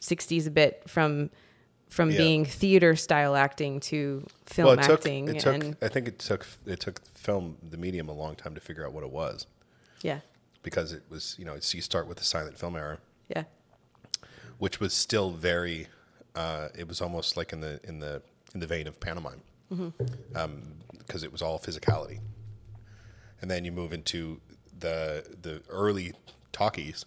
60s 0.00 0.46
a 0.46 0.50
bit 0.50 0.82
from 0.86 1.30
from 1.88 2.10
Yeah. 2.10 2.16
being 2.18 2.44
theater 2.44 2.96
style 2.96 3.36
acting 3.36 3.78
to 3.80 4.26
film 4.44 4.66
well, 4.68 4.78
it 4.78 4.82
took. 4.82 5.00
acting 5.00 5.28
It 5.28 5.40
took. 5.40 5.54
and 5.54 5.76
I 5.82 5.88
think 5.88 6.08
it 6.08 6.18
took. 6.18 6.46
It 6.66 6.80
took 6.80 7.06
film, 7.14 7.58
the 7.62 7.76
medium, 7.76 8.08
a 8.08 8.14
long 8.14 8.34
time 8.34 8.54
to 8.54 8.60
figure 8.62 8.86
out 8.86 8.92
what 8.94 9.04
it 9.04 9.10
was 9.10 9.46
yeah 10.00 10.20
because 10.62 10.92
it 10.94 11.02
was. 11.10 11.36
You 11.38 11.44
know, 11.44 11.52
it's, 11.54 11.74
you 11.74 11.82
start 11.82 12.06
with 12.08 12.16
the 12.18 12.24
silent 12.24 12.58
film 12.58 12.76
era, 12.76 12.98
yeah 13.28 13.44
which 14.58 14.80
was 14.80 14.92
still 14.94 15.30
very. 15.32 15.88
Uh, 16.34 16.68
it 16.76 16.88
was 16.88 17.00
almost 17.02 17.36
like 17.36 17.52
in 17.52 17.60
the 17.60 17.78
in 17.84 17.98
the 17.98 18.22
in 18.54 18.60
the 18.60 18.66
vein 18.66 18.86
of 18.86 18.98
pantomime, 18.98 19.42
because 20.98 21.22
it 21.22 21.32
was 21.32 21.42
all 21.42 21.58
physicality. 21.58 22.20
And 23.40 23.50
then 23.50 23.64
you 23.64 23.72
move 23.72 23.92
into 23.92 24.40
the 24.78 25.24
the 25.42 25.62
early 25.68 26.12
talkies, 26.52 27.04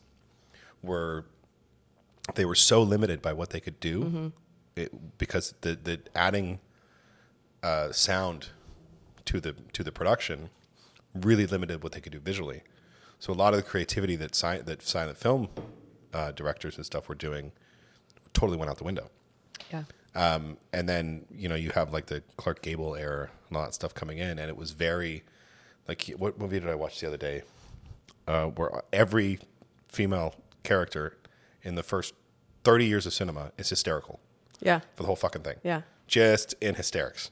where 0.81 1.25
they 2.35 2.45
were 2.45 2.55
so 2.55 2.81
limited 2.83 3.21
by 3.21 3.33
what 3.33 3.51
they 3.51 3.59
could 3.59 3.79
do, 3.79 4.31
it, 4.75 5.17
because 5.17 5.53
the 5.61 5.75
the 5.75 5.99
adding 6.15 6.59
uh, 7.63 7.91
sound 7.91 8.49
to 9.25 9.39
the 9.39 9.53
to 9.73 9.83
the 9.83 9.91
production 9.91 10.49
really 11.13 11.45
limited 11.47 11.81
what 11.83 11.93
they 11.93 12.01
could 12.01 12.11
do 12.11 12.19
visually. 12.19 12.61
So 13.19 13.31
a 13.31 13.35
lot 13.35 13.53
of 13.53 13.57
the 13.57 13.63
creativity 13.63 14.15
that 14.17 14.35
si- 14.35 14.61
that 14.65 14.81
silent 14.83 15.17
film 15.17 15.47
uh, 16.13 16.31
directors 16.31 16.75
and 16.75 16.85
stuff 16.85 17.07
were 17.07 17.15
doing 17.15 17.53
totally 18.33 18.57
went 18.57 18.69
out 18.69 18.77
the 18.77 18.83
window. 18.83 19.09
yeah 19.71 19.83
Um, 20.15 20.57
and 20.71 20.87
then 20.87 21.25
you 21.33 21.49
know 21.49 21.55
you 21.55 21.71
have 21.71 21.91
like 21.91 22.05
the 22.05 22.23
Clark 22.37 22.61
Gable 22.61 22.95
era 22.95 23.29
and 23.49 23.57
all 23.57 23.63
that 23.63 23.73
stuff 23.73 23.93
coming 23.93 24.17
in, 24.17 24.39
and 24.39 24.49
it 24.49 24.55
was 24.57 24.71
very 24.71 25.23
like 25.87 26.09
what 26.17 26.39
movie 26.39 26.59
did 26.59 26.69
I 26.69 26.75
watch 26.75 26.99
the 26.99 27.07
other 27.07 27.17
day? 27.17 27.43
Uh, 28.27 28.45
where 28.47 28.81
every 28.93 29.39
female 29.89 30.35
character 30.63 31.17
in 31.63 31.75
the 31.75 31.83
first 31.83 32.13
thirty 32.63 32.85
years 32.85 33.05
of 33.05 33.13
cinema 33.13 33.51
is 33.57 33.69
hysterical 33.69 34.19
Yeah. 34.61 34.79
for 34.95 35.03
the 35.03 35.07
whole 35.07 35.15
fucking 35.15 35.43
thing. 35.43 35.57
Yeah. 35.63 35.81
just 36.07 36.53
in 36.61 36.75
hysterics. 36.75 37.29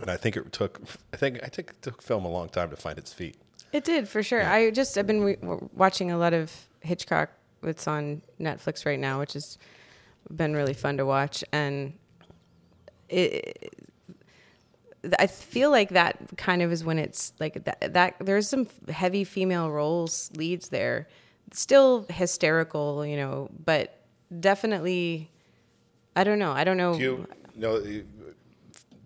And 0.00 0.10
I 0.10 0.16
think 0.16 0.36
it 0.36 0.52
took 0.52 0.80
I 1.12 1.16
think 1.16 1.40
I 1.42 1.48
think 1.48 1.70
it 1.70 1.82
took 1.82 2.02
film 2.02 2.24
a 2.24 2.30
long 2.30 2.48
time 2.48 2.68
to 2.70 2.76
find 2.76 2.98
its 2.98 3.12
feet. 3.12 3.36
It 3.72 3.84
did 3.84 4.08
for 4.08 4.22
sure. 4.22 4.42
I 4.44 4.70
just 4.70 4.98
I've 4.98 5.06
been 5.06 5.22
re- 5.22 5.38
watching 5.74 6.10
a 6.10 6.18
lot 6.18 6.34
of 6.34 6.52
Hitchcock. 6.80 7.30
It's 7.62 7.86
on 7.88 8.22
Netflix 8.40 8.84
right 8.84 8.98
now, 8.98 9.18
which 9.20 9.32
has 9.32 9.56
been 10.34 10.54
really 10.54 10.74
fun 10.74 10.96
to 10.98 11.06
watch, 11.06 11.44
and 11.52 11.94
it. 13.08 13.74
I 15.20 15.28
feel 15.28 15.70
like 15.70 15.90
that 15.90 16.18
kind 16.36 16.62
of 16.62 16.72
is 16.72 16.84
when 16.84 16.98
it's 16.98 17.32
like 17.38 17.64
that. 17.64 17.92
That 17.94 18.16
there's 18.20 18.48
some 18.48 18.66
heavy 18.88 19.24
female 19.24 19.70
roles 19.70 20.30
leads 20.34 20.70
there, 20.70 21.08
still 21.52 22.06
hysterical, 22.08 23.06
you 23.06 23.16
know, 23.16 23.48
but 23.64 24.00
definitely. 24.40 25.30
I 26.16 26.24
don't 26.24 26.38
know. 26.38 26.52
I 26.52 26.64
don't 26.64 26.78
know. 26.78 26.94
Do 26.94 27.00
you 27.00 27.26
know 27.54 27.80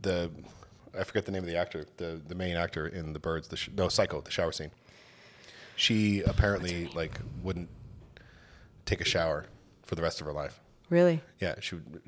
the 0.03 0.31
I 0.99 1.05
forget 1.05 1.25
the 1.25 1.33
name 1.33 1.43
of 1.43 1.49
the 1.49 1.57
actor, 1.57 1.87
the 1.97 2.21
the 2.27 2.35
main 2.35 2.57
actor 2.57 2.87
in 2.87 3.13
the 3.13 3.19
Birds, 3.19 3.49
the 3.49 3.57
sh- 3.57 3.71
no 3.77 3.89
Psycho, 3.89 4.21
the 4.21 4.31
shower 4.31 4.53
scene. 4.53 4.71
She 5.77 6.21
apparently 6.21 6.89
like 6.89 7.21
wouldn't 7.43 7.69
take 8.87 9.01
a 9.01 9.05
shower 9.05 9.47
for 9.83 9.95
the 9.95 10.03
rest 10.03 10.21
of 10.21 10.27
her 10.27 10.33
life. 10.33 10.61
Really? 10.91 11.23
Yeah, 11.41 11.55
she 11.61 11.77
would 11.77 12.03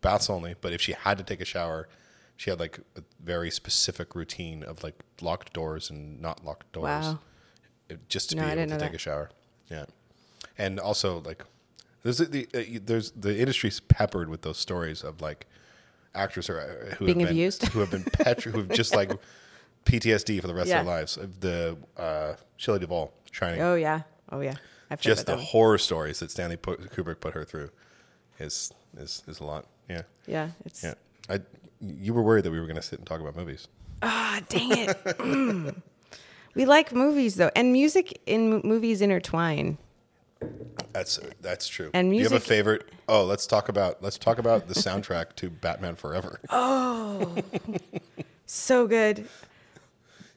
baths 0.00 0.30
only, 0.30 0.54
but 0.60 0.72
if 0.72 0.80
she 0.80 0.92
had 0.92 1.18
to 1.18 1.24
take 1.24 1.40
a 1.40 1.44
shower, 1.44 1.88
she 2.36 2.48
had 2.50 2.58
like 2.60 2.78
a 2.96 3.02
very 3.22 3.50
specific 3.50 4.14
routine 4.14 4.62
of 4.62 4.82
like 4.82 4.94
locked 5.20 5.52
doors 5.52 5.90
and 5.90 6.20
not 6.22 6.44
locked 6.44 6.70
doors. 6.72 6.84
Wow. 7.06 7.18
Just 8.08 8.30
to 8.30 8.36
No, 8.36 8.44
be 8.44 8.50
able 8.52 8.62
to 8.66 8.78
take 8.78 8.90
that. 8.92 8.94
a 8.94 8.98
shower. 8.98 9.30
Yeah. 9.68 9.86
And 10.56 10.78
also 10.80 11.20
like 11.20 11.44
there's 12.02 12.18
the 12.18 12.48
uh, 12.54 12.78
there's 12.84 13.10
the 13.10 13.38
industry's 13.38 13.80
peppered 13.80 14.28
with 14.28 14.42
those 14.42 14.56
stories 14.58 15.02
of 15.02 15.20
like 15.20 15.46
actors 16.14 16.46
who, 16.46 16.54
are, 16.54 16.94
who 16.98 17.06
Being 17.06 17.20
have 17.20 17.28
been, 17.28 17.36
abused? 17.36 17.66
who 17.68 17.80
have 17.80 17.90
been 17.90 18.04
petri- 18.04 18.52
who've 18.52 18.68
just 18.70 18.94
like 18.94 19.10
PTSD 19.84 20.40
for 20.40 20.46
the 20.46 20.54
rest 20.54 20.68
Yeah. 20.68 20.80
of 20.80 20.86
their 20.86 20.94
lives. 20.96 21.18
The 21.40 21.76
uh, 21.96 22.34
Shelley 22.56 22.78
Duvall 22.78 23.12
Shining 23.32 23.60
Oh 23.60 23.74
yeah. 23.74 24.02
Oh 24.32 24.40
yeah. 24.40 24.54
I've 24.90 25.00
just 25.00 25.26
the 25.26 25.36
one. 25.36 25.44
horror 25.44 25.78
stories 25.78 26.18
that 26.20 26.30
Stanley 26.30 26.56
put, 26.56 26.80
Kubrick 26.92 27.20
put 27.20 27.34
her 27.34 27.44
through 27.44 27.70
is 28.38 28.72
is 28.96 29.22
is 29.28 29.40
a 29.40 29.44
lot. 29.44 29.66
Yeah, 29.88 30.02
Yeah. 30.26 30.50
It's 30.64 30.82
yeah. 30.82 30.94
I 31.28 31.40
you 31.80 32.12
were 32.12 32.22
worried 32.22 32.44
that 32.44 32.50
we 32.50 32.60
were 32.60 32.66
going 32.66 32.76
to 32.76 32.82
sit 32.82 32.98
and 32.98 33.06
talk 33.06 33.20
about 33.20 33.36
movies. 33.36 33.68
Ah, 34.02 34.40
dang 34.48 34.72
it. 34.76 34.96
Mm. 35.18 35.82
We 36.54 36.64
like 36.64 36.92
movies 36.92 37.36
though, 37.36 37.50
and 37.54 37.72
music 37.72 38.20
in 38.26 38.60
movies 38.64 39.00
intertwine. 39.00 39.78
That's 40.92 41.20
that's 41.40 41.68
true. 41.68 41.90
And 41.94 42.10
Do 42.10 42.16
you 42.16 42.24
have 42.24 42.32
a 42.32 42.40
favorite? 42.40 42.88
Oh, 43.08 43.22
let's 43.24 43.46
talk 43.46 43.68
about 43.68 44.02
let's 44.02 44.18
talk 44.18 44.38
about 44.38 44.66
the 44.66 44.74
soundtrack 44.74 45.36
to 45.36 45.48
Batman 45.50 45.94
Forever. 45.96 46.40
Oh. 46.50 47.36
So 48.52 48.88
good. 48.88 49.28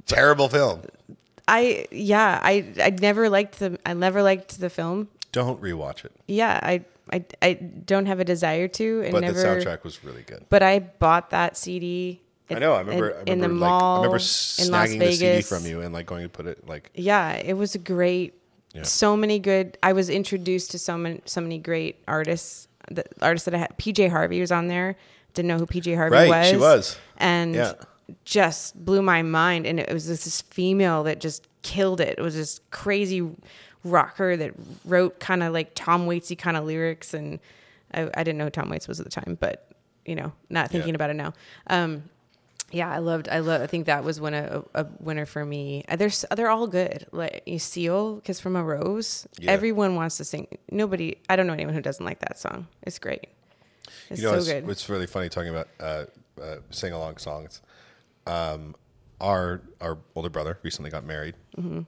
Terrible 0.06 0.48
film. 0.48 0.84
I 1.48 1.88
yeah, 1.92 2.40
I 2.42 2.66
I 2.82 2.90
never 2.92 3.30
liked 3.30 3.60
the 3.60 3.78
I 3.86 3.94
never 3.94 4.24
liked 4.24 4.60
the 4.60 4.70
film. 4.70 5.10
Don't 5.32 5.62
rewatch 5.62 6.06
it. 6.06 6.12
Yeah, 6.28 6.60
I 6.62 6.86
I, 7.12 7.26
I 7.42 7.54
don't 7.54 8.06
have 8.06 8.20
a 8.20 8.26
desire 8.26 8.68
to 8.70 9.02
and 9.02 9.12
But 9.12 9.22
never 9.22 9.38
the 9.40 9.46
soundtrack 9.46 9.84
was 9.84 10.04
really 10.04 10.22
good. 10.24 10.46
But 10.50 10.64
I 10.64 10.80
bought 10.80 11.32
that 11.32 11.58
CD. 11.58 12.22
I 12.50 12.60
know. 12.60 12.74
I 12.74 12.80
remember. 12.80 13.10
in, 13.10 13.16
I 13.16 13.20
remember 13.20 13.32
in 13.32 13.40
the 13.40 13.48
like, 13.48 13.70
mall 13.70 13.94
I 13.96 13.98
remember 14.06 14.16
in 14.18 14.22
snagging 14.22 15.00
the 15.00 15.12
CD 15.12 15.42
from 15.42 15.66
you 15.66 15.82
and 15.82 15.94
like 15.94 16.06
going 16.06 16.24
to 16.24 16.30
put 16.30 16.46
it 16.46 16.68
like. 16.68 16.92
Yeah, 16.94 17.34
it 17.34 17.54
was 17.54 17.76
a 17.76 17.80
great. 17.80 18.36
Yeah. 18.74 18.84
So 18.84 19.18
many 19.18 19.40
good. 19.40 19.78
I 19.84 19.94
was 19.94 20.10
introduced 20.10 20.72
to 20.72 20.80
so 20.80 20.98
many 20.98 21.22
so 21.26 21.42
many 21.42 21.58
great 21.60 22.02
artists. 22.08 22.68
The 22.90 23.06
artists 23.22 23.46
that 23.46 23.56
I 23.56 23.60
had. 23.60 23.78
PJ 23.78 24.10
Harvey 24.10 24.40
was 24.40 24.52
on 24.52 24.68
there. 24.68 24.96
Didn't 25.34 25.48
know 25.48 25.58
who 25.58 25.66
PJ 25.66 25.96
Harvey 25.96 26.16
Right, 26.16 26.30
was. 26.30 26.48
she 26.50 26.58
was. 26.58 26.98
and 27.18 27.56
Yeah. 27.56 27.74
Just 28.26 28.84
blew 28.86 29.02
my 29.02 29.22
mind. 29.22 29.66
And 29.66 29.80
it 29.80 29.92
was 29.92 30.08
this, 30.08 30.26
this 30.26 30.42
female 30.42 31.04
that 31.04 31.20
just 31.22 31.48
killed 31.62 32.02
it. 32.02 32.16
It 32.18 32.22
was 32.22 32.36
this 32.36 32.60
crazy 32.72 33.28
rocker 33.84 34.38
that 34.38 34.54
wrote 34.86 35.20
kind 35.20 35.44
of 35.44 35.54
like 35.54 35.72
Tom 35.76 36.08
Waitsy 36.08 36.38
kind 36.38 36.56
of 36.58 36.64
lyrics, 36.66 37.14
and 37.14 37.40
I, 37.94 38.10
I 38.16 38.24
didn't 38.24 38.38
know 38.38 38.46
who 38.46 38.50
Tom 38.50 38.70
Waits 38.70 38.88
was 38.88 39.00
at 39.00 39.06
the 39.06 39.12
time, 39.12 39.38
but 39.40 39.68
you 40.06 40.16
know, 40.16 40.32
not 40.50 40.70
thinking 40.70 40.90
Yeah. 40.90 40.96
about 40.96 41.10
it 41.10 41.16
now. 41.16 41.34
Um, 41.68 42.04
yeah, 42.72 42.90
I 42.92 42.98
loved. 42.98 43.30
I 43.30 43.40
love. 43.40 43.62
I 43.62 43.68
think 43.68 43.86
that 43.86 44.04
was 44.04 44.20
one 44.20 44.34
a, 44.34 44.64
a 44.74 44.88
winner 45.00 45.26
for 45.28 45.46
me. 45.46 45.84
Uh, 45.88 45.96
They're 45.96 46.10
they're 46.36 46.50
all 46.50 46.66
good. 46.68 47.06
Like 47.12 47.44
you 47.46 47.60
Seal, 47.60 48.20
Kiss 48.22 48.40
from 48.40 48.56
a 48.56 48.64
Rose. 48.64 49.28
Yeah. 49.40 49.52
Everyone 49.52 49.96
wants 49.96 50.18
to 50.18 50.26
sing. 50.26 50.48
Nobody. 50.72 51.18
I 51.30 51.36
don't 51.36 51.46
know 51.46 51.54
anyone 51.54 51.76
who 51.76 51.82
doesn't 51.82 52.04
like 52.04 52.20
that 52.22 52.40
song. 52.40 52.68
It's 52.82 52.98
great. 52.98 53.28
It's 54.10 54.20
You 54.22 54.28
know, 54.28 54.32
so 54.34 54.38
it's, 54.38 54.48
good. 54.48 54.70
it's 54.70 54.90
really 54.90 55.06
funny 55.08 55.30
talking 55.30 55.50
about 55.52 55.68
uh, 55.80 56.06
uh, 56.42 56.56
sing 56.72 56.94
along 56.94 57.18
songs. 57.18 57.62
Um, 58.26 58.76
our 59.22 59.62
our 59.82 59.98
older 60.16 60.30
brother 60.30 60.58
recently 60.64 60.90
got 60.90 61.06
married, 61.06 61.36
Mm-hmm. 61.58 61.82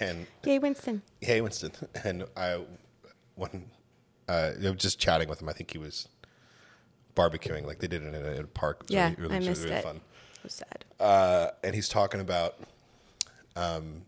and 0.00 0.26
Yay, 0.44 0.58
Winston. 0.58 1.02
hey 1.20 1.40
Winston, 1.40 1.72
and 2.04 2.24
I 2.36 2.60
when 3.34 3.70
uh, 4.28 4.52
just 4.76 4.98
chatting 4.98 5.28
with 5.28 5.40
him, 5.42 5.48
I 5.48 5.52
think 5.52 5.70
he 5.70 5.78
was 5.78 6.08
barbecuing 7.14 7.66
like 7.66 7.78
they 7.80 7.88
did 7.88 8.02
it 8.02 8.14
in 8.14 8.14
a, 8.14 8.28
in 8.32 8.44
a 8.44 8.46
park. 8.46 8.78
It 8.84 8.90
was 8.90 8.94
Yeah, 8.94 9.08
really, 9.16 9.22
really, 9.22 9.36
I 9.36 9.48
missed 9.50 9.64
really 9.64 9.76
it. 9.76 9.82
fun. 9.84 9.96
It 9.96 10.44
was 10.44 10.54
sad. 10.54 10.84
Uh, 11.00 11.48
and 11.64 11.74
he's 11.74 11.88
talking 11.88 12.20
about 12.20 12.56
um, 13.56 14.02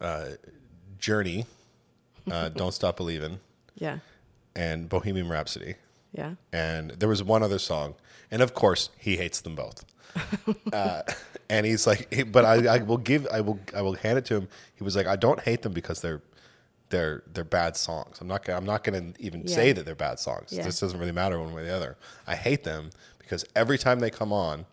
uh, 0.00 0.30
Journey, 0.98 1.46
uh, 2.30 2.48
Don't 2.50 2.72
Stop 2.72 2.96
Believing, 2.96 3.40
Yeah. 3.76 3.98
and 4.54 4.88
Bohemian 4.88 5.28
Rhapsody. 5.28 5.76
Yeah. 6.12 6.34
and 6.52 6.92
there 6.92 7.08
was 7.10 7.22
one 7.22 7.42
other 7.42 7.58
song, 7.58 7.94
and 8.30 8.40
of 8.40 8.54
course 8.54 8.88
he 8.98 9.16
hates 9.18 9.40
them 9.40 9.54
both. 9.54 9.84
uh, 10.72 11.02
and 11.48 11.64
he's 11.66 11.86
like, 11.86 12.30
but 12.32 12.44
I, 12.44 12.76
I 12.76 12.78
will 12.78 12.96
give, 12.98 13.26
I 13.32 13.40
will, 13.40 13.58
I 13.74 13.82
will 13.82 13.94
hand 13.94 14.18
it 14.18 14.24
to 14.26 14.34
him. 14.36 14.48
He 14.74 14.84
was 14.84 14.96
like, 14.96 15.06
I 15.06 15.16
don't 15.16 15.40
hate 15.40 15.62
them 15.62 15.72
because 15.72 16.00
they're, 16.00 16.22
they're, 16.90 17.22
they're 17.32 17.44
bad 17.44 17.76
songs. 17.76 18.18
I'm 18.20 18.28
not, 18.28 18.44
gonna, 18.44 18.58
I'm 18.58 18.64
not 18.66 18.84
going 18.84 19.12
to 19.14 19.22
even 19.22 19.42
Yeah. 19.46 19.54
say 19.54 19.72
that 19.72 19.84
they're 19.84 19.94
bad 19.94 20.18
songs. 20.18 20.52
Yeah. 20.52 20.62
This 20.64 20.80
doesn't 20.80 20.98
really 20.98 21.12
matter 21.12 21.40
one 21.40 21.52
way 21.52 21.62
or 21.62 21.64
the 21.64 21.74
other. 21.74 21.96
I 22.26 22.36
hate 22.36 22.64
them 22.64 22.90
because 23.18 23.44
every 23.54 23.78
time 23.78 24.00
they 24.00 24.10
come 24.10 24.32
on, 24.32 24.66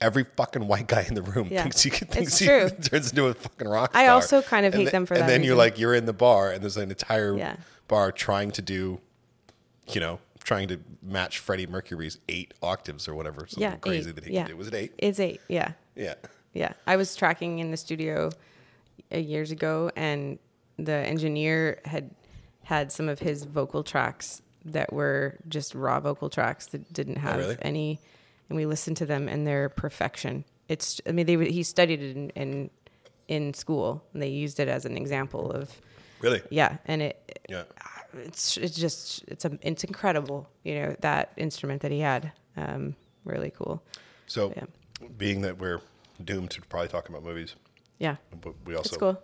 every 0.00 0.24
fucking 0.36 0.66
white 0.66 0.88
guy 0.88 1.04
in 1.08 1.14
the 1.14 1.22
room 1.22 1.48
Yeah. 1.50 1.62
thinks 1.62 1.82
he 1.82 1.90
can, 1.90 2.08
It's 2.08 2.16
thinks 2.16 2.38
he 2.38 2.46
turns 2.88 3.10
into 3.10 3.26
a 3.26 3.34
fucking 3.34 3.68
rock 3.68 3.90
star. 3.92 4.02
I 4.02 4.08
also 4.08 4.42
kind 4.42 4.66
of 4.66 4.74
And 4.74 4.80
hate 4.80 4.84
then- 4.86 4.92
them 5.02 5.06
for 5.06 5.14
and 5.14 5.20
that 5.22 5.24
And 5.26 5.30
then 5.42 5.44
you're 5.46 5.56
like, 5.56 5.78
you're 5.78 5.94
in 5.94 6.06
the 6.06 6.12
bar, 6.12 6.50
and 6.50 6.60
there's 6.62 6.76
an 6.76 6.90
entire 6.90 7.36
Yeah. 7.38 7.56
bar 7.86 8.10
trying 8.10 8.50
to 8.52 8.62
do, 8.62 9.00
you 9.92 10.00
know, 10.00 10.18
trying 10.44 10.68
to 10.68 10.80
match 11.02 11.38
Freddie 11.38 11.66
Mercury's 11.66 12.18
eight 12.28 12.54
octaves 12.62 13.08
or 13.08 13.14
whatever, 13.14 13.46
something 13.46 13.62
Yeah. 13.62 13.76
crazy 13.76 14.10
eight. 14.10 14.14
that 14.16 14.24
he 14.24 14.32
yeah. 14.34 14.42
could 14.44 14.52
do. 14.52 14.56
Was 14.56 14.68
it 14.68 14.74
eight? 14.74 14.92
It's 14.98 15.20
eight. 15.20 15.40
Yeah. 15.48 15.72
Yeah. 15.96 16.14
Yeah. 16.52 16.72
I 16.86 16.96
was 16.96 17.14
tracking 17.16 17.58
in 17.58 17.70
the 17.70 17.76
studio 17.76 18.30
years 19.10 19.50
ago, 19.50 19.90
and 19.96 20.38
the 20.78 20.92
engineer 20.92 21.80
had 21.84 22.10
had 22.64 22.92
some 22.92 23.08
of 23.08 23.18
his 23.18 23.44
vocal 23.44 23.82
tracks 23.82 24.40
that 24.64 24.92
were 24.92 25.38
just 25.48 25.74
raw 25.74 25.98
vocal 26.00 26.30
tracks 26.30 26.66
that 26.66 26.92
didn't 26.92 27.18
oh, 27.18 27.20
have 27.22 27.38
really? 27.38 27.56
any, 27.62 28.00
and 28.48 28.56
we 28.56 28.64
listened 28.66 28.96
to 28.98 29.06
them 29.06 29.28
and 29.28 29.46
they're 29.46 29.68
perfection. 29.68 30.44
It's. 30.68 31.00
I 31.06 31.12
mean, 31.12 31.26
they 31.26 31.50
he 31.50 31.62
studied 31.62 32.00
it 32.02 32.16
in, 32.16 32.30
in 32.30 32.70
in 33.28 33.54
school, 33.54 34.04
and 34.12 34.22
they 34.22 34.28
used 34.28 34.60
it 34.60 34.68
as 34.68 34.84
an 34.84 34.96
example 34.96 35.50
of 35.50 35.70
Really? 36.20 36.40
yeah, 36.50 36.78
and 36.86 37.02
it 37.02 37.40
Yeah. 37.48 37.64
It's 38.14 38.56
it's 38.56 38.76
just 38.76 39.24
it's 39.28 39.44
a 39.44 39.58
it's 39.62 39.84
incredible. 39.84 40.48
You 40.64 40.74
know 40.74 40.96
that 41.00 41.32
instrument 41.36 41.82
that 41.82 41.90
he 41.90 42.00
had, 42.00 42.32
um, 42.56 42.94
really 43.24 43.50
cool. 43.50 43.82
So, 44.26 44.52
Yeah. 44.56 44.64
being 45.18 45.42
that 45.42 45.58
we're 45.58 45.80
doomed 46.24 46.50
to 46.52 46.60
probably 46.62 46.88
talk 46.88 47.08
about 47.08 47.22
movies, 47.24 47.56
Yeah, 47.98 48.16
but 48.40 48.54
we 48.64 48.74
also 48.74 48.88
it's 48.88 48.96
cool. 48.96 49.22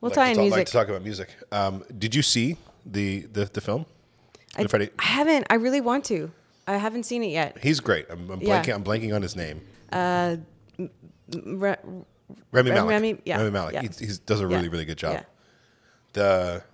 We'll 0.00 0.10
like, 0.10 0.14
tie 0.14 0.24
to 0.24 0.30
in 0.30 0.36
talk, 0.36 0.42
music. 0.42 0.56
like 0.58 0.66
to 0.66 0.72
talk 0.72 0.88
about 0.88 1.02
music. 1.02 1.28
Um, 1.52 1.84
did 1.98 2.14
you 2.14 2.22
see 2.22 2.56
the 2.86 3.20
the, 3.32 3.44
the 3.46 3.60
film? 3.60 3.86
I, 4.56 4.64
The 4.64 4.90
I 4.98 5.04
haven't. 5.04 5.46
I 5.50 5.54
really 5.54 5.80
want 5.80 6.04
to. 6.06 6.30
I 6.66 6.76
haven't 6.76 7.04
seen 7.04 7.22
it 7.22 7.28
yet. 7.30 7.58
He's 7.62 7.80
great. 7.80 8.06
I'm, 8.10 8.30
I'm 8.30 8.40
Yeah. 8.40 8.62
blanking. 8.62 8.74
I'm 8.74 8.84
blanking 8.84 9.14
on 9.14 9.22
his 9.22 9.36
name. 9.36 9.60
Re- 11.32 11.76
Remy 12.52 12.70
Rem- 12.70 12.74
Malek. 12.74 12.88
Remy- 12.90 13.18
yeah, 13.24 13.36
Remy 13.38 13.50
Malek. 13.50 13.74
yeah. 13.74 13.82
He, 13.82 14.06
does 14.26 14.40
a 14.40 14.46
really, 14.46 14.68
really 14.68 14.84
good 14.84 14.98
job. 14.98 15.14
Yeah. 15.14 15.22
The 16.12 16.64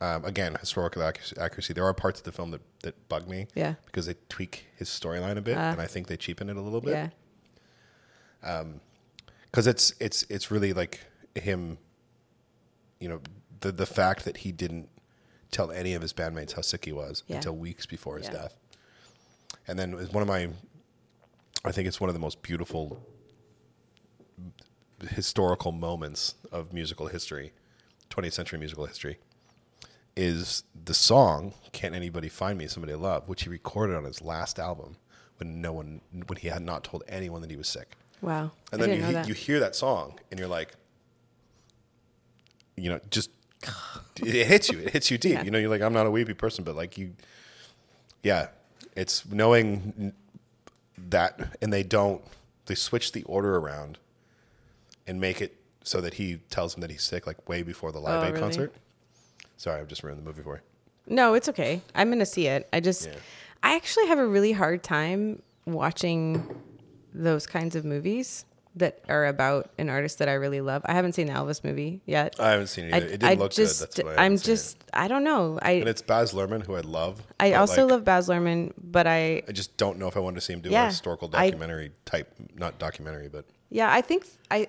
um, 0.00 0.24
again 0.24 0.56
historical 0.60 1.02
accuracy. 1.02 1.72
There 1.74 1.84
are 1.84 1.94
parts 1.94 2.20
of 2.20 2.24
the 2.24 2.32
film 2.32 2.50
that, 2.52 2.60
that 2.82 3.08
bug 3.08 3.28
me. 3.28 3.46
Yeah. 3.54 3.74
Because 3.86 4.06
they 4.06 4.14
tweak 4.28 4.66
his 4.76 4.88
storyline 4.88 5.36
a 5.36 5.40
bit, 5.42 5.56
and 5.56 5.80
I 5.80 5.86
think 5.86 6.06
they 6.06 6.16
cheapen 6.16 6.48
it 6.48 6.56
a 6.56 6.60
little 6.60 6.80
bit. 6.80 7.10
Yeah, 8.42 8.64
because 9.46 9.66
it's 9.66 9.94
it's 10.00 10.24
it's 10.28 10.50
really 10.50 10.72
like 10.72 11.00
him 11.34 11.78
you 13.00 13.08
know 13.08 13.20
the 13.60 13.72
the 13.72 13.86
fact 13.86 14.24
that 14.24 14.38
he 14.38 14.52
didn't 14.52 14.88
tell 15.50 15.70
any 15.70 15.94
of 15.94 16.02
his 16.02 16.12
bandmates 16.12 16.52
how 16.52 16.60
sick 16.62 16.84
he 16.84 16.92
was 16.92 17.22
Yeah. 17.26 17.36
until 17.36 17.56
weeks 17.56 17.86
before 17.86 18.18
his 18.18 18.26
Yeah. 18.26 18.32
death. 18.34 18.56
And 19.66 19.78
then 19.78 19.92
it 19.92 19.96
was 19.96 20.10
one 20.12 20.20
of 20.22 20.28
my, 20.28 20.50
I 21.64 21.72
think 21.72 21.88
it's 21.88 22.00
one 22.00 22.08
of 22.10 22.14
the 22.14 22.20
most 22.20 22.42
beautiful 22.42 23.02
historical 25.10 25.72
moments 25.72 26.34
of 26.52 26.72
musical 26.72 27.06
history, 27.06 27.52
20th 28.10 28.32
century 28.32 28.58
musical 28.58 28.86
history, 28.86 29.18
is 30.18 30.64
the 30.84 30.94
song 30.94 31.54
"Can't 31.72 31.94
Anybody 31.94 32.28
Find 32.28 32.58
Me 32.58 32.66
Somebody 32.66 32.92
I 32.92 32.96
Love," 32.96 33.28
which 33.28 33.44
he 33.44 33.48
recorded 33.48 33.96
on 33.96 34.04
his 34.04 34.20
last 34.20 34.58
album 34.58 34.96
when 35.38 35.60
no 35.60 35.72
one, 35.72 36.00
when 36.26 36.36
he 36.38 36.48
had 36.48 36.62
not 36.62 36.82
told 36.82 37.04
anyone 37.08 37.40
that 37.42 37.50
he 37.50 37.56
was 37.56 37.68
sick. 37.68 37.94
Wow. 38.20 38.50
And 38.72 38.82
I 38.82 38.86
then 38.86 38.96
you, 38.96 39.00
know 39.02 39.06
he- 39.08 39.12
that. 39.14 39.28
you 39.28 39.34
hear 39.34 39.60
that 39.60 39.76
song 39.76 40.18
and 40.30 40.40
you're 40.40 40.48
like, 40.48 40.74
you 42.76 42.90
know, 42.90 43.00
just 43.10 43.30
it 44.16 44.46
hits 44.46 44.68
you. 44.70 44.78
It 44.80 44.90
hits 44.90 45.10
you 45.10 45.18
deep. 45.18 45.32
Yeah. 45.34 45.42
You 45.44 45.50
know, 45.52 45.58
you're 45.58 45.70
like, 45.70 45.82
I'm 45.82 45.92
not 45.92 46.06
a 46.06 46.10
weepy 46.10 46.34
person, 46.34 46.64
but 46.64 46.74
like 46.76 46.98
you, 46.98 47.12
yeah, 48.22 48.48
it's 48.96 49.24
knowing 49.30 50.12
that, 51.08 51.56
and 51.62 51.72
they 51.72 51.82
don't, 51.84 52.22
they 52.66 52.74
switch 52.74 53.12
the 53.12 53.22
order 53.24 53.56
around 53.56 53.98
and 55.06 55.20
make 55.20 55.40
it 55.40 55.56
so 55.84 56.00
that 56.00 56.14
he 56.14 56.38
tells 56.50 56.74
him 56.74 56.80
that 56.82 56.90
he's 56.90 57.02
sick, 57.02 57.26
like 57.26 57.48
way 57.48 57.62
before 57.62 57.92
the 57.92 58.00
Live 58.00 58.22
Oh, 58.22 58.26
Aid 58.26 58.30
really? 58.32 58.40
concert. 58.40 58.74
Sorry, 59.58 59.78
I've 59.80 59.88
just 59.88 60.02
ruined 60.02 60.18
the 60.18 60.24
movie 60.24 60.42
for 60.42 60.54
you. 60.56 60.60
No, 61.14 61.34
it's 61.34 61.48
okay. 61.50 61.82
I'm 61.94 62.08
gonna 62.10 62.24
see 62.26 62.46
it. 62.46 62.66
I 62.72 62.80
just, 62.80 63.06
Yeah. 63.06 63.14
I 63.62 63.74
actually 63.76 64.06
have 64.06 64.18
a 64.18 64.26
really 64.26 64.52
hard 64.52 64.82
time 64.82 65.42
watching 65.66 66.42
those 67.14 67.46
kinds 67.46 67.76
of 67.76 67.84
movies 67.84 68.44
that 68.76 69.00
are 69.08 69.26
about 69.26 69.70
an 69.78 69.88
artist 69.88 70.18
that 70.20 70.28
I 70.28 70.34
really 70.34 70.60
love. 70.60 70.82
I 70.84 70.92
haven't 70.92 71.14
seen 71.14 71.26
the 71.26 71.32
Elvis 71.32 71.64
movie 71.64 72.00
yet. 72.06 72.36
I 72.38 72.50
haven't 72.50 72.68
seen 72.68 72.84
it 72.86 72.94
I, 72.94 72.96
either. 72.98 73.06
it 73.06 73.10
didn't 73.10 73.24
I 73.30 73.34
look 73.34 73.50
just, 73.50 73.80
good. 73.80 74.04
That's 74.04 74.18
I 74.18 74.22
I'm 74.22 74.32
haven't 74.32 74.42
it. 74.42 74.44
just, 74.44 74.84
I 74.92 75.08
don't 75.08 75.24
know. 75.24 75.58
I, 75.60 75.70
And 75.72 75.88
it's 75.88 76.02
Baz 76.02 76.32
Luhrmann, 76.32 76.64
who 76.64 76.76
I 76.76 76.80
love. 76.80 77.20
I 77.40 77.54
also 77.54 77.82
like, 77.82 77.90
love 77.90 78.04
Baz 78.04 78.28
Luhrmann, 78.28 78.72
but 78.80 79.06
I, 79.08 79.42
I 79.48 79.52
just 79.52 79.76
don't 79.76 79.98
know 79.98 80.06
if 80.06 80.16
I 80.16 80.20
want 80.20 80.36
to 80.36 80.40
see 80.40 80.52
him 80.52 80.60
do 80.60 80.68
a 80.68 80.72
Yeah, 80.72 80.86
historical 80.86 81.28
I- 81.32 81.46
documentary 81.46 81.90
type, 82.04 82.32
not 82.54 82.78
documentary, 82.78 83.28
but 83.28 83.46
yeah, 83.70 83.92
I 83.92 84.00
think 84.00 84.26
I, 84.50 84.68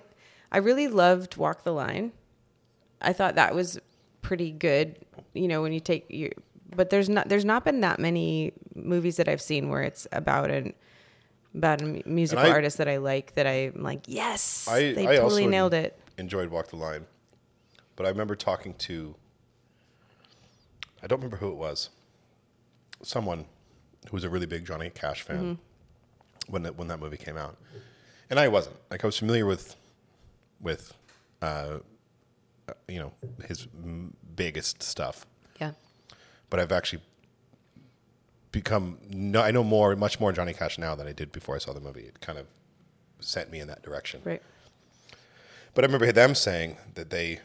I 0.51 0.57
really 0.57 0.87
loved 0.87 1.37
Walk 1.37 1.63
the 1.63 1.73
Line. 1.73 2.11
I 3.01 3.13
thought 3.13 3.35
that 3.35 3.53
was 3.53 3.79
pretty 4.29 4.51
good. 4.51 4.95
You 5.33 5.47
know, 5.47 5.61
when 5.63 5.73
you 5.73 5.79
take 5.79 6.05
your, 6.09 6.29
but 6.75 6.91
there's 6.91 7.09
not, 7.09 7.27
there's 7.29 7.43
not 7.45 7.65
been 7.65 7.81
that 7.81 7.99
many 7.99 8.53
movies 8.75 9.17
that 9.17 9.27
I've 9.27 9.41
seen 9.41 9.69
where 9.69 9.81
it's 9.81 10.07
about 10.11 10.51
an, 10.51 10.73
about 11.55 11.81
a 11.81 11.85
mu- 11.85 12.01
musical 12.05 12.45
I- 12.45 12.51
artist 12.51 12.77
that 12.77 12.87
I 12.87 12.97
like 12.97 13.33
that 13.33 13.47
I'm 13.47 13.81
like, 13.81 14.01
yes, 14.05 14.67
I, 14.69 14.93
they 14.93 15.07
I 15.07 15.15
totally 15.17 15.43
also 15.45 15.49
nailed 15.49 15.73
it. 15.73 15.99
Enjoyed 16.19 16.49
Walk 16.49 16.67
the 16.69 16.75
Line, 16.75 17.05
but 17.95 18.05
I 18.05 18.09
remember 18.09 18.35
talking 18.35 18.73
to. 18.75 19.15
I 21.01 21.07
don't 21.07 21.19
remember 21.19 21.37
who 21.37 21.49
it 21.49 21.55
was. 21.55 21.89
Someone 23.01 23.45
who 24.09 24.11
was 24.17 24.23
a 24.25 24.29
really 24.29 24.45
big 24.45 24.65
Johnny 24.65 24.89
Cash 24.89 25.21
fan 25.23 25.37
Mm-hmm. 25.37 26.51
when 26.51 26.63
that 26.63 26.77
when 26.77 26.87
that 26.89 26.99
movie 26.99 27.17
came 27.17 27.37
out, 27.37 27.57
and 28.29 28.37
I 28.39 28.47
wasn't. 28.49 28.75
Like 28.91 29.03
I 29.03 29.07
was 29.07 29.17
familiar 29.17 29.45
with, 29.45 29.75
with, 30.61 30.93
uh, 31.41 31.79
you 32.87 32.99
know, 32.99 33.13
his 33.47 33.67
m- 33.73 34.15
biggest 34.35 34.81
stuff, 34.83 35.25
Yeah. 35.59 35.73
but 36.49 36.59
I've 36.59 36.71
actually 36.71 37.01
become 38.51 38.97
no, 39.09 39.41
I 39.41 39.51
know 39.51 39.63
more, 39.63 39.95
much 39.95 40.19
more 40.19 40.31
Johnny 40.31 40.53
Cash 40.53 40.77
now 40.77 40.95
than 40.95 41.07
I 41.07 41.11
did 41.11 41.31
before 41.31 41.55
I 41.55 41.59
saw 41.59 41.73
the 41.73 41.79
movie. 41.79 42.01
It 42.01 42.19
kind 42.21 42.37
of 42.39 42.47
sent 43.19 43.51
me 43.51 43.59
in 43.59 43.67
that 43.67 43.81
direction. 43.83 44.21
Right. 44.23 44.41
But 45.73 45.83
I 45.83 45.87
remember 45.87 46.11
them 46.11 46.35
saying 46.35 46.77
that 46.95 47.09
they 47.09 47.39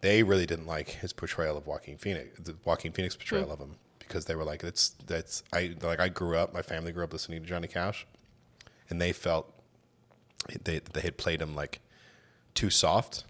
they 0.00 0.22
really 0.22 0.46
didn't 0.46 0.66
like 0.66 0.90
his 0.90 1.12
portrayal 1.12 1.56
of 1.56 1.66
Joaquin 1.66 1.96
Phoenix, 1.98 2.38
the 2.38 2.54
Joaquin 2.64 2.92
Phoenix 2.92 3.16
portrayal 3.16 3.46
Hmm. 3.46 3.50
of 3.52 3.58
him, 3.58 3.76
because 3.98 4.26
they 4.26 4.36
were 4.36 4.44
like, 4.44 4.62
"That's 4.62 4.90
that's 5.06 5.42
I 5.52 5.74
like 5.82 5.98
I 5.98 6.08
grew 6.08 6.36
up, 6.36 6.52
my 6.54 6.62
family 6.62 6.92
grew 6.92 7.02
up 7.04 7.12
listening 7.12 7.42
to 7.42 7.48
Johnny 7.48 7.66
Cash, 7.68 8.06
and 8.88 9.00
they 9.00 9.12
felt 9.12 9.52
they 10.64 10.78
they 10.78 11.00
had 11.00 11.16
played 11.16 11.42
him 11.42 11.56
like 11.56 11.80
too 12.54 12.70
soft, 12.70 13.24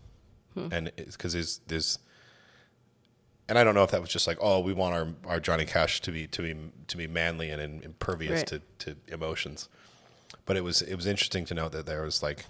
Hmm. 0.66 0.72
and 0.74 0.92
it's 0.96 1.16
because 1.16 1.32
there's 1.32 1.60
there's." 1.68 1.98
And 3.50 3.58
I 3.58 3.64
don't 3.64 3.74
know 3.74 3.82
if 3.82 3.90
that 3.92 4.00
was 4.02 4.10
just 4.10 4.26
like, 4.26 4.36
oh, 4.42 4.60
we 4.60 4.74
want 4.74 4.94
our, 4.94 5.08
our 5.32 5.40
Johnny 5.40 5.64
Cash 5.64 6.02
to 6.02 6.12
be 6.12 6.26
to 6.26 6.42
be 6.42 6.54
to 6.88 6.96
be 6.98 7.06
manly 7.06 7.48
and 7.50 7.62
in- 7.62 7.82
impervious 7.82 8.40
Right. 8.40 8.46
to, 8.48 8.62
to 8.80 8.96
emotions, 9.12 9.68
but 10.44 10.56
it 10.56 10.62
was 10.62 10.82
it 10.82 10.94
was 10.96 11.06
interesting 11.06 11.44
to 11.46 11.54
note 11.54 11.72
that 11.72 11.86
there 11.86 12.02
was 12.02 12.22
like 12.22 12.44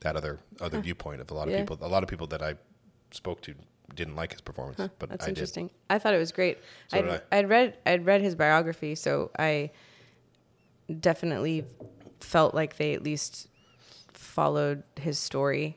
that 0.00 0.16
other 0.16 0.40
other 0.60 0.80
viewpoint 0.80 1.20
of 1.20 1.30
a 1.30 1.34
lot 1.34 1.48
of 1.48 1.52
Yeah. 1.52 1.60
people. 1.60 1.78
A 1.82 1.86
lot 1.88 2.02
of 2.02 2.08
people 2.08 2.26
that 2.28 2.40
I 2.42 2.54
spoke 3.10 3.42
to 3.42 3.54
didn't 3.94 4.16
like 4.16 4.32
his 4.32 4.40
performance, 4.40 4.78
but 4.98 5.10
That's 5.10 5.26
I 5.26 5.28
interesting. 5.28 5.70
I 5.90 5.98
thought 5.98 6.14
it 6.14 6.18
was 6.18 6.32
great. 6.32 6.58
So 6.88 6.98
I'd, 6.98 7.02
did 7.06 7.22
I'd 7.30 7.48
read 7.50 7.76
I'd 7.84 8.06
read 8.06 8.22
his 8.22 8.34
biography, 8.34 8.94
so 8.94 9.30
I 9.38 9.70
definitely 11.00 11.64
felt 12.20 12.54
like 12.54 12.76
they 12.76 12.94
at 12.94 13.02
least 13.02 13.48
followed 14.12 14.82
his 14.98 15.18
story 15.18 15.76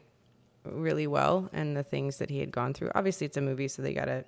really 0.74 1.08
well 1.08 1.50
and 1.54 1.76
the 1.76 1.84
things 1.84 2.18
that 2.18 2.30
he 2.30 2.40
had 2.40 2.52
gone 2.52 2.74
through. 2.74 2.92
Obviously, 2.96 3.26
it's 3.26 3.38
a 3.38 3.42
movie, 3.42 3.68
so 3.68 3.82
they 3.82 3.94
got 3.94 4.06
to 4.06 4.24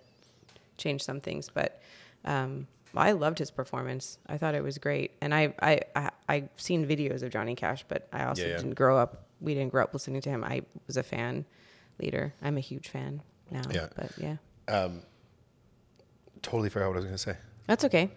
change 0.77 1.03
some 1.03 1.19
things, 1.19 1.49
but 1.53 1.81
um, 2.25 2.67
I 2.95 3.11
loved 3.11 3.37
his 3.39 3.51
performance. 3.51 4.17
I 4.27 4.37
thought 4.37 4.55
it 4.55 4.63
was 4.63 4.77
great, 4.77 5.11
and 5.21 5.33
I 5.33 5.53
I 5.61 5.81
I 5.95 6.09
I've 6.27 6.49
seen 6.57 6.87
videos 6.87 7.21
of 7.23 7.31
Johnny 7.31 7.55
Cash, 7.55 7.85
but 7.87 8.07
I 8.11 8.25
also 8.25 8.41
Yeah, 8.43 8.49
yeah. 8.49 8.57
didn't 8.57 8.75
grow 8.75 8.97
up. 8.97 9.25
We 9.41 9.53
didn't 9.53 9.71
grow 9.71 9.83
up 9.83 9.93
listening 9.93 10.21
to 10.21 10.29
him. 10.29 10.43
I 10.43 10.63
was 10.87 10.97
a 10.97 11.03
fan 11.03 11.45
leader. 11.99 12.33
I'm 12.41 12.57
a 12.57 12.61
huge 12.61 12.87
fan 12.89 13.21
now. 13.51 13.61
Yeah. 13.71 13.87
but 13.95 14.11
yeah. 14.17 14.37
did. 14.67 15.01
Totally 16.41 16.69
forgot 16.69 16.87
what 16.87 16.93
I 16.93 16.99
was 16.99 17.05
going 17.05 17.15
to 17.17 17.21
say. 17.21 17.35
That's 17.67 17.83
okay. 17.85 18.09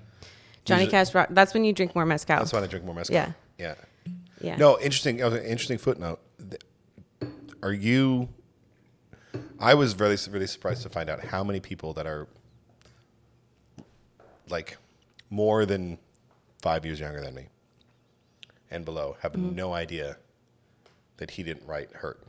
Johnny 0.64 0.82
Usually- 0.84 0.90
Cash 0.92 1.14
rock. 1.14 1.28
That's 1.30 1.54
when 1.54 1.64
you 1.64 1.72
drink 1.72 1.94
more 1.94 2.06
mezcal. 2.06 2.36
That's 2.38 2.52
why 2.52 2.60
I 2.62 2.66
drink 2.66 2.84
more 2.84 2.94
mezcal. 2.94 3.14
Yeah. 3.14 3.32
yeah. 3.58 3.74
yeah. 4.40 4.56
No, 4.56 4.78
interesting. 4.78 5.18
Interesting 5.18 5.78
footnote. 5.78 6.20
Are 7.62 7.72
you? 7.72 8.28
I 9.58 9.74
was 9.74 9.98
really 9.98 10.16
really 10.30 10.46
surprised 10.46 10.82
to 10.82 10.88
find 10.88 11.08
out 11.08 11.20
how 11.24 11.42
many 11.44 11.60
people 11.60 11.92
that 11.94 12.06
are 12.06 12.26
like 14.48 14.76
more 15.30 15.64
than 15.64 15.98
five 16.60 16.84
years 16.84 17.00
younger 17.00 17.20
than 17.20 17.34
me 17.34 17.46
and 18.70 18.84
below 18.84 19.16
have 19.20 19.32
Mm-hmm. 19.32 19.54
no 19.54 19.72
idea 19.72 20.16
that 21.18 21.30
he 21.32 21.42
didn't 21.42 21.66
write 21.66 21.90
"Hurt." 21.92 22.20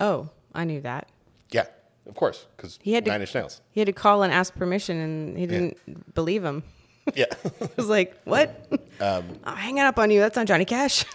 Oh, 0.00 0.28
I 0.54 0.64
knew 0.64 0.80
that. 0.82 1.08
Yeah, 1.50 1.66
of 2.06 2.14
course, 2.14 2.46
because 2.56 2.78
He 2.82 2.92
had 2.92 3.04
to- 3.06 3.10
Nine 3.10 3.20
Inch 3.22 3.34
Nails. 3.34 3.60
He 3.70 3.80
had 3.80 3.86
to 3.86 3.92
call 3.92 4.22
and 4.22 4.32
ask 4.32 4.54
permission, 4.54 4.98
and 4.98 5.38
he 5.38 5.46
didn't 5.46 6.14
believe 6.14 6.44
him. 6.44 6.62
Yeah, 7.14 7.26
I 7.60 7.68
was 7.76 7.88
like, 7.90 8.18
"What? 8.24 8.66
Um, 8.98 9.38
I'm 9.44 9.56
hanging 9.58 9.82
up 9.84 9.98
on 9.98 10.10
you. 10.10 10.20
That's 10.20 10.36
not 10.36 10.46
Johnny 10.46 10.64
Cash." 10.64 11.04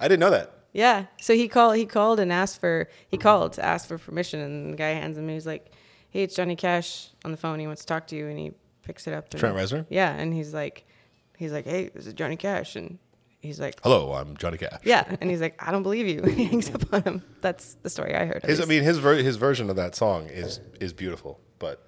I 0.00 0.06
didn't 0.06 0.20
know 0.20 0.30
that. 0.30 0.52
Yeah. 0.72 1.06
So 1.20 1.34
he 1.34 1.48
called. 1.48 1.76
He 1.76 1.86
called 1.86 2.20
and 2.20 2.32
asked 2.32 2.60
for. 2.60 2.88
He 3.08 3.16
called 3.16 3.52
to 3.54 3.64
ask 3.64 3.88
for 3.88 3.98
permission, 3.98 4.40
and 4.40 4.72
the 4.72 4.76
guy 4.76 4.90
hands 4.90 5.16
him. 5.18 5.28
He's 5.28 5.46
like, 5.46 5.70
"Hey, 6.10 6.22
it's 6.22 6.34
Johnny 6.34 6.56
Cash 6.56 7.08
on 7.24 7.30
the 7.30 7.36
phone. 7.36 7.58
He 7.58 7.66
wants 7.66 7.82
to 7.82 7.86
talk 7.86 8.06
to 8.08 8.16
you." 8.16 8.26
And 8.28 8.38
he 8.38 8.52
picks 8.82 9.06
it 9.06 9.14
up. 9.14 9.30
Trent 9.30 9.56
Reznor? 9.56 9.86
Yeah, 9.88 10.12
and 10.14 10.32
he's 10.32 10.52
like, 10.54 10.86
he's 11.36 11.52
like, 11.52 11.64
"Hey, 11.66 11.88
this 11.88 12.06
is 12.06 12.14
Johnny 12.14 12.36
Cash," 12.36 12.76
and 12.76 12.98
he's 13.40 13.60
like, 13.60 13.78
Hello, 13.82 14.12
I'm 14.14 14.36
Johnny 14.36 14.58
Cash. 14.58 14.80
"Yeah," 14.84 15.04
and 15.20 15.30
he's 15.30 15.40
like, 15.40 15.54
"I 15.64 15.70
don't 15.70 15.82
believe 15.82 16.06
you." 16.06 16.22
he 16.30 16.44
hangs 16.44 16.72
up 16.74 16.92
on 16.92 17.02
him. 17.02 17.22
That's 17.40 17.74
the 17.82 17.90
story 17.90 18.14
I 18.14 18.26
heard. 18.26 18.42
His, 18.44 18.60
I 18.60 18.64
mean, 18.64 18.82
his 18.82 18.98
ver- 18.98 19.22
his 19.22 19.36
version 19.36 19.70
of 19.70 19.76
that 19.76 19.94
song 19.94 20.26
is 20.28 20.60
is 20.80 20.92
beautiful, 20.92 21.40
but 21.58 21.82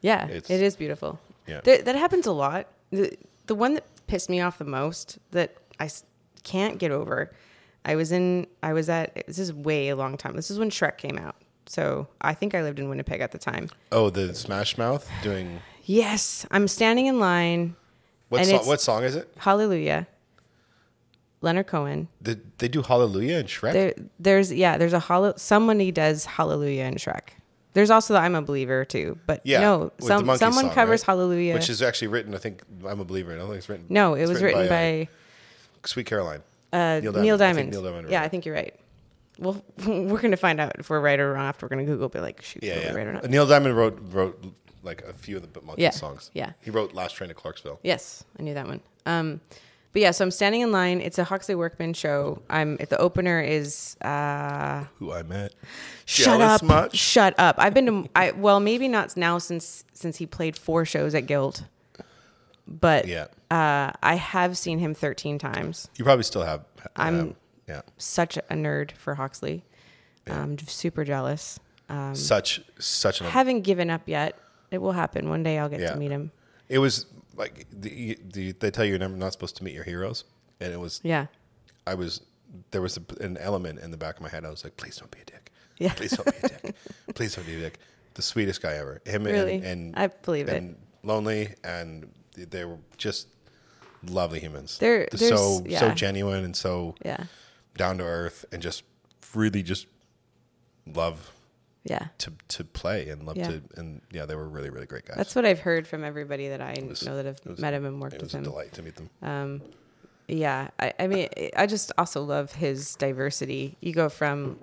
Yeah, 0.00 0.24
It's- 0.28 0.50
it 0.50 0.62
is 0.62 0.76
beautiful. 0.76 1.18
Yeah. 1.46 1.60
There, 1.62 1.78
that 1.82 1.96
happens 1.96 2.26
a 2.26 2.32
lot. 2.32 2.68
The, 2.90 3.16
the 3.46 3.54
one 3.56 3.74
that 3.74 3.84
pissed 4.06 4.28
me 4.30 4.40
off 4.40 4.58
the 4.58 4.64
most 4.64 5.18
that 5.32 5.56
I 5.80 5.86
s- 5.86 6.04
can't 6.44 6.78
get 6.78 6.90
over. 6.92 7.32
I 7.84 7.96
was 7.96 8.12
in. 8.12 8.46
I 8.62 8.72
was 8.72 8.88
at. 8.88 9.26
This 9.26 9.38
is 9.38 9.52
way 9.52 9.88
a 9.88 9.96
long 9.96 10.16
time. 10.16 10.36
This 10.36 10.50
is 10.50 10.58
when 10.58 10.70
Shrek 10.70 10.98
came 10.98 11.18
out. 11.18 11.36
So 11.66 12.08
I 12.20 12.34
think 12.34 12.54
I 12.54 12.62
lived 12.62 12.78
in 12.78 12.88
Winnipeg 12.88 13.20
at 13.20 13.32
the 13.32 13.38
time. 13.38 13.70
oh, 13.92 14.10
the 14.10 14.34
Smash 14.34 14.76
Mouth 14.76 15.08
doing 15.22 15.60
Yes, 15.84 16.46
I'm 16.50 16.68
standing 16.68 17.06
in 17.06 17.18
line. 17.18 17.76
what 18.28 18.40
And 18.42 18.50
song? 18.50 18.66
What 18.66 18.80
song 18.80 19.04
is 19.04 19.16
it? 19.16 19.32
Hallelujah. 19.38 20.06
Leonard 21.40 21.66
Cohen. 21.66 22.08
Did 22.22 22.56
they 22.58 22.68
do 22.68 22.82
Hallelujah 22.82 23.38
and 23.38 23.48
Shrek? 23.48 23.72
There, 23.72 23.94
there's 24.20 24.52
yeah. 24.52 24.78
There's 24.78 24.92
a 24.92 25.00
hall- 25.00 25.36
somebody 25.36 25.90
does 25.90 26.24
Hallelujah 26.24 26.84
in 26.84 26.94
Shrek. 26.94 27.30
There's 27.74 27.90
also 27.90 28.14
the 28.14 28.20
I'm 28.20 28.34
a 28.34 28.42
Believer 28.42 28.84
too, 28.84 29.18
but 29.26 29.40
yeah, 29.44 29.60
no, 29.60 29.92
some 29.98 30.26
someone 30.36 30.66
song, 30.66 30.74
covers 30.74 31.00
right? 31.00 31.06
Hallelujah. 31.06 31.54
which 31.54 31.70
is 31.70 31.80
actually 31.80 32.08
written. 32.08 32.34
I 32.34 32.38
think 32.38 32.62
I'm 32.86 33.00
a 33.00 33.04
believer. 33.04 33.32
I 33.32 33.36
don't 33.36 33.46
think 33.46 33.58
it's 33.58 33.68
written. 33.68 33.86
no, 33.88 34.14
it 34.14 34.26
was 34.26 34.42
written, 34.42 34.68
by 34.68 35.08
uh, 35.10 35.86
Sweet 35.86 36.06
Caroline. 36.06 36.42
Uh, 36.72 37.00
Neil 37.02 37.12
Neil 37.12 37.12
Diamond. 37.12 37.32
I 37.32 37.36
Diamond. 37.38 37.70
Neil 37.72 37.82
Diamond 37.82 38.10
yeah. 38.10 38.22
I 38.22 38.28
think 38.28 38.46
you're 38.46 38.54
right. 38.54 38.74
Well, 39.38 39.62
we're 39.86 40.20
going 40.20 40.30
to 40.30 40.36
find 40.36 40.60
out 40.60 40.72
if 40.78 40.88
we're 40.90 41.00
right 41.00 41.18
or 41.18 41.32
wrong 41.32 41.46
after 41.46 41.66
we're 41.66 41.70
going 41.74 41.84
to 41.86 41.92
Google, 41.92 42.08
be 42.08 42.20
like, 42.20 42.42
shoot, 42.42 42.62
Yeah, 42.62 42.78
yeah. 42.80 42.92
right 42.92 43.06
or 43.06 43.12
not? 43.14 43.28
Neil 43.28 43.46
Diamond 43.46 43.76
wrote 43.76 43.98
wrote 44.10 44.42
like 44.82 45.02
a 45.02 45.12
few 45.12 45.36
of 45.36 45.52
the 45.52 45.60
monkey 45.60 45.82
Yeah, 45.82 45.90
songs. 45.90 46.30
yeah. 46.34 46.52
he 46.60 46.70
wrote 46.70 46.92
Last 46.94 47.14
Train 47.16 47.28
to 47.28 47.34
Clarksville. 47.34 47.78
Yes, 47.82 48.24
I 48.38 48.42
knew 48.42 48.54
that 48.54 48.66
one. 48.66 48.80
Um, 49.06 49.40
but 49.92 50.00
yeah, 50.02 50.10
so 50.10 50.24
I'm 50.24 50.30
standing 50.30 50.62
in 50.62 50.72
line. 50.72 51.00
It's 51.02 51.18
a 51.18 51.24
Hawksley 51.24 51.54
Workman 51.54 51.92
show. 51.92 52.40
I'm 52.48 52.76
the 52.76 52.96
opener 52.98 53.40
is 53.42 53.96
uh, 54.00 54.84
Who 54.96 55.12
I 55.12 55.22
met. 55.22 55.52
shut 56.06 56.38
Jealous 56.40 56.62
up, 56.62 56.62
much? 56.62 56.96
shut 56.96 57.34
up. 57.38 57.56
I've 57.58 57.74
been 57.74 57.86
to 57.86 58.08
I 58.16 58.30
well 58.32 58.58
maybe 58.58 58.88
not 58.88 59.14
now 59.18 59.36
since 59.38 59.84
since 59.92 60.16
he 60.16 60.24
played 60.26 60.56
four 60.56 60.84
shows 60.86 61.14
at 61.14 61.26
Guild, 61.26 61.64
but 62.66 63.06
Yeah. 63.06 63.26
uh, 63.50 63.92
I 64.02 64.14
have 64.16 64.56
seen 64.58 64.78
him 64.78 64.94
13 64.94 65.38
times. 65.38 65.88
You 65.96 66.04
probably 66.04 66.24
still 66.24 66.42
have. 66.44 66.64
I'm- 66.96 67.20
um, 67.20 67.36
yeah. 67.68 67.82
Such 67.96 68.36
a 68.36 68.42
nerd 68.54 68.92
for 68.92 69.14
Hawksley. 69.14 69.64
I'm 70.26 70.58
super 70.58 71.04
jealous. 71.04 71.58
Um, 71.88 72.14
such 72.14 72.60
such 72.78 73.20
an. 73.20 73.26
haven't 73.28 73.62
given 73.62 73.90
up 73.90 74.02
yet. 74.06 74.38
It 74.70 74.78
will 74.78 74.92
happen 74.92 75.28
one 75.28 75.42
day. 75.42 75.58
I'll 75.58 75.68
get 75.68 75.80
Yeah. 75.80 75.92
to 75.92 75.96
meet 75.96 76.10
him. 76.10 76.30
It 76.68 76.78
was 76.78 77.06
like 77.36 77.66
the, 77.72 78.18
the, 78.32 78.52
they 78.52 78.70
tell 78.70 78.84
you 78.84 78.90
you're 78.90 78.98
never 78.98 79.16
not 79.16 79.32
supposed 79.32 79.56
to 79.56 79.64
meet 79.64 79.74
your 79.74 79.84
heroes, 79.84 80.24
and 80.60 80.72
it 80.72 80.78
was. 80.80 81.00
Yeah, 81.02 81.26
I 81.86 81.94
was 81.94 82.20
there 82.70 82.80
was 82.82 82.96
a, 82.98 83.22
an 83.22 83.36
element 83.38 83.80
in 83.80 83.90
the 83.90 83.96
back 83.96 84.16
of 84.16 84.22
my 84.22 84.28
head. 84.28 84.44
I 84.44 84.50
was 84.50 84.64
like, 84.64 84.76
please 84.76 84.96
don't 84.96 85.10
be 85.10 85.18
a 85.20 85.24
dick. 85.24 85.50
Yeah. 85.78 85.92
Please 85.94 86.12
don't 86.12 86.26
be 86.26 86.46
a 86.46 86.48
dick. 86.48 86.74
please 87.14 87.34
don't 87.34 87.46
be 87.46 87.56
a 87.56 87.60
dick. 87.60 87.78
The 88.14 88.22
sweetest 88.22 88.62
guy 88.62 88.74
ever. 88.74 89.00
Him 89.04 89.24
Really? 89.24 89.54
and, 89.56 89.64
and 89.64 89.96
I 89.96 90.06
believe 90.08 90.48
it. 90.48 90.56
and 90.56 90.76
lonely 91.02 91.54
and 91.64 92.10
they 92.36 92.64
were 92.64 92.78
just 92.96 93.28
lovely 94.04 94.40
humans. 94.40 94.78
They're, 94.78 95.08
so 95.12 95.16
there's- 95.16 95.40
so 95.40 95.62
yeah. 95.66 95.94
genuine 95.94 96.44
and 96.44 96.56
so 96.56 96.94
yeah, 97.04 97.24
down 97.76 97.98
to 97.98 98.04
earth 98.04 98.44
and 98.52 98.60
just 98.62 98.82
really 99.34 99.62
just 99.62 99.86
love 100.86 101.30
yeah. 101.84 102.08
to 102.18 102.32
to 102.48 102.64
play 102.64 103.08
and 103.08 103.24
love 103.24 103.36
Yeah. 103.36 103.48
to 103.48 103.62
and 103.76 104.00
yeah 104.10 104.26
they 104.26 104.34
were 104.34 104.48
really 104.48 104.70
really 104.70 104.86
great 104.86 105.04
guys. 105.06 105.16
That's 105.16 105.34
what 105.34 105.44
I've 105.44 105.60
heard 105.60 105.86
from 105.86 106.04
everybody 106.04 106.48
that 106.48 106.60
I 106.60 106.76
was- 106.86 107.04
know 107.04 107.16
that 107.16 107.26
have 107.26 107.40
was- 107.44 107.58
met 107.58 107.74
him 107.74 107.84
and 107.86 108.00
worked 108.00 108.20
with 108.20 108.22
him. 108.22 108.24
it 108.24 108.24
was 108.26 108.34
a 108.34 108.38
him. 108.38 108.44
delight 108.44 108.72
to 108.74 108.82
meet 108.82 108.96
them. 108.96 109.10
Um, 109.22 109.62
yeah, 110.28 110.68
I, 110.78 110.92
I 110.98 111.06
mean, 111.08 111.28
I 111.56 111.66
just 111.66 111.92
also 111.98 112.22
love 112.22 112.52
his 112.52 112.94
diversity. 112.96 113.76
You 113.80 113.92
go 113.92 114.08
from, 114.08 114.56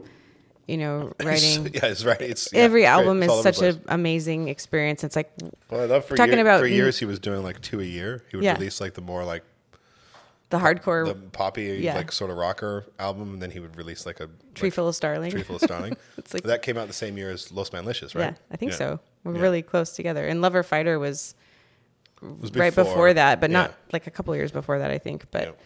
you 0.70 0.78
know, 0.78 1.11
writing. 1.24 1.65
yeah, 1.74 1.86
it's 1.88 2.05
right. 2.05 2.22
It's 2.22 2.49
yeah, 2.53 2.61
Every 2.61 2.86
album 2.86 3.24
It's 3.24 3.34
is 3.34 3.43
such 3.43 3.61
an 3.61 3.82
amazing 3.88 4.47
experience. 4.49 5.03
It's 5.03 5.15
like 5.15 5.32
Well, 5.70 5.82
I 5.82 5.86
love 5.86 6.05
for 6.05 6.15
talking 6.15 6.34
year- 6.34 6.41
about 6.41 6.59
for 6.61 6.67
years 6.67 6.99
he 6.99 7.05
was 7.05 7.20
doing 7.20 7.43
like 7.43 7.61
two 7.61 7.80
a 7.82 7.84
year. 7.84 8.24
He 8.30 8.38
would 8.38 8.43
Yeah. 8.45 8.53
release 8.53 8.80
like 8.80 8.93
the 8.93 9.01
more 9.01 9.24
like 9.26 9.43
the 10.51 10.57
hardcore 10.57 11.05
the 11.05 11.13
poppy 11.13 11.63
Yeah. 11.82 11.95
like 11.95 12.11
sort 12.11 12.32
of 12.32 12.38
rocker 12.38 12.86
album, 12.97 13.34
and 13.34 13.41
then 13.41 13.51
he 13.51 13.59
would 13.59 13.76
release 13.76 14.05
like 14.05 14.20
a 14.20 14.30
Tree 14.55 14.67
like, 14.70 14.74
Full 14.74 14.88
of 14.88 14.95
Starling. 14.95 15.32
Treeful 15.32 15.57
of 15.57 15.61
Starling. 15.61 15.95
It's 16.17 16.34
like- 16.34 16.43
that 16.43 16.61
came 16.61 16.78
out 16.78 16.88
the 16.88 16.93
same 16.93 17.17
year 17.17 17.30
as 17.32 17.51
Los 17.51 17.70
Manlicious, 17.72 18.15
right? 18.15 18.32
Yeah, 18.32 18.34
I 18.51 18.55
think 18.57 18.74
so. 18.74 18.99
We're 19.24 19.34
really 19.34 19.61
close 19.61 19.91
together. 19.91 20.26
And 20.26 20.41
Lover 20.41 20.63
Fighter 20.63 20.97
was, 20.97 21.36
was 22.22 22.51
right 22.55 22.74
before 22.74 23.13
that, 23.13 23.39
but 23.41 23.51
not 23.51 23.74
like 23.93 24.07
a 24.07 24.11
couple 24.11 24.36
years 24.36 24.51
before 24.51 24.80
that, 24.80 24.89
I 24.91 24.97
think. 24.97 25.26
But, 25.30 25.57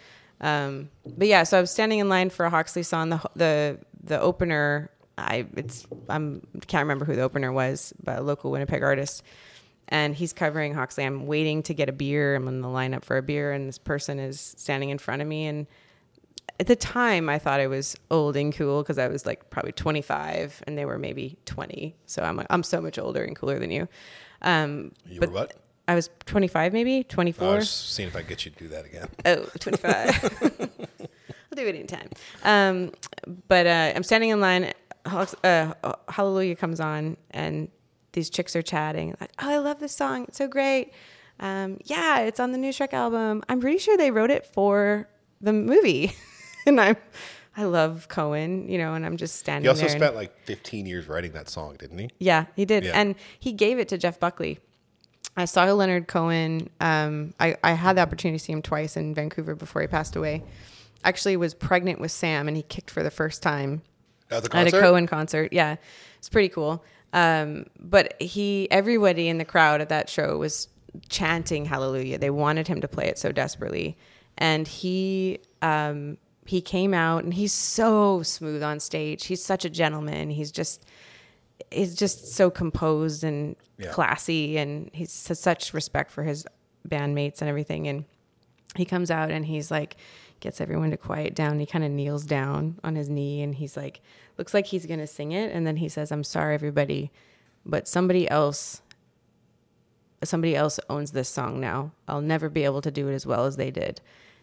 um, 0.42 0.90
but 1.06 1.28
yeah. 1.28 1.44
So 1.44 1.58
I 1.60 1.62
was 1.62 1.72
standing 1.72 2.00
in 2.00 2.10
line 2.10 2.30
for 2.30 2.46
a 2.46 2.50
Hawksley 2.50 2.84
song. 2.84 3.10
The 3.10 3.22
the 3.36 3.78
the 4.04 4.20
opener. 4.20 4.90
I 5.18 5.46
it's 5.56 5.86
I'm 6.10 6.42
can't 6.68 6.84
remember 6.84 7.06
who 7.06 7.16
the 7.16 7.22
opener 7.22 7.52
was, 7.52 7.94
but 8.04 8.20
a 8.20 8.22
local 8.22 8.52
Winnipeg 8.52 8.84
artist. 8.84 9.24
And 9.90 10.16
he's 10.16 10.34
covering 10.34 10.74
Hawksley. 10.74 11.04
I'm 11.04 11.28
waiting 11.28 11.62
to 11.64 11.74
get 11.74 11.90
a 11.90 11.92
beer. 11.92 12.36
I'm 12.36 12.48
in 12.48 12.62
the 12.62 12.68
lineup 12.68 13.04
for 13.04 13.18
a 13.18 13.22
beer, 13.22 13.52
and 13.52 13.68
this 13.68 13.78
person 13.78 14.18
is 14.18 14.40
standing 14.58 14.90
in 14.90 14.98
front 14.98 15.22
of 15.22 15.28
me. 15.28 15.46
And 15.46 15.68
at 16.60 16.68
the 16.68 16.76
time, 16.76 17.30
I 17.30 17.38
thought 17.38 17.60
I 17.60 17.68
was 17.68 17.96
old 18.10 18.38
and 18.38 18.56
cool 18.56 18.82
because 18.82 18.98
I 18.98 19.08
was 19.08 19.26
like 19.26 19.50
probably 19.50 19.74
25, 19.74 20.64
and 20.66 20.78
they 20.78 20.86
were 20.86 20.98
maybe 20.98 21.38
20. 21.46 21.96
So 22.06 22.24
I'm 22.24 22.38
like, 22.38 22.48
I'm 22.50 22.64
so 22.64 22.80
much 22.82 22.98
older 22.98 23.24
and 23.24 23.36
cooler 23.36 23.60
than 23.60 23.72
you. 23.72 23.88
Um, 24.42 24.94
You 25.06 25.20
but 25.20 25.30
were 25.30 25.36
what? 25.36 25.54
I 25.88 25.96
was 25.96 26.10
25, 26.28 26.72
maybe 26.72 27.04
24. 27.04 27.44
I 27.46 27.52
24. 27.52 27.56
was 27.58 27.70
seeing 27.70 28.08
if 28.08 28.16
I 28.16 28.20
could 28.20 28.30
get 28.30 28.46
you 28.46 28.52
to 28.52 28.58
do 28.58 28.68
that 28.70 28.86
again. 28.86 29.10
Oh, 29.26 29.46
25. 29.60 30.70
I'll 31.54 31.64
do 31.64 31.70
it 31.70 31.76
anytime. 31.76 32.10
Um, 32.44 32.92
but 33.48 33.68
uh, 33.68 33.94
I'm 33.96 34.02
standing 34.04 34.32
in 34.32 34.40
line. 34.42 34.74
Uh, 35.06 35.74
Hallelujah 36.10 36.56
comes 36.56 36.80
on, 36.80 37.16
and 37.32 37.68
these 38.14 38.30
chicks 38.32 38.56
are 38.56 38.62
chatting. 38.64 39.16
Like, 39.22 39.32
oh, 39.40 39.50
I 39.50 39.58
love 39.58 39.80
this 39.80 39.96
song. 39.96 40.24
It's 40.28 40.38
so 40.40 40.48
great. 40.48 40.92
Um, 41.40 41.78
yeah, 41.86 42.20
it's 42.22 42.40
on 42.40 42.54
the 42.54 42.58
new 42.58 42.72
Shrek 42.72 42.94
album. 42.94 43.44
I'm 43.50 43.60
pretty 43.60 43.78
sure 43.78 43.98
they 43.98 44.10
wrote 44.12 44.32
it 44.32 44.48
for 44.48 45.08
the 45.42 45.54
movie. 45.54 46.14
and 46.66 46.80
I'm, 46.82 46.96
I 47.56 47.66
love 47.66 48.08
Cohen, 48.08 48.68
you 48.68 48.80
know, 48.80 48.96
and 48.96 49.06
I'm 49.06 49.18
just 49.18 49.36
standing 49.36 49.64
He 49.64 49.68
also 49.70 49.82
there. 49.82 49.92
and- 49.92 50.00
spent 50.00 50.16
like 50.16 50.36
15 50.46 50.86
years 50.88 51.08
writing 51.08 51.34
that 51.34 51.50
song, 51.50 51.76
didn't 51.78 52.00
he? 52.00 52.10
yeah, 52.20 52.46
he 52.56 52.66
did. 52.66 52.86
Yeah. 52.86 52.94
And 52.96 53.16
he 53.40 53.52
gave 53.52 53.78
it 53.78 53.90
to 53.90 53.98
Jeff 54.00 54.20
Buckley. 54.20 54.60
I 55.38 55.46
saw 55.46 55.64
Leonard 55.74 56.08
Cohen. 56.08 56.70
Um, 56.80 57.34
I, 57.40 57.58
I 57.64 57.74
had 57.74 57.98
the 57.98 58.02
opportunity 58.02 58.38
to 58.40 58.44
see 58.44 58.54
him 58.54 58.62
twice 58.62 58.96
in 58.96 59.14
Vancouver 59.14 59.54
before 59.56 59.82
he 59.82 59.88
passed 59.88 60.16
away. 60.16 60.44
Actually 61.04 61.38
was 61.38 61.54
pregnant 61.54 62.00
with 62.00 62.12
Sam 62.12 62.48
and 62.48 62.56
he 62.56 62.64
kicked 62.64 62.90
for 62.90 63.04
the 63.04 63.12
first 63.12 63.44
time 63.44 63.82
At 64.32 64.44
the 64.44 64.56
at 64.56 64.68
a 64.68 64.72
Cohen 64.72 65.08
concert. 65.08 65.52
Yeah. 65.52 65.76
It's 66.18 66.30
pretty 66.30 66.50
cool. 66.50 66.84
Um, 67.12 67.66
but 67.80 68.20
he, 68.22 68.68
everybody 68.72 69.28
in 69.28 69.38
the 69.38 69.46
crowd 69.46 69.82
at 69.82 69.90
that 69.90 70.10
show 70.10 70.38
was 70.38 70.68
chanting 71.10 71.66
hallelujah. 71.66 72.18
They 72.18 72.30
wanted 72.30 72.68
him 72.68 72.82
to 72.82 72.88
play 72.88 73.06
it 73.08 73.18
so 73.18 73.32
desperately. 73.32 73.98
And 74.38 74.68
he, 74.68 75.40
um, 75.62 76.18
he 76.46 76.60
came 76.62 76.94
out 76.94 77.24
and 77.24 77.34
he's 77.34 77.54
so 77.54 78.24
smooth 78.24 78.64
on 78.64 78.80
stage. 78.80 79.26
He's 79.26 79.44
such 79.44 79.64
a 79.66 79.70
gentleman. 79.70 80.30
He's 80.30 80.52
just, 80.52 80.86
he's 81.72 81.96
just 81.96 82.34
so 82.34 82.50
composed 82.50 83.24
and 83.24 83.56
Yeah. 83.78 83.92
classy 83.92 84.58
and 84.58 84.90
he's 84.94 85.28
has 85.28 85.40
such 85.40 85.74
respect 85.74 86.12
for 86.12 86.24
his 86.24 86.46
bandmates 86.88 87.42
and 87.42 87.50
everything. 87.50 87.88
And 87.88 88.06
he 88.76 88.86
comes 88.86 89.12
out 89.12 89.30
and 89.32 89.46
he's 89.46 89.70
like 89.70 89.98
gets 90.44 90.62
everyone 90.62 90.92
to 90.92 90.98
quiet 90.98 91.34
down. 91.34 91.58
He 91.60 91.66
kind 91.66 91.84
of 91.84 91.90
kneels 91.92 92.26
down 92.26 92.80
on 92.84 92.96
his 92.96 93.10
knee 93.10 93.42
and 93.42 93.56
he's 93.56 93.76
like 93.76 94.02
looks 94.38 94.54
like 94.54 94.68
he's 94.68 94.86
gonna 94.86 95.08
sing 95.08 95.32
it. 95.32 95.52
And 95.52 95.66
then 95.66 95.78
he 95.78 95.90
says 95.90 96.12
i'm 96.12 96.24
sorry 96.24 96.54
everybody 96.54 97.12
but 97.66 97.88
somebody 97.88 98.30
else 98.30 98.82
somebody 100.24 100.56
else 100.56 100.80
owns 100.90 101.12
this 101.12 101.28
song 101.30 101.60
now. 101.60 101.92
I'll 102.08 102.22
never 102.22 102.50
be 102.50 102.64
able 102.64 102.82
to 102.82 102.92
do 102.92 103.10
it 103.10 103.14
as 103.14 103.26
well 103.26 103.46
as 103.46 103.58
they 103.58 103.72
did. 103.72 104.00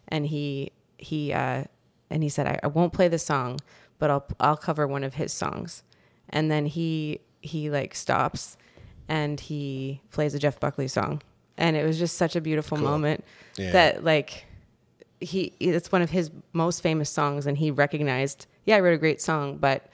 And 0.09 0.27
he 0.27 0.73
he 0.99 1.33
uh 1.33 1.65
and 2.11 2.23
he 2.23 2.29
said 2.29 2.47
i, 2.47 2.59
I 2.63 2.67
won't 2.67 2.93
play 2.93 3.09
the 3.09 3.19
song 3.19 3.59
but 3.99 4.11
i'll 4.11 4.27
i'll 4.41 4.57
cover 4.57 4.87
one 4.87 5.05
of 5.05 5.15
his 5.15 5.33
songs. 5.33 5.83
And 6.29 6.51
then 6.51 6.67
he 6.67 7.21
he 7.41 7.71
like 7.71 7.95
stops 7.95 8.57
and 9.09 9.41
he 9.41 10.01
plays 10.11 10.35
a 10.35 10.39
jeff 10.39 10.59
buckley 10.61 10.89
song. 10.89 11.23
And 11.57 11.77
it 11.77 11.85
was 11.85 11.99
just 11.99 12.17
such 12.17 12.37
a 12.37 12.41
beautiful 12.41 12.79
Cool. 12.79 12.87
moment 12.89 13.25
Yeah. 13.59 13.73
that 13.73 14.05
like 14.05 14.47
he 15.21 15.53
it's 15.61 15.93
one 15.93 16.03
of 16.03 16.11
his 16.11 16.31
most 16.53 16.83
famous 16.83 17.11
songs 17.11 17.47
and 17.47 17.59
he 17.59 17.71
recognized 17.71 18.47
yeah 18.65 18.77
i 18.77 18.81
wrote 18.81 18.95
a 18.95 18.99
great 18.99 19.21
song 19.21 19.57
but 19.59 19.87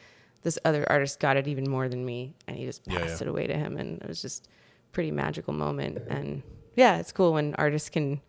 this 0.42 0.58
other 0.64 0.88
artist 0.90 1.18
got 1.18 1.36
it 1.36 1.48
even 1.48 1.68
more 1.68 1.88
than 1.88 2.04
me 2.04 2.32
and 2.46 2.56
he 2.56 2.64
just 2.64 2.84
passed 2.86 3.20
yeah. 3.20 3.26
it 3.26 3.28
away 3.28 3.46
to 3.46 3.54
him 3.54 3.76
and 3.76 4.00
it 4.02 4.06
was 4.08 4.22
just 4.22 4.46
a 4.46 4.92
pretty 4.92 5.10
magical 5.10 5.52
moment 5.52 5.98
and 6.08 6.42
yeah 6.76 6.98
it's 6.98 7.10
cool 7.10 7.32
when 7.32 7.54
artists 7.56 7.88
can 7.90 8.20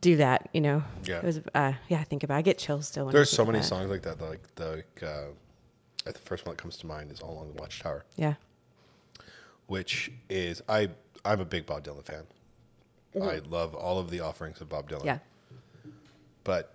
do 0.00 0.16
that 0.16 0.48
you 0.52 0.60
know 0.60 0.82
Yeah. 1.04 1.18
it 1.18 1.24
was 1.24 1.40
uh 1.54 1.72
yeah 1.88 1.98
i 1.98 2.04
think 2.04 2.22
about 2.22 2.36
it. 2.36 2.38
i 2.38 2.42
get 2.42 2.58
chills 2.58 2.86
still 2.86 3.06
There's 3.08 3.30
so 3.30 3.44
many 3.44 3.62
songs 3.62 3.90
like 3.90 4.02
that. 4.02 4.20
Like 4.20 4.42
like 4.58 5.02
uh, 5.02 5.28
the 6.04 6.12
first 6.18 6.46
one 6.46 6.54
that 6.54 6.62
comes 6.62 6.76
to 6.76 6.86
mind 6.86 7.10
is 7.10 7.20
"All 7.20 7.32
Along 7.32 7.48
the 7.54 7.60
Watchtower," 7.60 8.04
yeah 8.16 8.34
which 9.66 10.12
is 10.28 10.62
I 10.68 10.90
I'm 11.24 11.40
a 11.40 11.44
big 11.46 11.64
Bob 11.66 11.84
Dylan 11.84 12.04
fan. 12.04 12.24
I 13.20 13.40
love 13.48 13.74
all 13.74 13.98
of 13.98 14.10
the 14.10 14.20
offerings 14.20 14.60
of 14.60 14.68
Bob 14.68 14.88
Dylan. 14.90 14.98
Mm-hmm. 14.98 15.06
yeah 15.06 15.18
but 16.44 16.74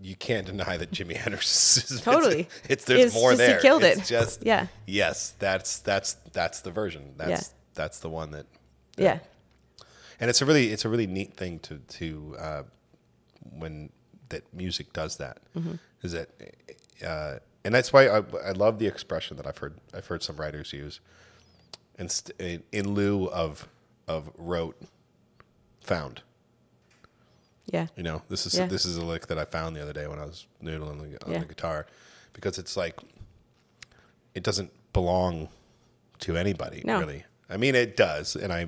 you 0.00 0.14
can't 0.16 0.46
deny 0.46 0.76
that 0.76 0.90
Jimmy 0.92 1.14
Hendrix 1.22 1.76
is 1.90 2.00
Totally. 2.00 2.40
It's, 2.40 2.60
it's 2.68 2.84
there's 2.84 3.04
It's 3.06 3.14
more 3.14 3.34
just- 3.34 3.56
he 3.56 3.60
killed 3.62 3.84
it's 3.84 4.00
it. 4.00 4.04
Just 4.06 4.44
Yeah. 4.44 4.66
Yes, 4.86 5.34
that's 5.38 5.78
that's 5.80 6.14
that's 6.32 6.60
the 6.60 6.70
version. 6.70 7.14
That's 7.16 7.30
Yeah. 7.30 7.40
that's 7.74 7.98
the 8.00 8.08
one 8.08 8.30
that. 8.32 8.46
yeah 8.96 9.18
And 10.20 10.30
it's 10.30 10.40
a 10.42 10.46
really 10.46 10.70
it's 10.72 10.84
a 10.84 10.88
really 10.88 11.06
neat 11.06 11.34
thing 11.34 11.58
to 11.60 11.78
to 11.78 12.36
uh, 12.38 12.62
when 13.58 13.90
that 14.28 14.42
music 14.54 14.92
does 14.92 15.16
that 15.16 15.38
Mm-hmm. 15.56 15.74
is 16.02 16.12
that 16.12 16.28
uh, 17.04 17.38
and 17.64 17.74
that's 17.74 17.92
why 17.92 18.06
I, 18.08 18.22
I 18.44 18.52
love 18.52 18.78
the 18.78 18.86
expression 18.86 19.36
that 19.36 19.46
I've 19.46 19.58
heard 19.58 19.74
I've 19.92 20.06
heard 20.06 20.22
some 20.22 20.36
writers 20.36 20.72
use 20.72 21.00
in, 21.98 22.62
in 22.70 22.94
lieu 22.94 23.26
of 23.30 23.66
of 24.06 24.30
wrote 24.38 24.76
found. 25.80 26.22
Yeah 27.72 27.86
You 27.96 28.02
know, 28.02 28.22
this 28.28 28.46
is 28.46 28.54
Yeah. 28.58 28.66
this 28.66 28.84
is 28.84 28.96
a 28.96 29.04
lick 29.04 29.26
that 29.26 29.38
I 29.38 29.44
found 29.44 29.76
the 29.76 29.82
other 29.82 29.92
day 29.92 30.06
when 30.06 30.18
I 30.18 30.24
was 30.24 30.46
noodling 30.62 30.98
the, 31.10 31.24
on 31.26 31.32
Yeah. 31.32 31.38
the 31.40 31.46
guitar, 31.46 31.86
because 32.32 32.58
it's 32.58 32.76
like 32.76 32.96
it 34.34 34.42
doesn't 34.42 34.70
belong 34.92 35.48
to 36.20 36.36
anybody 36.36 36.82
No. 36.84 36.98
really. 37.00 37.24
I 37.50 37.56
mean, 37.56 37.74
it 37.74 37.96
does, 37.96 38.36
and 38.36 38.52
I 38.52 38.66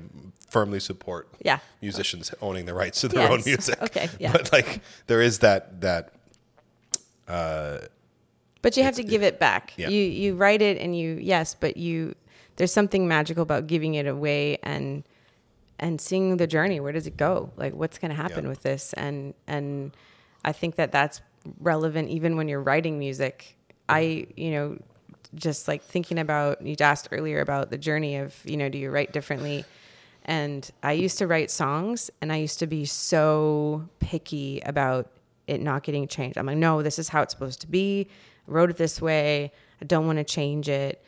firmly 0.49 0.79
support 0.79 1.27
Yeah. 1.41 1.59
musicians 1.81 2.33
owning 2.41 2.65
the 2.65 2.73
rights 2.73 3.01
to 3.01 3.07
their 3.07 3.29
own 3.31 3.41
music. 3.45 3.81
Okay, 3.81 4.09
yeah. 4.19 4.31
but 4.31 4.51
like 4.51 4.81
there 5.07 5.21
is 5.21 5.39
that 5.39 5.81
that 5.81 6.13
uh, 7.27 7.79
But 8.61 8.77
you 8.77 8.83
have 8.83 8.95
to 8.95 9.03
give 9.03 9.23
it 9.23 9.39
back. 9.39 9.73
yeah. 9.77 9.89
You 9.89 10.01
you 10.03 10.35
write 10.35 10.61
it 10.61 10.77
and 10.77 10.97
you 10.97 11.17
yes, 11.21 11.55
but 11.59 11.77
you 11.77 12.15
there's 12.57 12.73
something 12.73 13.07
magical 13.07 13.41
about 13.43 13.67
giving 13.67 13.95
it 13.95 14.05
away 14.07 14.57
and 14.63 15.03
and 15.81 15.99
seeing 15.99 16.37
the 16.37 16.47
journey. 16.47 16.79
Where 16.79 16.93
does 16.93 17.07
it 17.07 17.17
go? 17.17 17.51
Like, 17.57 17.73
what's 17.73 17.97
going 17.97 18.09
to 18.09 18.15
happen 18.15 18.43
Yeah. 18.45 18.49
with 18.49 18.63
this? 18.63 18.93
And 18.93 19.33
and 19.47 19.91
I 20.45 20.53
think 20.53 20.75
that 20.75 20.91
that's 20.93 21.21
relevant 21.59 22.09
even 22.09 22.37
when 22.37 22.47
you're 22.47 22.61
writing 22.61 22.97
music. 22.99 23.57
I 23.89 24.27
you 24.37 24.51
know 24.51 24.77
just 25.33 25.67
like 25.67 25.81
thinking 25.81 26.19
about 26.19 26.61
you 26.65 26.75
asked 26.79 27.07
earlier 27.11 27.39
about 27.41 27.69
the 27.71 27.77
journey 27.77 28.17
of 28.17 28.35
you 28.45 28.57
know 28.57 28.67
do 28.69 28.77
you 28.77 28.91
write 28.91 29.13
differently 29.13 29.63
and 30.25 30.69
i 30.83 30.91
used 30.91 31.17
to 31.17 31.25
write 31.25 31.49
songs 31.49 32.11
and 32.21 32.33
i 32.33 32.35
used 32.35 32.59
to 32.59 32.67
be 32.67 32.83
so 32.83 33.87
picky 33.99 34.59
about 34.65 35.07
it 35.47 35.61
not 35.61 35.83
getting 35.83 36.05
changed 36.05 36.37
i'm 36.37 36.45
like 36.45 36.57
no 36.57 36.81
this 36.83 36.99
is 36.99 37.07
how 37.07 37.21
it's 37.21 37.33
supposed 37.33 37.61
to 37.61 37.67
be 37.67 38.07
I 38.45 38.51
wrote 38.51 38.69
it 38.71 38.75
this 38.75 39.01
way 39.01 39.53
i 39.81 39.85
don't 39.85 40.05
want 40.05 40.17
to 40.17 40.25
change 40.25 40.67
it 40.67 41.01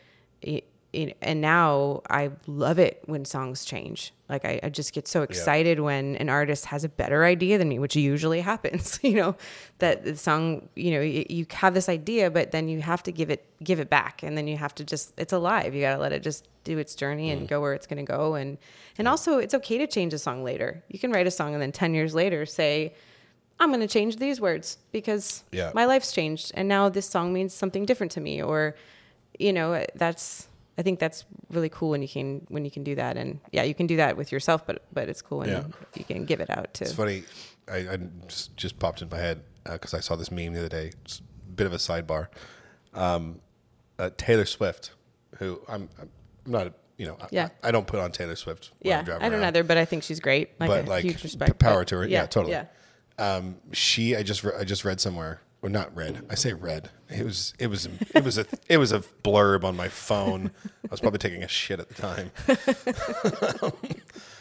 It- 0.93 1.17
and 1.21 1.41
now 1.41 2.01
i 2.09 2.29
love 2.47 2.79
it 2.79 3.01
when 3.05 3.25
songs 3.25 3.65
change. 3.65 4.13
Like 4.29 4.45
I, 4.45 4.59
I 4.63 4.69
just 4.69 4.93
get 4.93 5.07
so 5.07 5.21
excited 5.21 5.79
when 5.79 6.15
an 6.15 6.27
artist 6.29 6.65
has 6.65 6.83
a 6.83 6.89
better 6.89 7.23
idea 7.23 7.57
than 7.57 7.69
me 7.69 7.77
which 7.77 7.95
usually 7.95 8.41
happens 8.51 8.99
you 9.03 9.15
know 9.15 9.35
that 9.79 10.03
the 10.05 10.15
song 10.15 10.69
you 10.75 10.91
know 10.91 11.01
you, 11.01 11.25
you 11.29 11.45
have 11.51 11.73
this 11.73 11.89
idea 11.89 12.31
but 12.31 12.51
then 12.51 12.67
you 12.67 12.81
have 12.81 13.03
to 13.03 13.11
give 13.11 13.29
it 13.29 13.45
give 13.63 13.79
it 13.79 13.89
back. 13.89 14.23
And 14.23 14.37
then 14.37 14.47
you 14.47 14.57
have 14.57 14.75
to 14.75 14.83
just 14.83 15.13
it's 15.17 15.33
alive. 15.33 15.73
You 15.73 15.81
got 15.81 15.95
to 15.95 16.01
let 16.01 16.11
it 16.11 16.21
just 16.21 16.47
do 16.63 16.77
its 16.77 16.95
journey 16.95 17.31
and 17.31 17.43
mm. 17.43 17.47
go 17.47 17.61
where 17.61 17.73
it's 17.73 17.87
going 17.87 18.03
to 18.05 18.11
go. 18.11 18.35
And 18.35 18.57
and 18.97 19.07
also 19.07 19.37
it's 19.37 19.53
okay 19.53 19.77
to 19.77 19.87
change 19.87 20.13
a 20.13 20.19
song 20.19 20.43
later. 20.43 20.83
You 20.89 20.99
can 20.99 21.11
write 21.11 21.27
a 21.27 21.31
song 21.31 21.53
and 21.53 21.61
then 21.61 21.71
10 21.71 21.93
years 21.93 22.13
later 22.13 22.45
say 22.45 22.93
i'm 23.59 23.69
going 23.69 23.79
to 23.79 23.87
change 23.87 24.17
these 24.17 24.41
words 24.41 24.79
because 24.91 25.43
Yeah. 25.51 25.71
my 25.75 25.85
life's 25.85 26.11
changed 26.11 26.51
and 26.55 26.67
now 26.67 26.89
this 26.89 27.07
song 27.07 27.31
means 27.31 27.53
something 27.53 27.85
different 27.85 28.11
to 28.13 28.21
me. 28.21 28.41
Or 28.41 28.75
you 29.39 29.53
know 29.53 29.85
that's 29.95 30.47
i 30.77 30.81
think 30.81 30.99
that's 30.99 31.25
really 31.49 31.69
cool 31.69 31.89
when 31.91 32.01
you 32.01 32.07
can 32.07 32.45
when 32.49 32.65
you 32.65 32.71
can 32.71 32.83
do 32.83 32.95
that 32.95 33.17
and 33.17 33.39
yeah 33.51 33.63
you 33.63 33.73
can 33.75 33.87
do 33.87 33.97
that 33.97 34.17
with 34.17 34.31
yourself 34.31 34.65
but 34.65 34.83
but 34.93 35.07
it's 35.09 35.21
cool 35.21 35.39
when 35.39 35.49
Yeah. 35.49 35.63
you 35.95 36.03
can 36.03 36.25
give 36.25 36.39
it 36.41 36.49
out 36.49 36.73
to 36.75 36.83
It's 36.85 36.93
funny. 36.93 37.23
I, 37.71 37.77
I 37.93 37.97
just, 38.27 38.57
just 38.57 38.77
popped 38.79 39.01
in 39.01 39.07
my 39.09 39.17
head 39.17 39.41
because 39.63 39.93
I 39.93 40.01
saw 40.01 40.17
this 40.17 40.29
meme 40.31 40.51
the 40.51 40.59
other 40.59 40.67
day. 40.69 40.91
It's 41.05 41.19
a 41.19 41.49
bit 41.49 41.65
of 41.65 41.71
a 41.71 41.77
sidebar. 41.77 42.27
Um, 42.93 43.39
uh, 43.97 44.09
Taylor 44.17 44.43
Swift, 44.45 44.91
who 45.37 45.61
I'm, 45.69 45.87
I'm 46.01 46.09
not, 46.45 46.73
you 46.97 47.05
know, 47.05 47.17
Yeah. 47.31 47.49
I, 47.63 47.69
I 47.69 47.71
don't 47.71 47.87
put 47.87 47.99
on 48.01 48.11
Taylor 48.11 48.35
Swift. 48.35 48.71
yeah 48.81 48.99
i 48.99 49.03
don't 49.03 49.21
around. 49.33 49.43
either 49.45 49.63
but 49.63 49.77
i 49.77 49.85
think 49.85 50.03
she's 50.03 50.19
great 50.19 50.59
like 50.59 50.69
But, 50.69 50.87
like, 50.89 51.03
huge 51.05 51.23
respect 51.23 51.57
power 51.59 51.85
to 51.85 51.95
her. 51.99 52.05
Yeah, 52.07 52.25
totally. 52.25 52.51
yeah 52.53 52.65
Um, 53.17 53.55
she, 53.71 54.15
I 54.15 54.23
just, 54.23 54.43
re- 54.43 54.57
I 54.59 54.63
just 54.65 54.83
read 54.83 54.99
somewhere, 54.99 55.39
or 55.63 55.69
not 55.69 55.95
red. 55.95 56.25
I 56.29 56.35
say 56.35 56.53
red. 56.53 56.89
It 57.09 57.23
was, 57.23 57.53
it 57.57 57.67
was, 57.67 57.87
it 58.13 58.23
was 58.23 58.37
a, 58.37 58.45
it 58.67 58.77
was 58.77 58.91
a 58.91 58.99
blurb 58.99 59.63
on 59.63 59.77
my 59.77 59.87
phone. 59.87 60.51
I 60.65 60.87
was 60.91 60.99
probably 60.99 61.19
taking 61.19 61.41
a 61.41 61.47
shit 61.47 61.79
at 61.79 61.87
the 61.89 61.95
time. 61.95 62.31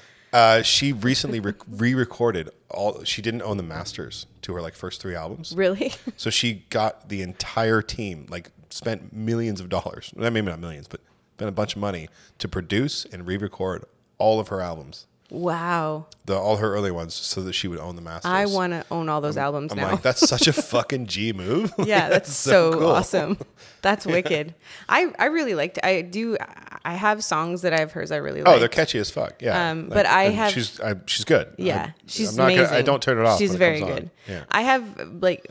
uh, 0.32 0.62
she 0.62 0.92
recently 0.92 1.38
re- 1.38 1.54
re-recorded 1.68 2.50
all. 2.68 3.04
She 3.04 3.22
didn't 3.22 3.42
own 3.42 3.56
the 3.56 3.62
masters 3.62 4.26
to 4.42 4.52
her 4.54 4.60
like 4.60 4.74
first 4.74 5.00
three 5.00 5.14
albums. 5.14 5.54
really 5.56 5.94
So 6.16 6.28
she 6.28 6.64
got 6.70 7.08
the 7.08 7.22
entire 7.22 7.82
team, 7.82 8.26
like 8.28 8.50
spent 8.70 9.12
millions 9.12 9.60
of 9.60 9.68
dollars, 9.68 10.12
well, 10.16 10.28
maybe 10.30 10.46
not 10.46 10.58
millions, 10.58 10.88
but 10.88 11.00
spent 11.36 11.48
a 11.48 11.52
bunch 11.52 11.76
of 11.76 11.80
money 11.80 12.08
to 12.38 12.48
produce 12.48 13.04
and 13.06 13.26
re-record 13.28 13.84
all 14.18 14.40
of 14.40 14.48
her 14.48 14.60
albums, 14.60 15.06
wow 15.32 16.06
the 16.26 16.36
all 16.36 16.56
her 16.58 16.72
early 16.74 16.90
ones, 16.90 17.14
so 17.14 17.42
that 17.42 17.52
she 17.54 17.66
would 17.66 17.78
own 17.78 17.96
the 17.96 18.02
masters. 18.02 18.30
i 18.30 18.44
want 18.46 18.72
to 18.72 18.84
own 18.90 19.08
all 19.08 19.20
those 19.20 19.36
albums 19.36 19.72
I'm 19.72 19.78
now 19.78 19.92
like, 19.92 20.02
that's 20.02 20.28
such 20.28 20.46
a 20.46 20.52
fucking 20.72 21.06
G 21.06 21.32
move. 21.32 21.72
yeah 21.78 22.08
that's 22.10 22.32
so, 22.32 22.72
cool. 22.74 22.86
awesome 22.88 23.38
that's 23.82 24.04
wicked 24.06 24.54
i 24.88 25.10
i 25.18 25.24
really 25.26 25.54
liked 25.54 25.78
i 25.82 26.02
do 26.02 26.36
i 26.84 26.92
have 26.94 27.24
songs 27.24 27.62
that 27.62 27.72
i've 27.72 27.92
heard 27.92 28.12
i 28.12 28.16
really 28.16 28.42
like 28.42 28.54
Oh, 28.54 28.58
they're 28.58 28.68
catchy 28.68 28.98
as 28.98 29.10
fuck. 29.10 29.40
Yeah, 29.40 29.70
Um, 29.70 29.88
but 29.88 30.04
I 30.04 30.24
have- 30.24 30.52
she's 30.52 30.78
I, 30.80 30.94
she's 31.06 31.24
good. 31.24 31.54
Yeah, 31.56 31.86
I, 31.90 31.94
she's 32.06 32.30
I'm 32.30 32.36
not 32.36 32.44
amazing. 32.52 32.64
Gonna, 32.66 32.76
I 32.76 32.82
don't 32.82 33.02
turn 33.02 33.18
it 33.18 33.24
off. 33.24 33.38
She's 33.38 33.54
it 33.54 33.58
very 33.58 33.80
good. 33.80 34.10
Yeah. 34.28 34.44
I 34.50 34.62
have 34.62 34.84
like, 35.22 35.50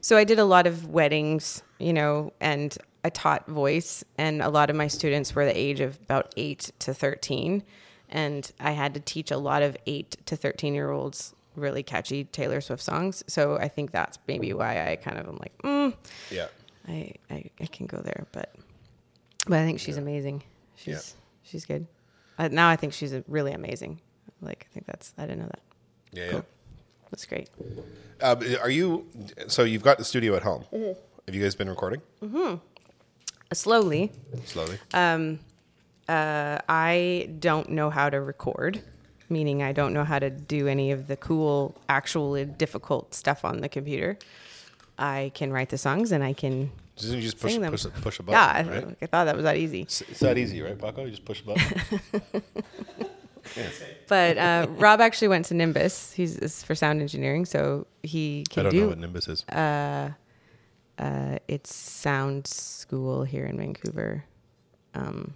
so 0.00 0.16
I 0.16 0.24
did 0.24 0.38
a 0.38 0.44
lot 0.44 0.66
of 0.66 0.88
weddings, 0.88 1.62
you 1.78 1.92
know, 1.92 2.32
and 2.40 2.76
I 3.04 3.10
taught 3.10 3.46
voice, 3.48 4.04
and 4.16 4.40
a 4.40 4.48
lot 4.48 4.70
of 4.70 4.76
my 4.76 4.86
students 4.88 5.34
were 5.34 5.44
the 5.44 5.56
age 5.56 5.80
of 5.80 5.96
about 6.02 6.32
eight 6.36 6.70
to 6.80 6.94
thirteen, 6.94 7.62
and 8.10 8.50
I 8.60 8.72
had 8.72 8.94
to 8.94 9.00
teach 9.00 9.30
a 9.30 9.36
lot 9.38 9.62
of 9.62 9.76
eight 9.86 10.16
to 10.26 10.36
thirteen 10.36 10.74
year 10.74 10.90
olds 10.90 11.34
really 11.56 11.82
catchy 11.82 12.24
Taylor 12.24 12.60
Swift 12.60 12.82
songs. 12.82 13.24
So 13.26 13.56
I 13.58 13.68
think 13.68 13.90
that's 13.90 14.18
maybe 14.28 14.52
why 14.52 14.90
I 14.90 14.96
kind 14.96 15.18
of 15.18 15.26
am 15.28 15.36
like, 15.36 15.56
mm, 15.62 15.94
yeah. 16.30 16.46
I, 16.86 17.12
I 17.30 17.44
I 17.60 17.66
can 17.66 17.86
go 17.86 17.98
there, 17.98 18.26
but 18.32 18.54
but 19.46 19.58
I 19.58 19.64
think 19.64 19.80
she's 19.80 19.96
amazing. 19.96 20.42
She's 20.76 20.94
Yeah. 20.94 21.00
she's 21.42 21.64
good. 21.64 21.86
Uh, 22.38 22.48
now 22.48 22.68
I 22.68 22.76
think 22.76 22.92
she's 22.92 23.14
really 23.26 23.52
amazing. 23.52 24.00
Like 24.40 24.66
I 24.70 24.72
think 24.72 24.86
that's 24.86 25.12
I 25.18 25.22
didn't 25.22 25.40
know 25.40 25.46
that. 25.48 25.60
Yeah, 26.12 26.30
yeah. 26.32 26.40
That's 27.10 27.24
great. 27.26 27.50
Uh, 28.20 28.36
are 28.62 28.70
you? 28.70 29.06
So 29.48 29.64
you've 29.64 29.82
got 29.82 29.98
the 29.98 30.04
studio 30.04 30.34
at 30.36 30.42
home. 30.42 30.64
Mm-hmm. 30.72 30.98
Have 31.26 31.34
you 31.34 31.42
guys 31.42 31.54
been 31.54 31.68
recording 31.68 32.00
Uh, 32.22 32.56
slowly, 33.54 34.12
slowly? 34.44 34.78
Uh, 36.08 36.58
I 36.68 37.28
don't 37.38 37.70
know 37.70 37.90
how 37.90 38.08
to 38.10 38.20
record, 38.20 38.80
meaning 39.28 39.62
I 39.62 39.72
don't 39.72 39.92
know 39.92 40.04
how 40.04 40.18
to 40.18 40.30
do 40.30 40.66
any 40.68 40.90
of 40.90 41.06
the 41.06 41.16
cool, 41.16 41.74
actually 41.88 42.44
difficult 42.44 43.14
stuff 43.14 43.44
on 43.44 43.60
the 43.60 43.68
computer. 43.68 44.18
I 44.98 45.30
can 45.34 45.52
write 45.52 45.68
the 45.68 45.78
songs 45.78 46.10
and 46.12 46.24
I 46.24 46.32
can 46.32 46.70
Doesn't 46.96 47.16
you 47.16 47.22
just 47.22 47.38
push 47.40 47.52
sing 47.52 47.60
them. 47.60 47.70
push, 47.70 47.84
a- 47.84 47.90
push 47.90 48.18
a 48.18 48.22
button? 48.22 48.32
yeah, 48.40 48.52
I, 48.72 48.74
right? 48.84 48.96
I 49.02 49.06
thought 49.06 49.24
that 49.26 49.36
was 49.36 49.44
that 49.44 49.56
easy. 49.56 49.82
It's, 49.82 50.00
it's 50.02 50.20
that 50.20 50.36
easy, 50.38 50.60
right, 50.62 50.76
Paco? 50.78 51.04
You 51.04 51.10
just 51.10 51.24
push 51.24 51.42
a 51.42 51.44
button. 51.44 52.42
But 54.08 54.36
uh, 54.36 54.66
Rob 54.76 55.00
actually 55.00 55.28
went 55.28 55.46
to 55.46 55.54
Nimbus. 55.54 56.12
He's 56.12 56.36
is 56.36 56.62
for 56.62 56.74
sound 56.74 57.00
engineering, 57.00 57.44
so 57.46 57.86
he 58.02 58.44
I 58.50 58.54
can 58.54 58.64
don't 58.64 58.72
do. 58.72 58.80
know 58.82 58.88
what 58.88 58.98
Nimbus 58.98 59.28
is. 59.28 59.44
uh, 59.48 60.10
uh, 60.98 61.38
it's 61.48 61.74
sound 61.74 62.46
school 62.46 63.24
here 63.24 63.46
in 63.46 63.56
Vancouver. 63.56 64.24
Um, 64.94 65.32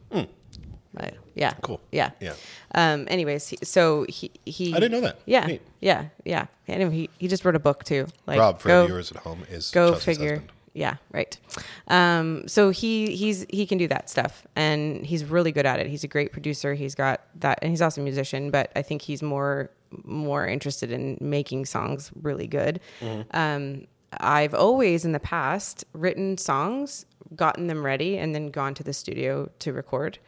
Yeah. 1.34 1.52
Cool. 1.62 1.80
Yeah. 1.90 2.10
Yeah. 2.20 2.34
Um, 2.74 3.06
anyways, 3.08 3.48
he, 3.48 3.58
so 3.62 4.04
he, 4.08 4.30
he, 4.44 4.74
I 4.74 4.80
didn't 4.80 4.92
know 4.92 5.00
that. 5.00 5.18
Yeah. 5.26 5.46
Neat. 5.46 5.62
Yeah. 5.80 6.08
Yeah. 6.24 6.46
And 6.68 6.92
he, 6.92 7.08
he 7.18 7.28
just 7.28 7.44
wrote 7.44 7.56
a 7.56 7.60
book 7.60 7.84
too. 7.84 8.06
Like, 8.26 8.38
Rob, 8.38 8.60
for 8.60 8.68
go, 8.68 8.86
viewers 8.86 9.10
at 9.10 9.18
home, 9.18 9.44
is 9.50 9.70
go 9.70 9.90
Chelsea's 9.90 10.04
figure. 10.04 10.30
husband. 10.30 10.52
Yeah. 10.74 10.96
Right. 11.10 11.36
Um, 11.88 12.46
so 12.48 12.70
he, 12.70 13.14
he's, 13.16 13.46
he 13.50 13.66
can 13.66 13.78
do 13.78 13.88
that 13.88 14.10
stuff 14.10 14.46
and 14.56 15.04
he's 15.04 15.24
really 15.24 15.52
good 15.52 15.66
at 15.66 15.80
it. 15.80 15.86
He's 15.86 16.04
a 16.04 16.08
great 16.08 16.32
producer. 16.32 16.74
He's 16.74 16.94
got 16.94 17.22
that, 17.40 17.58
and 17.62 17.70
he's 17.70 17.82
also 17.82 18.00
a 18.00 18.04
musician, 18.04 18.50
but 18.50 18.70
I 18.76 18.82
think 18.82 19.02
he's 19.02 19.22
more, 19.22 19.70
more 20.04 20.46
interested 20.46 20.90
in 20.90 21.18
making 21.20 21.66
songs 21.66 22.10
really 22.20 22.46
good. 22.46 22.80
Um, 23.32 23.86
I've 24.18 24.54
always 24.54 25.04
in 25.06 25.12
the 25.12 25.20
past 25.20 25.84
written 25.94 26.36
songs, 26.36 27.06
gotten 27.34 27.66
them 27.66 27.84
ready, 27.84 28.18
and 28.18 28.34
then 28.34 28.50
gone 28.50 28.74
to 28.74 28.82
the 28.82 28.92
studio 28.92 29.50
to 29.60 29.72
record. 29.72 30.18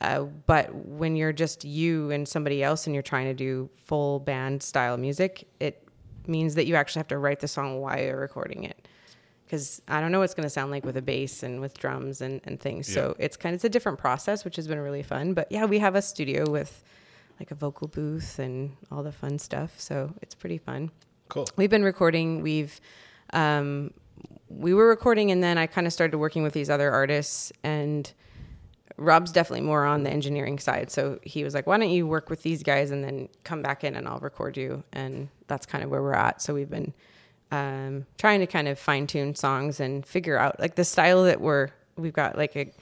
Uh, 0.00 0.22
but 0.22 0.72
when 0.74 1.16
you're 1.16 1.32
just 1.32 1.64
you 1.64 2.10
and 2.10 2.28
somebody 2.28 2.62
else 2.62 2.86
and 2.86 2.94
you're 2.94 3.02
trying 3.02 3.26
to 3.26 3.34
do 3.34 3.68
full 3.84 4.20
band 4.20 4.62
style 4.62 4.96
music, 4.96 5.48
it 5.58 5.86
means 6.26 6.54
that 6.54 6.66
you 6.66 6.76
actually 6.76 7.00
have 7.00 7.08
to 7.08 7.18
write 7.18 7.40
the 7.40 7.48
song 7.48 7.80
while 7.80 8.00
you're 8.00 8.20
recording 8.20 8.64
it. 8.64 8.86
Because 9.44 9.80
I 9.88 10.00
don't 10.00 10.12
know 10.12 10.18
what 10.18 10.24
it's 10.24 10.34
going 10.34 10.44
to 10.44 10.50
sound 10.50 10.70
like 10.70 10.84
with 10.84 10.96
a 10.98 11.02
bass 11.02 11.42
and 11.42 11.60
with 11.60 11.78
drums 11.78 12.20
and, 12.20 12.40
and 12.44 12.60
things. 12.60 12.86
So 12.86 13.16
it's 13.18 13.36
kind 13.36 13.54
of 13.54 13.58
it's 13.58 13.64
a 13.64 13.70
different 13.70 13.98
process, 13.98 14.44
which 14.44 14.56
has 14.56 14.68
been 14.68 14.78
really 14.78 15.02
fun. 15.02 15.32
But 15.32 15.50
yeah, 15.50 15.64
we 15.64 15.78
have 15.78 15.94
a 15.94 16.02
studio 16.02 16.48
with 16.50 16.84
like 17.40 17.50
a 17.50 17.54
vocal 17.54 17.88
booth 17.88 18.38
and 18.38 18.76
all 18.90 19.02
the 19.02 19.10
fun 19.12 19.38
stuff. 19.38 19.80
So 19.80 20.12
it's 20.20 20.34
pretty 20.34 20.58
fun. 20.58 20.90
Cool. 21.28 21.48
We've 21.56 21.70
been 21.70 21.82
recording. 21.82 22.42
We've 22.42 22.78
um, 23.32 23.92
we 24.48 24.74
were 24.74 24.88
recording, 24.88 25.30
and 25.30 25.42
then 25.42 25.56
I 25.56 25.66
kind 25.66 25.86
of 25.86 25.92
started 25.94 26.18
working 26.18 26.42
with 26.42 26.52
these 26.52 26.68
other 26.68 26.90
artists. 26.90 27.50
And 27.62 28.12
Rob's 28.98 29.30
definitely 29.32 29.64
more 29.64 29.84
on 29.84 30.02
the 30.02 30.10
engineering 30.10 30.58
side, 30.58 30.90
so 30.90 31.18
he 31.22 31.44
was 31.44 31.54
like, 31.54 31.66
"Why 31.66 31.78
don't 31.78 31.88
you 31.90 32.06
work 32.06 32.28
with 32.30 32.42
these 32.42 32.62
guys 32.62 32.90
and 32.90 33.02
then 33.04 33.28
come 33.44 33.62
back 33.62 33.84
in, 33.84 33.94
and 33.96 34.06
I'll 34.08 34.18
record 34.18 34.56
you." 34.56 34.82
And 34.92 35.28
that's 35.46 35.64
kind 35.66 35.82
of 35.84 35.90
where 35.90 36.02
we're 36.02 36.14
at. 36.14 36.42
So 36.42 36.52
we've 36.52 36.68
been 36.68 36.92
um, 37.50 38.06
trying 38.18 38.40
to 38.40 38.46
kind 38.46 38.68
of 38.68 38.78
fine 38.78 39.06
tune 39.06 39.34
songs 39.34 39.80
and 39.80 40.04
figure 40.04 40.36
out 40.36 40.58
like 40.60 40.74
the 40.74 40.84
style 40.84 41.24
that 41.24 41.40
we're. 41.40 41.68
We've 41.96 42.12
got 42.12 42.36
like 42.36 42.54
a 42.56 42.72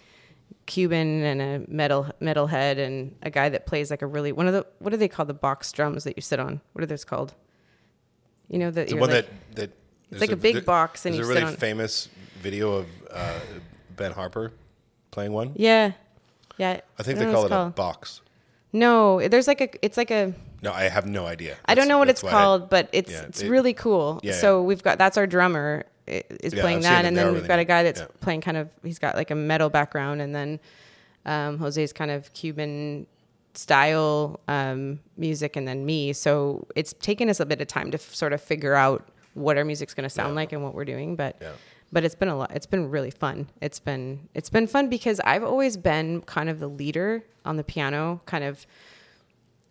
Cuban 0.67 1.23
and 1.23 1.41
a 1.41 1.71
metal 1.71 2.09
metal 2.21 2.47
head 2.49 2.79
and 2.79 3.14
a 3.23 3.31
guy 3.31 3.49
that 3.51 3.67
plays 3.67 3.91
like 3.91 4.03
a 4.03 4.07
really 4.07 4.33
one 4.33 4.47
of 4.49 4.53
the 4.53 4.67
what 4.81 4.91
do 4.91 4.97
they 4.97 5.09
call 5.09 5.25
the 5.27 5.35
box 5.35 5.71
drums 5.71 6.05
that 6.05 6.17
you 6.17 6.23
sit 6.23 6.41
on? 6.41 6.61
What 6.73 6.83
are 6.83 6.87
those 6.87 7.05
called? 7.05 7.35
You 8.49 8.59
know 8.59 8.71
that 8.71 8.89
The 8.89 8.97
one 8.97 9.11
like, 9.11 9.27
that 9.27 9.57
that 9.57 9.71
there's 10.11 10.21
like 10.23 10.33
a 10.33 10.37
big 10.37 10.55
there- 10.55 10.62
box 10.62 11.05
and 11.07 11.14
there's 11.14 11.27
you 11.27 11.33
a 11.33 11.35
sit 11.37 11.41
really 11.43 11.53
on- 11.53 11.59
famous 11.59 12.09
video 12.41 12.73
of 12.73 12.87
uh, 13.12 13.39
Ben 13.97 14.12
Harper 14.12 14.53
playing 15.11 15.33
one. 15.33 15.53
yeah, 15.57 15.93
yeah. 16.59 16.80
I 16.98 17.02
think 17.02 17.18
they 17.18 17.24
call 17.26 17.42
it 17.42 17.46
it's 17.46 17.52
a 17.52 17.72
box. 17.74 18.20
No, 18.72 19.26
there's 19.28 19.46
like 19.48 19.61
a 19.61 19.68
it's 19.84 19.96
like 19.96 20.11
a 20.11 20.32
No, 20.62 20.72
I 20.72 20.84
have 20.88 21.07
no 21.07 21.26
idea. 21.26 21.57
I 21.66 21.74
don't 21.74 21.88
know 21.88 21.98
what 21.98 22.09
it's 22.09 22.20
that's 22.22 22.32
why 22.32 22.38
I- 22.38 22.42
called, 22.42 22.70
but 22.70 22.88
it's 22.92 23.11
yeah, 23.11 23.22
it's 23.22 23.42
it- 23.42 23.48
really 23.50 23.72
cool. 23.74 24.20
yeah, 24.22 24.32
so 24.32 24.61
yeah. 24.61 24.66
we've 24.66 24.82
got 24.82 24.98
that's 24.98 25.16
our 25.16 25.26
drummer 25.26 25.84
is 26.07 26.54
playing 26.54 26.80
that, 26.82 27.04
and 27.04 27.16
then 27.16 27.32
we've 27.32 27.48
got 27.48 27.59
a 27.59 27.64
guy 27.64 27.82
that's 27.82 28.02
playing 28.20 28.40
kind 28.40 28.57
of 28.57 28.68
he's 28.84 28.98
got 28.98 29.14
like 29.16 29.30
a 29.30 29.34
metal 29.34 29.68
background, 29.70 30.20
and 30.20 30.34
then 30.34 30.61
um, 31.24 31.59
Jose's 31.59 31.92
kind 31.92 32.11
of 32.11 32.32
Cuban 32.32 33.07
style 33.54 34.38
um, 34.48 35.00
music 35.16 35.57
and 35.57 35.66
then 35.66 35.84
me. 35.86 36.12
So 36.12 36.66
it's 36.76 36.92
taken 36.94 37.28
us 37.30 37.40
a 37.40 37.46
bit 37.46 37.61
of 37.61 37.66
time 37.68 37.90
to 37.90 37.96
f- 37.96 38.14
sort 38.14 38.32
of 38.32 38.40
figure 38.40 38.74
out 38.74 39.09
what 39.34 39.57
our 39.59 39.64
music's 39.64 39.94
going 39.94 40.04
to 40.04 40.11
sound 40.11 40.34
like 40.34 40.52
and 40.52 40.62
what 40.62 40.74
we're 40.74 40.84
doing. 40.84 41.16
But 41.16 41.36
Yeah. 41.40 41.52
But 41.93 42.05
it's 42.05 42.14
been 42.14 42.28
a 42.28 42.37
lot. 42.37 42.51
It's 42.55 42.66
been 42.66 42.91
really 42.91 43.11
fun. 43.11 43.49
It's 43.61 43.78
been 43.78 44.28
it's 44.34 44.51
been 44.51 44.66
fun 44.66 44.89
because 44.89 45.20
I've 45.20 45.45
always 45.45 45.76
been 45.76 46.22
kind 46.22 46.49
of 46.49 46.59
the 46.61 46.68
leader 46.68 47.24
on 47.45 47.57
the 47.57 47.64
piano, 47.64 48.20
kind 48.26 48.45
of 48.45 48.66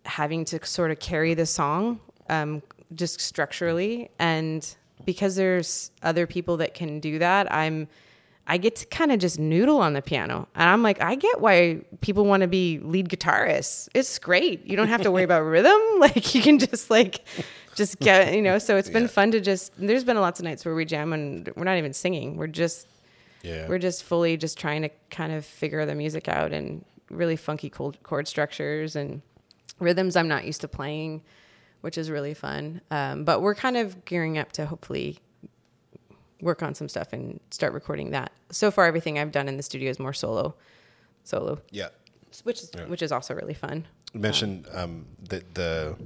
having 0.06 0.44
to 0.46 0.64
sort 0.64 0.90
of 0.90 0.98
carry 0.98 1.34
the 1.34 1.46
song 1.46 2.00
um, 2.28 2.62
just 2.94 3.20
structurally 3.20 4.10
and 4.18 4.76
because 5.04 5.36
there's 5.36 5.90
other 6.02 6.26
people 6.26 6.56
that 6.56 6.72
can 6.72 7.00
do 7.00 7.18
that 7.18 7.52
i'm 7.52 7.88
i 8.46 8.56
get 8.56 8.76
to 8.76 8.86
kind 8.86 9.10
of 9.10 9.18
just 9.18 9.38
noodle 9.38 9.78
on 9.78 9.92
the 9.92 10.00
piano 10.00 10.46
and 10.54 10.68
i'm 10.68 10.82
like 10.82 11.00
i 11.02 11.14
get 11.16 11.40
why 11.40 11.80
people 12.00 12.24
want 12.24 12.42
to 12.42 12.46
be 12.46 12.78
lead 12.78 13.08
guitarists 13.08 13.88
it's 13.94 14.18
great 14.18 14.64
you 14.66 14.76
don't 14.76 14.88
have 14.88 15.02
to 15.02 15.10
worry 15.10 15.24
about 15.24 15.40
rhythm 15.42 15.80
like 15.98 16.34
you 16.34 16.40
can 16.40 16.58
just 16.58 16.90
like 16.90 17.26
just 17.76 17.98
get 18.00 18.34
you 18.34 18.42
know 18.42 18.58
so 18.58 18.76
it's 18.76 18.90
been 18.90 19.02
Yeah. 19.02 19.08
fun 19.08 19.30
to 19.32 19.40
just 19.40 19.72
there's 19.78 20.02
been 20.04 20.16
lots 20.18 20.40
of 20.40 20.44
nights 20.44 20.64
where 20.64 20.74
we 20.74 20.84
jam 20.84 21.12
and 21.12 21.48
we're 21.56 21.64
not 21.64 21.76
even 21.78 21.92
singing 21.92 22.36
we're 22.36 22.46
just 22.48 22.88
Yeah. 23.42 23.68
we're 23.68 23.78
just 23.78 24.02
fully 24.02 24.36
just 24.36 24.58
trying 24.58 24.82
to 24.82 24.90
kind 25.10 25.32
of 25.32 25.44
figure 25.44 25.86
the 25.86 25.94
music 25.94 26.26
out 26.28 26.52
and 26.52 26.84
really 27.10 27.36
funky 27.36 27.70
chord, 27.70 28.02
chord 28.02 28.26
structures 28.26 28.96
and 28.96 29.22
rhythms 29.78 30.16
I'm 30.16 30.26
not 30.26 30.44
used 30.44 30.62
to 30.62 30.68
playing, 30.68 31.22
which 31.82 31.96
is 31.96 32.10
really 32.10 32.34
fun. 32.34 32.80
Um, 32.90 33.24
but 33.24 33.42
we're 33.42 33.54
kind 33.54 33.76
of 33.76 34.04
gearing 34.04 34.38
up 34.38 34.50
to 34.52 34.66
hopefully 34.66 35.18
work 36.40 36.62
on 36.62 36.74
some 36.74 36.88
stuff 36.88 37.12
and 37.12 37.38
start 37.50 37.72
recording 37.72 38.10
that. 38.10 38.32
So 38.50 38.70
far, 38.72 38.86
everything 38.86 39.18
I've 39.18 39.30
done 39.32 39.48
in 39.48 39.56
the 39.56 39.62
studio 39.62 39.88
is 39.90 39.98
more 40.00 40.12
solo, 40.12 40.54
solo, 41.24 41.60
yeah. 41.70 41.88
which 42.42 42.62
is 42.62 42.70
Yeah. 42.74 42.86
which 42.86 43.02
is 43.02 43.12
also 43.12 43.34
really 43.34 43.54
fun. 43.54 43.86
You 44.12 44.20
mentioned 44.20 44.66
um, 44.72 45.06
that 45.28 45.54
the 45.54 45.96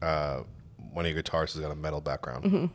uh, 0.00 0.42
one 0.96 1.04
of 1.04 1.12
your 1.12 1.22
guitarists 1.22 1.52
has 1.52 1.60
got 1.60 1.70
a 1.70 1.74
metal 1.76 2.00
background, 2.00 2.44
Mm-hmm. 2.44 2.66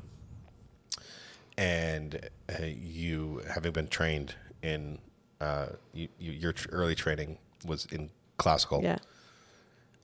and 1.57 2.29
uh, 2.49 2.63
you 2.65 3.41
having 3.53 3.71
been 3.71 3.87
trained 3.87 4.35
in 4.61 4.99
uh, 5.39 5.67
you, 5.93 6.07
you, 6.19 6.31
your 6.31 6.53
tr- 6.53 6.69
early 6.71 6.93
training 6.95 7.37
was 7.65 7.85
in 7.91 8.09
classical. 8.37 8.81
Yeah, 8.83 8.97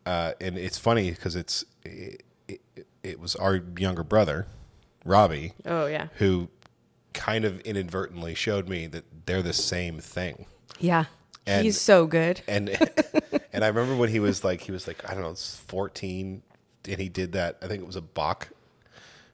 uh, 0.05 0.31
and 0.41 0.57
it's 0.57 0.77
funny 0.77 1.11
because 1.11 1.35
it's 1.35 1.63
it, 1.83 2.23
it, 2.47 2.61
it 3.03 3.19
was 3.19 3.35
our 3.35 3.61
younger 3.77 4.03
brother, 4.03 4.47
Robbie, 5.05 5.53
oh 5.65 5.85
yeah, 5.85 6.07
who 6.15 6.49
kind 7.13 7.45
of 7.45 7.59
inadvertently 7.61 8.33
showed 8.35 8.67
me 8.67 8.87
that 8.87 9.25
they're 9.25 9.41
the 9.41 9.53
same 9.53 9.99
thing. 9.99 10.45
yeah. 10.79 11.05
And- 11.49 11.63
He's 11.63 11.79
so 11.79 12.05
good. 12.07 12.41
and 12.45 12.67
and 13.53 13.63
I 13.63 13.67
remember 13.67 13.95
when 13.95 14.09
he 14.09 14.19
was 14.19 14.43
like 14.43 14.59
he 14.61 14.71
was 14.73 14.85
like 14.85 15.07
I 15.09 15.13
don't 15.13 15.21
know, 15.23 15.33
fourteen, 15.33 16.41
and 16.87 16.99
he 16.99 17.09
did 17.09 17.33
that. 17.33 17.57
I 17.61 17.67
think 17.67 17.81
it 17.81 17.87
was 17.87 17.95
a 17.95 18.01
Bach 18.01 18.49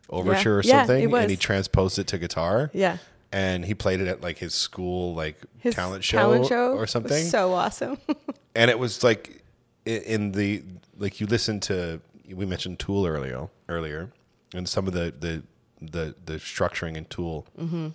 overture 0.10 0.60
or 0.60 0.62
Yeah, 0.64 0.80
something, 0.86 1.04
it 1.04 1.12
was. 1.12 1.22
and 1.22 1.32
he 1.32 1.38
transposed 1.38 1.97
it 1.99 2.08
to 2.08 2.18
guitar. 2.18 2.70
Yeah. 2.74 2.97
and 3.32 3.66
he 3.66 3.74
played 3.74 3.99
it 4.01 4.08
at 4.08 4.22
like 4.22 4.38
his 4.38 4.54
school 4.54 5.14
like 5.16 5.38
His 5.60 5.74
talent 5.76 6.04
show, 6.04 6.18
talent 6.18 6.45
show 6.47 6.74
or 6.76 6.86
something. 6.88 7.24
So 7.26 7.54
awesome. 7.54 7.97
and 8.56 8.70
it 8.70 8.78
was 8.78 9.04
like 9.04 9.43
in 9.86 10.32
the 10.34 10.64
like 10.97 11.20
you 11.20 11.28
listen 11.28 11.60
to 11.62 11.99
we 12.32 12.45
mentioned 12.45 12.80
Tool 12.80 13.06
earlier 13.06 13.49
earlier, 13.70 14.12
and 14.54 14.68
some 14.70 14.88
of 14.88 14.93
the 14.93 15.14
the 15.20 15.43
the, 15.82 16.16
the 16.26 16.34
structuring 16.34 16.95
in 16.95 17.06
Tool 17.06 17.45
Mm-hmm. 17.60 17.88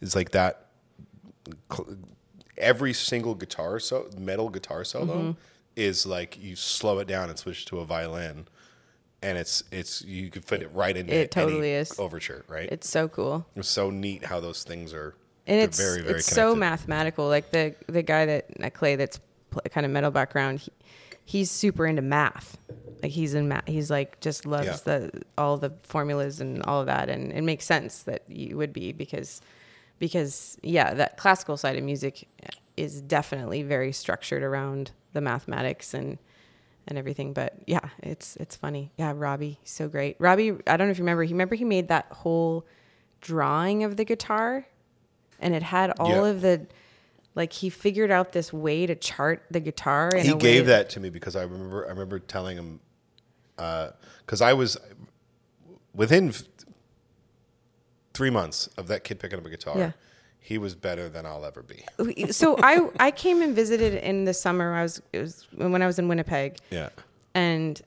is 0.00 0.14
like 0.16 0.32
that. 0.32 0.66
Every 2.58 2.92
single 2.92 3.34
guitar 3.34 3.80
so 3.80 4.08
metal 4.18 4.48
guitar 4.50 4.84
solo 4.84 5.14
Mm-hmm. 5.16 5.30
is 5.74 6.04
like 6.06 6.38
you 6.40 6.54
slow 6.54 6.98
it 6.98 7.08
down 7.08 7.30
and 7.30 7.38
switch 7.38 7.64
to 7.66 7.78
a 7.78 7.84
violin, 7.84 8.46
and 9.22 9.38
it's 9.38 9.62
it's 9.70 10.02
you 10.02 10.30
could 10.30 10.44
fit 10.44 10.62
it 10.62 10.70
right 10.74 10.96
into 10.96 11.12
It 11.14 11.16
any 11.18 11.28
totally 11.28 11.72
is. 11.72 11.98
overture, 11.98 12.44
right? 12.48 12.68
it's 12.70 12.88
so 12.88 13.08
cool. 13.08 13.46
It's 13.56 13.68
so 13.68 13.90
neat 13.90 14.24
how 14.24 14.40
those 14.40 14.64
things 14.64 14.92
are. 14.92 15.14
and 15.46 15.60
it's 15.60 15.78
very 15.78 16.02
very 16.02 16.18
it's 16.18 16.26
so 16.26 16.54
mathematical. 16.54 17.28
Like 17.28 17.50
the 17.50 17.74
the 17.86 18.02
guy 18.02 18.26
that 18.26 18.46
uh, 18.62 18.70
Clay 18.70 18.96
that's 18.96 19.20
kind 19.70 19.84
of 19.86 19.92
metal 19.92 20.10
background, 20.10 20.60
he, 20.60 20.70
he's 21.24 21.50
super 21.50 21.86
into 21.86 22.02
math. 22.02 22.58
Like 23.02 23.12
he's 23.12 23.34
in 23.34 23.48
math. 23.48 23.66
He's 23.66 23.90
like 23.90 24.20
just 24.20 24.46
loves 24.46 24.66
Yeah. 24.66 24.76
the 24.84 25.22
all 25.36 25.56
the 25.56 25.72
formulas 25.82 26.40
and 26.40 26.62
all 26.64 26.80
of 26.80 26.86
that, 26.86 27.08
and 27.08 27.32
it 27.32 27.42
makes 27.42 27.64
sense 27.64 28.02
that 28.04 28.22
you 28.28 28.56
would 28.56 28.72
be 28.72 28.92
because 28.92 29.40
because 29.98 30.58
yeah, 30.62 30.94
that 30.94 31.16
classical 31.16 31.56
side 31.56 31.76
of 31.76 31.84
music 31.84 32.28
is 32.76 33.00
definitely 33.02 33.62
very 33.62 33.92
structured 33.92 34.42
around 34.42 34.90
the 35.12 35.20
mathematics 35.20 35.92
and 35.94 36.18
and 36.88 36.98
everything. 36.98 37.32
But 37.32 37.54
yeah, 37.66 37.88
it's 38.02 38.36
it's 38.36 38.56
funny. 38.56 38.92
Yeah, 38.96 39.12
Robbie, 39.14 39.58
so 39.64 39.88
great. 39.88 40.16
Robbie, 40.18 40.52
I 40.66 40.76
don't 40.76 40.88
know 40.88 40.90
if 40.92 40.98
you 40.98 41.04
remember. 41.04 41.22
He 41.24 41.32
remember 41.32 41.54
he 41.54 41.64
made 41.64 41.88
that 41.88 42.06
whole 42.10 42.66
drawing 43.20 43.84
of 43.84 43.96
the 43.96 44.04
guitar, 44.04 44.66
and 45.40 45.54
it 45.54 45.62
had 45.62 45.90
all 45.98 46.24
Yeah. 46.26 46.30
of 46.32 46.40
the 46.40 46.66
like 47.34 47.52
he 47.52 47.70
figured 47.70 48.10
out 48.10 48.32
this 48.32 48.52
way 48.52 48.84
to 48.86 48.94
chart 48.94 49.44
the 49.50 49.60
guitar. 49.60 50.10
In 50.14 50.24
he 50.26 50.34
gave 50.34 50.66
that 50.66 50.90
to 50.90 51.00
me 51.00 51.08
because 51.10 51.34
I 51.36 51.42
remember 51.42 51.86
I 51.86 51.90
remember 51.90 52.18
telling 52.18 52.56
him 52.56 52.80
uh, 53.58 53.90
because 54.24 54.40
I 54.40 54.52
was 54.52 54.76
within 55.94 56.28
f- 56.30 56.42
three 58.14 58.30
months 58.30 58.66
of 58.76 58.88
that 58.88 59.04
kid 59.04 59.18
picking 59.18 59.38
up 59.38 59.46
a 59.46 59.50
guitar. 59.50 59.78
Yeah. 59.78 59.92
He 60.44 60.58
was 60.58 60.74
better 60.74 61.08
than 61.08 61.24
I'll 61.24 61.44
ever 61.44 61.62
be. 61.62 61.84
so 62.32 62.56
I 62.62 62.88
I 62.98 63.10
came 63.10 63.40
and 63.42 63.54
visited 63.54 63.94
in 63.94 64.24
the 64.24 64.34
summer. 64.34 64.74
I 64.74 64.82
was 64.82 65.00
it 65.12 65.20
was 65.20 65.46
when 65.54 65.80
I 65.82 65.86
was 65.86 65.98
in 65.98 66.08
Winnipeg. 66.08 66.56
Yeah. 66.70 66.88
and 67.34 67.80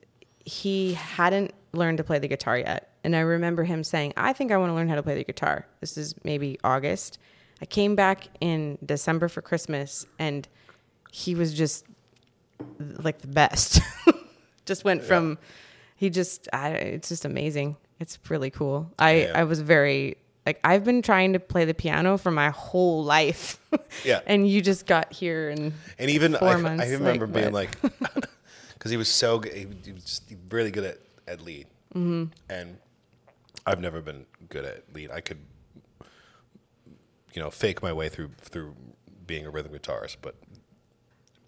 he 0.46 0.94
hadn't 0.94 1.54
learned 1.74 1.98
to 1.98 2.04
play 2.04 2.20
the 2.20 2.28
guitar 2.28 2.58
yet. 2.58 2.92
And 3.04 3.16
I 3.16 3.20
remember 3.22 3.64
him 3.64 3.84
saying, 3.84 4.14
I 4.16 4.32
think 4.32 4.52
I 4.52 4.58
want 4.58 4.70
to 4.70 4.74
learn 4.76 4.88
how 4.88 4.96
to 4.96 5.04
play 5.04 5.16
the 5.16 5.24
guitar. 5.24 5.66
This 5.82 5.98
is 5.98 6.16
maybe 6.24 6.58
August. 6.64 7.18
I 7.62 7.66
came 7.66 7.96
back 7.96 8.28
in 8.42 8.78
December 8.86 9.28
for 9.28 9.42
Christmas 9.42 10.06
and 10.20 10.48
he 11.12 11.34
was 11.36 11.54
just 11.54 11.86
like 12.80 13.20
the 13.20 13.28
best. 13.28 13.80
just 14.66 14.84
went 14.84 15.04
from, 15.04 15.38
he 15.96 16.10
just, 16.10 16.48
I, 16.54 16.70
it's 16.70 17.10
just 17.10 17.26
amazing. 17.26 17.76
It's 18.00 18.18
really 18.30 18.50
cool. 18.52 18.92
I, 19.00 19.22
Yeah. 19.24 19.32
I 19.36 19.44
was 19.46 19.62
very, 19.62 20.18
like, 20.46 20.60
I've 20.64 20.84
been 20.84 21.02
trying 21.02 21.34
to 21.34 21.40
play 21.40 21.66
the 21.66 21.74
piano 21.74 22.18
for 22.18 22.32
my 22.32 22.50
whole 22.50 23.04
life. 23.04 23.60
Yeah. 24.06 24.22
and 24.26 24.48
you 24.50 24.62
just 24.62 24.86
got 24.86 25.12
here 25.12 25.50
and, 25.50 25.74
And 26.00 26.10
even 26.10 26.34
Four 26.36 26.48
I, 26.50 26.56
months, 26.58 26.84
I 26.86 26.92
remember 26.92 27.28
like, 27.28 27.34
being 27.34 27.52
what? 27.52 28.02
like, 28.02 28.26
because 28.74 28.90
he 28.92 28.96
was 28.98 29.10
so 29.10 29.40
good, 29.40 29.54
he, 29.54 29.68
he 29.84 29.92
was 29.92 30.04
just 30.06 30.24
really 30.50 30.72
good 30.72 30.84
at, 30.86 31.00
at 31.28 31.42
lead. 31.42 31.68
Mm-hmm. 31.94 32.26
And 32.50 32.78
I've 33.66 33.82
never 33.82 34.00
been 34.02 34.26
good 34.48 34.64
at 34.64 34.84
lead. 34.94 35.12
I 35.12 35.20
could, 35.22 35.40
you 37.34 37.42
know, 37.42 37.50
fake 37.50 37.82
my 37.84 37.92
way 37.92 38.08
through 38.10 38.30
through 38.40 38.76
being 39.28 39.46
a 39.46 39.50
rhythm 39.50 39.74
guitarist, 39.74 40.18
but 40.22 40.36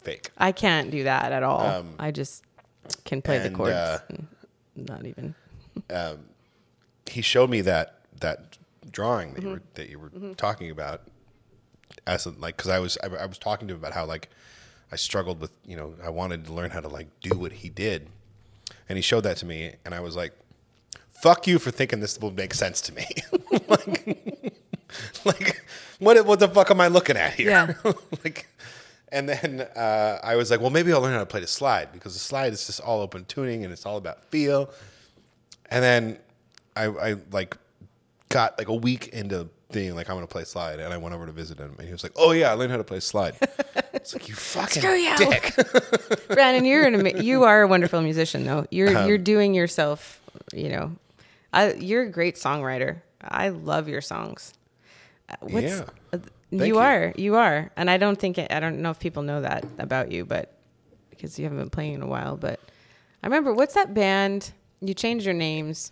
fake. 0.02 0.30
I 0.38 0.52
can't 0.52 0.92
do 0.92 1.04
that 1.06 1.32
at 1.32 1.44
all. 1.44 1.86
I 2.00 2.12
just 2.12 2.44
can 3.06 3.22
play 3.22 3.40
the 3.40 3.48
Um, 3.48 3.54
chords. 3.54 3.72
uh, 3.74 4.00
and 4.10 4.28
not 4.76 5.06
even. 5.06 5.36
he 7.10 7.22
showed 7.22 7.50
me 7.50 7.62
that 7.62 8.02
that 8.20 8.58
drawing 8.92 9.34
that 9.34 9.42
you 9.44 9.50
Mm-hmm. 9.50 9.54
were 9.58 9.62
that 9.76 9.90
you 9.90 10.00
were 10.00 10.34
talking 10.36 10.70
about 10.72 11.02
as 12.06 12.26
a, 12.26 12.32
like 12.32 12.58
because 12.58 12.70
I 12.72 12.80
was 12.80 12.98
I, 13.04 13.08
I 13.08 13.26
was 13.26 13.38
talking 13.38 13.68
to 13.68 13.74
him 13.74 13.80
about 13.80 13.94
how 13.94 14.06
like 14.06 14.30
I 14.92 14.96
struggled 14.96 15.40
with 15.42 15.52
you 15.66 15.76
know 15.78 15.96
I 16.04 16.10
wanted 16.10 16.46
to 16.46 16.54
learn 16.54 16.72
how 16.72 16.80
to 16.82 16.88
like 16.88 17.08
do 17.22 17.38
what 17.38 17.52
he 17.52 17.70
did, 17.70 18.08
and 18.90 18.98
he 18.98 19.02
showed 19.02 19.22
that 19.22 19.38
to 19.38 19.46
me, 19.46 19.74
and 19.86 19.94
I 19.94 20.00
was 20.00 20.16
like, 20.16 20.34
"Fuck 21.10 21.48
you 21.48 21.60
for 21.60 21.72
thinking 21.72 22.00
this 22.00 22.18
will 22.20 22.32
make 22.32 22.54
sense 22.54 22.82
to 22.82 22.94
me." 22.94 23.06
like, 23.68 24.54
like 25.26 25.62
what 26.00 26.26
what 26.26 26.40
the 26.40 26.48
fuck 26.48 26.72
am 26.72 26.82
I 26.82 26.88
looking 26.88 27.18
at 27.18 27.34
here? 27.34 27.50
Yeah. 27.50 27.92
like. 28.24 28.48
And 29.10 29.30
then 29.30 29.62
uh, 29.74 30.20
I 30.22 30.36
was 30.36 30.52
like, 30.52 30.60
well, 30.60 30.70
maybe 30.70 30.92
I'll 30.92 31.00
learn 31.00 31.14
how 31.14 31.20
to 31.22 31.26
play 31.26 31.40
the 31.40 31.48
slide 31.48 31.94
because 31.94 32.12
the 32.12 32.20
slide 32.20 32.52
is 32.52 32.68
just 32.68 32.82
all 32.82 33.00
open 33.00 33.24
tuning 33.24 33.64
and 33.64 33.72
it's 33.72 33.86
all 33.86 33.96
about 33.96 34.26
feel. 34.26 34.70
And 35.72 35.82
then 35.82 36.20
I, 36.76 36.88
I 36.88 37.16
like 37.32 37.56
got 38.30 38.58
like 38.58 38.68
a 38.68 38.74
week 38.76 39.10
into 39.10 39.50
being 39.72 39.96
like, 39.96 40.10
I'm 40.10 40.16
gonna 40.16 40.28
play 40.28 40.44
slide, 40.46 40.80
and 40.80 40.94
I 40.94 40.98
went 40.98 41.14
over 41.16 41.26
to 41.26 41.32
visit 41.32 41.58
him, 41.60 41.76
and 41.78 41.86
he 41.88 41.92
was 41.92 42.04
like, 42.04 42.14
Oh 42.16 42.32
yeah, 42.32 42.52
I 42.52 42.54
learned 42.54 42.72
how 42.72 42.78
to 42.78 42.84
play 42.84 43.00
slide. 43.00 43.36
it's 43.94 44.14
like 44.14 44.30
you 44.30 44.36
fucking 44.36 44.82
Screw 44.82 44.94
you. 44.96 45.16
dick. 45.18 45.54
Brandon, 46.30 46.66
you're 46.66 46.86
an 46.86 46.96
ama- 46.96 47.22
you 47.22 47.44
are 47.44 47.62
a 47.64 47.68
wonderful 47.68 48.02
musician 48.02 48.46
though. 48.46 48.66
You're 48.72 48.96
Um, 48.98 49.08
you're 49.08 49.18
doing 49.18 49.54
yourself, 49.54 50.22
you 50.54 50.70
know. 50.70 50.96
I 51.54 51.74
you're 51.74 52.04
a 52.04 52.10
great 52.12 52.36
songwriter. 52.36 53.02
I 53.22 53.50
love 53.50 53.88
your 53.90 54.02
songs. 54.02 54.54
Uh, 55.30 55.36
What's, 55.42 55.66
Yeah. 55.66 55.86
uh, 56.14 56.20
you 56.52 56.66
you. 56.66 56.78
are. 56.80 57.14
You 57.18 57.36
are. 57.36 57.72
And 57.76 57.90
I 57.90 57.98
don't 57.98 58.18
think 58.18 58.38
it, 58.38 58.52
I 58.54 58.60
don't 58.62 58.80
know 58.82 58.92
if 58.92 59.00
people 59.00 59.24
know 59.24 59.42
that 59.42 59.66
about 59.80 60.12
you, 60.12 60.24
but 60.24 60.54
because 61.10 61.38
you 61.38 61.44
haven't 61.44 61.58
been 61.60 61.70
playing 61.70 61.96
in 61.96 62.02
a 62.02 62.08
while, 62.08 62.38
but 62.38 62.60
I 63.24 63.28
remember 63.28 63.54
what's 63.54 63.74
that 63.74 63.94
band? 63.94 64.52
You 64.80 64.94
changed 64.94 65.26
your 65.26 65.34
names. 65.34 65.92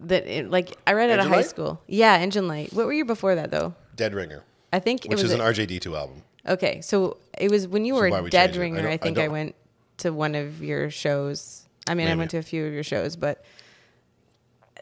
That 0.00 0.26
it, 0.26 0.50
like 0.50 0.76
I 0.86 0.92
read 0.92 1.10
out 1.10 1.20
of 1.20 1.26
high 1.26 1.36
Light? 1.36 1.46
school. 1.46 1.80
Yeah, 1.86 2.16
Engine 2.18 2.46
Light. 2.48 2.72
What 2.72 2.86
were 2.86 2.92
you 2.92 3.04
before 3.04 3.34
that 3.34 3.50
though? 3.50 3.74
Dead 3.94 4.12
Ringer, 4.14 4.44
I 4.72 4.78
think 4.78 5.04
it 5.06 5.08
which 5.10 5.22
was 5.22 5.30
is 5.30 5.32
an 5.32 5.40
a- 5.40 5.44
RJD2 5.44 5.96
album. 5.96 6.22
Okay, 6.46 6.80
so 6.82 7.16
it 7.38 7.50
was 7.50 7.66
when 7.66 7.84
you 7.84 7.94
were 7.94 8.08
why 8.10 8.20
we 8.20 8.30
dead 8.30 8.48
changed 8.52 8.56
it? 8.56 8.60
I 8.60 8.62
ringer. 8.62 8.82
don't- 8.82 8.90
I, 8.90 8.94
I 8.94 8.96
think 8.98 9.18
I, 9.18 9.22
don't- 9.22 9.32
went 9.32 9.54
to 9.98 10.10
one 10.12 10.34
of 10.34 10.62
your 10.62 10.90
shows. 10.90 11.66
I 11.88 11.94
mean, 11.94 12.06
I 12.06 12.10
Maybe. 12.10 12.18
went 12.18 12.30
to 12.32 12.38
a 12.38 12.42
few 12.42 12.66
of 12.66 12.72
your 12.72 12.82
shows, 12.82 13.16
but 13.16 13.42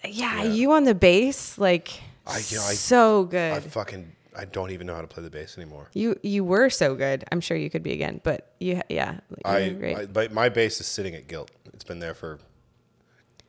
yeah, 0.04 0.42
Yeah. 0.42 0.52
you 0.52 0.72
on 0.72 0.84
the 0.84 0.94
bass, 0.94 1.58
like 1.58 1.90
I- 2.26 2.38
you 2.48 2.56
know, 2.56 2.64
I- 2.64 2.74
so 2.74 3.24
good. 3.24 3.52
I 3.52 3.60
fucking 3.60 4.12
I 4.36 4.46
don't 4.46 4.72
even 4.72 4.88
know 4.88 4.96
how 4.96 5.00
to 5.00 5.06
play 5.06 5.22
the 5.22 5.30
bass 5.30 5.56
anymore. 5.56 5.90
you 5.94 6.18
you 6.24 6.42
were 6.44 6.68
so 6.70 6.96
good. 6.96 7.24
I'm 7.30 7.40
sure 7.40 7.56
you 7.56 7.70
could 7.70 7.84
be 7.84 7.92
again, 7.92 8.20
but 8.24 8.50
you 8.58 8.80
yeah, 8.88 9.20
you 9.30 9.36
I, 9.44 9.68
great. 9.70 9.96
I 9.96 10.06
but 10.06 10.32
my 10.32 10.48
bass 10.48 10.80
is 10.80 10.86
sitting 10.86 11.14
at 11.14 11.28
Guilt. 11.28 11.50
It's 11.72 11.84
been 11.84 12.00
there 12.00 12.14
for. 12.14 12.40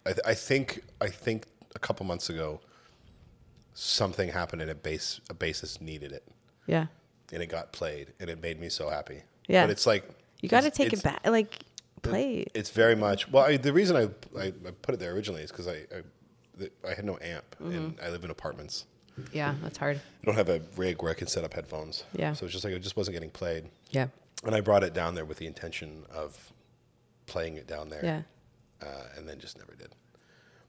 I, 0.05 0.09
th- 0.11 0.19
I 0.25 0.35
think 0.35 0.83
I 1.01 1.07
think 1.07 1.45
a 1.75 1.79
couple 1.79 2.05
months 2.05 2.29
ago. 2.29 2.59
Something 3.77 4.29
happened 4.29 4.61
and 4.61 4.71
a 4.71 4.75
bass 4.75 5.19
a 5.29 5.33
bassist 5.33 5.81
needed 5.81 6.13
it 6.13 6.23
yeah, 6.65 6.87
and 7.33 7.43
it 7.43 7.47
got 7.47 7.73
played 7.73 8.13
and 8.21 8.29
it 8.29 8.41
made 8.41 8.57
me 8.59 8.69
so 8.69 8.89
happy. 8.89 9.23
Yeah. 9.47 9.63
but 9.65 9.69
it's 9.71 9.85
like 9.85 10.09
you 10.41 10.47
got 10.49 10.61
to 10.63 10.71
take 10.71 10.93
it 10.93 11.03
back. 11.03 11.27
Like 11.27 11.59
play. 12.01 12.35
it. 12.37 12.51
It's 12.55 12.69
very 12.69 12.95
much 12.95 13.29
well. 13.29 13.43
I, 13.45 13.57
the 13.57 13.73
reason 13.73 13.97
I, 13.97 14.03
I 14.39 14.45
I 14.47 14.71
put 14.81 14.95
it 14.95 14.99
there 14.99 15.11
originally 15.13 15.41
is 15.41 15.51
because 15.51 15.67
I, 15.67 15.85
I 15.93 16.69
I 16.89 16.93
had 16.95 17.03
no 17.03 17.17
amp 17.21 17.43
Mm-hmm. 17.61 17.71
and 17.73 17.99
I 18.01 18.09
live 18.09 18.23
in 18.23 18.31
apartments. 18.31 18.85
Yeah, 19.33 19.55
that's 19.61 19.77
hard. 19.77 19.97
I 19.97 20.25
don't 20.25 20.35
have 20.35 20.49
a 20.49 20.61
rig 20.77 21.01
where 21.01 21.11
I 21.11 21.15
can 21.15 21.27
set 21.27 21.43
up 21.43 21.53
headphones. 21.53 22.05
Yeah. 22.13 22.31
So 22.33 22.45
it's 22.45 22.53
just 22.53 22.63
like 22.63 22.73
it 22.73 22.79
just 22.79 22.95
wasn't 22.95 23.15
getting 23.15 23.29
played. 23.29 23.65
Yeah, 23.91 24.07
And 24.45 24.55
I 24.55 24.61
brought 24.61 24.83
it 24.83 24.93
down 24.93 25.15
there 25.15 25.25
with 25.25 25.37
the 25.37 25.47
intention 25.47 26.05
of 26.13 26.51
playing 27.25 27.57
it 27.57 27.67
down 27.67 27.89
there. 27.89 28.03
yeah. 28.03 28.21
Uh, 28.81 29.03
and 29.17 29.27
then 29.27 29.39
just 29.39 29.57
never 29.57 29.73
did. 29.75 29.89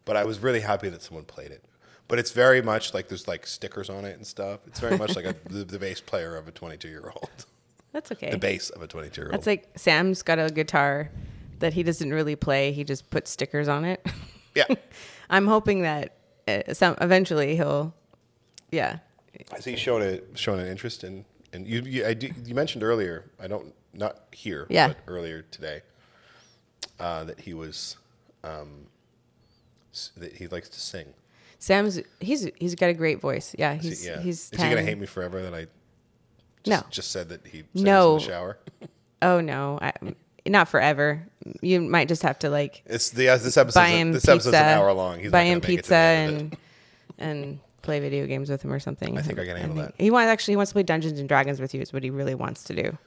But 0.07 0.17
I 0.17 0.25
was 0.25 0.39
really 0.39 0.61
happy 0.61 0.89
that 0.89 1.03
someone 1.03 1.25
played 1.27 1.51
it. 1.51 1.63
But 2.09 2.19
it's 2.19 2.31
very 2.31 2.63
much 2.63 2.95
like 2.95 3.09
there's 3.09 3.29
like 3.29 3.47
stickers 3.47 3.91
on 3.91 4.05
it 4.07 4.17
and 4.17 4.27
stuff. 4.27 4.61
It's 4.67 4.81
very 4.81 4.97
much 4.97 5.15
like 5.17 5.27
a, 5.27 5.35
the, 5.51 5.65
the 5.65 5.79
bass 5.79 6.01
player 6.01 6.37
of 6.37 6.49
a 6.49 6.53
22 6.53 6.89
year 6.89 7.13
old. 7.15 7.45
That's 7.93 8.11
okay. 8.13 8.31
The 8.31 8.39
bass 8.39 8.71
of 8.71 8.81
a 8.81 8.87
22 8.87 9.21
year 9.21 9.27
old. 9.27 9.35
That's 9.35 9.47
like 9.47 9.69
Sam's 9.77 10.23
got 10.23 10.39
a 10.39 10.49
guitar 10.51 11.11
that 11.59 11.75
he 11.75 11.83
doesn't 11.83 12.13
really 12.13 12.37
play. 12.37 12.73
He 12.73 12.85
just 12.85 13.11
puts 13.11 13.31
stickers 13.31 13.69
on 13.69 13.85
it. 13.85 14.07
yeah. 14.55 14.67
I'm 15.31 15.47
hoping 15.49 15.83
that 15.83 16.17
uh, 16.47 16.73
some 16.73 16.97
eventually 17.01 17.57
he'll, 17.57 17.93
yeah, 18.71 18.99
I 19.53 19.59
see 19.59 19.75
shown 19.77 20.03
a 20.03 20.21
shown 20.37 20.61
an 20.61 20.69
interest 20.69 21.03
in 21.03 21.25
and 21.53 21.67
you 21.67 21.83
you, 21.83 22.07
I 22.07 22.15
do, 22.15 22.31
you 22.45 22.55
mentioned 22.55 22.85
earlier 22.85 23.25
I 23.41 23.49
don't 23.49 23.75
not 23.93 24.21
here 24.33 24.67
Yeah. 24.69 24.89
but 24.89 24.99
earlier 25.09 25.43
today 25.43 25.83
uh, 27.01 27.25
that 27.25 27.41
he 27.41 27.55
was 27.55 27.97
um, 28.45 28.87
that 30.17 30.33
he 30.35 30.47
likes 30.49 30.69
to 30.71 30.81
sing. 30.81 31.07
Sam's 31.59 32.01
he's 32.21 32.49
he's 32.57 32.75
got 32.75 32.91
a 32.91 32.95
great 32.95 33.21
voice. 33.21 33.55
Yeah, 33.59 33.75
Is 33.75 33.83
he- 33.83 33.89
he's 33.89 34.07
yeah. 34.07 34.21
he's 34.21 34.51
Is 34.53 34.63
he 34.63 34.69
gonna 34.69 34.83
hate 34.83 34.99
me 34.99 35.07
forever 35.07 35.43
that 35.43 35.55
I 35.55 35.67
just, 36.65 36.83
No. 36.83 36.83
just 36.91 37.11
said 37.11 37.29
that 37.31 37.47
he 37.47 37.65
No. 37.75 38.15
in 38.17 38.19
the 38.19 38.25
shower? 38.25 38.59
Oh 39.23 39.41
no, 39.41 39.79
I, 39.81 39.93
not 40.47 40.69
forever. 40.69 41.27
You 41.63 41.81
might 41.81 42.07
just 42.07 42.23
have 42.23 42.39
to 42.41 42.51
like 42.51 42.83
It's 42.85 43.09
the 43.11 43.31
uh, 43.31 43.39
this 43.39 43.57
episode 43.57 43.81
this 44.13 44.23
pizza, 44.27 44.33
episode's 44.33 44.47
an 44.49 44.55
hour 44.57 44.93
long. 44.93 45.21
He's 45.21 45.31
buy 45.33 45.45
him 45.45 45.55
make 45.57 45.57
it 45.57 45.63
to 45.63 45.67
the 45.73 45.77
pizza 45.79 45.95
end 45.97 46.29
of 46.37 46.37
it. 46.37 46.41
and 46.43 46.59
and 47.19 47.59
play 47.81 47.99
video 48.01 48.27
games 48.27 48.51
with 48.51 48.63
him 48.63 48.71
or 48.73 48.79
something. 48.79 49.17
I 49.17 49.23
think 49.23 49.39
I 49.39 49.47
can 49.47 49.57
handle 49.57 49.79
that. 49.79 49.95
He 49.97 50.11
wants 50.11 50.29
actually 50.29 50.53
he 50.53 50.57
wants 50.57 50.71
to 50.71 50.75
play 50.75 50.83
Dungeons 50.83 51.19
and 51.19 51.27
Dragons 51.29 51.61
with 51.61 51.73
you. 51.75 51.81
Is 51.81 51.95
what 51.95 52.03
he 52.05 52.11
really 52.11 52.35
wants 52.35 52.63
to 52.65 52.75
do. 52.75 52.99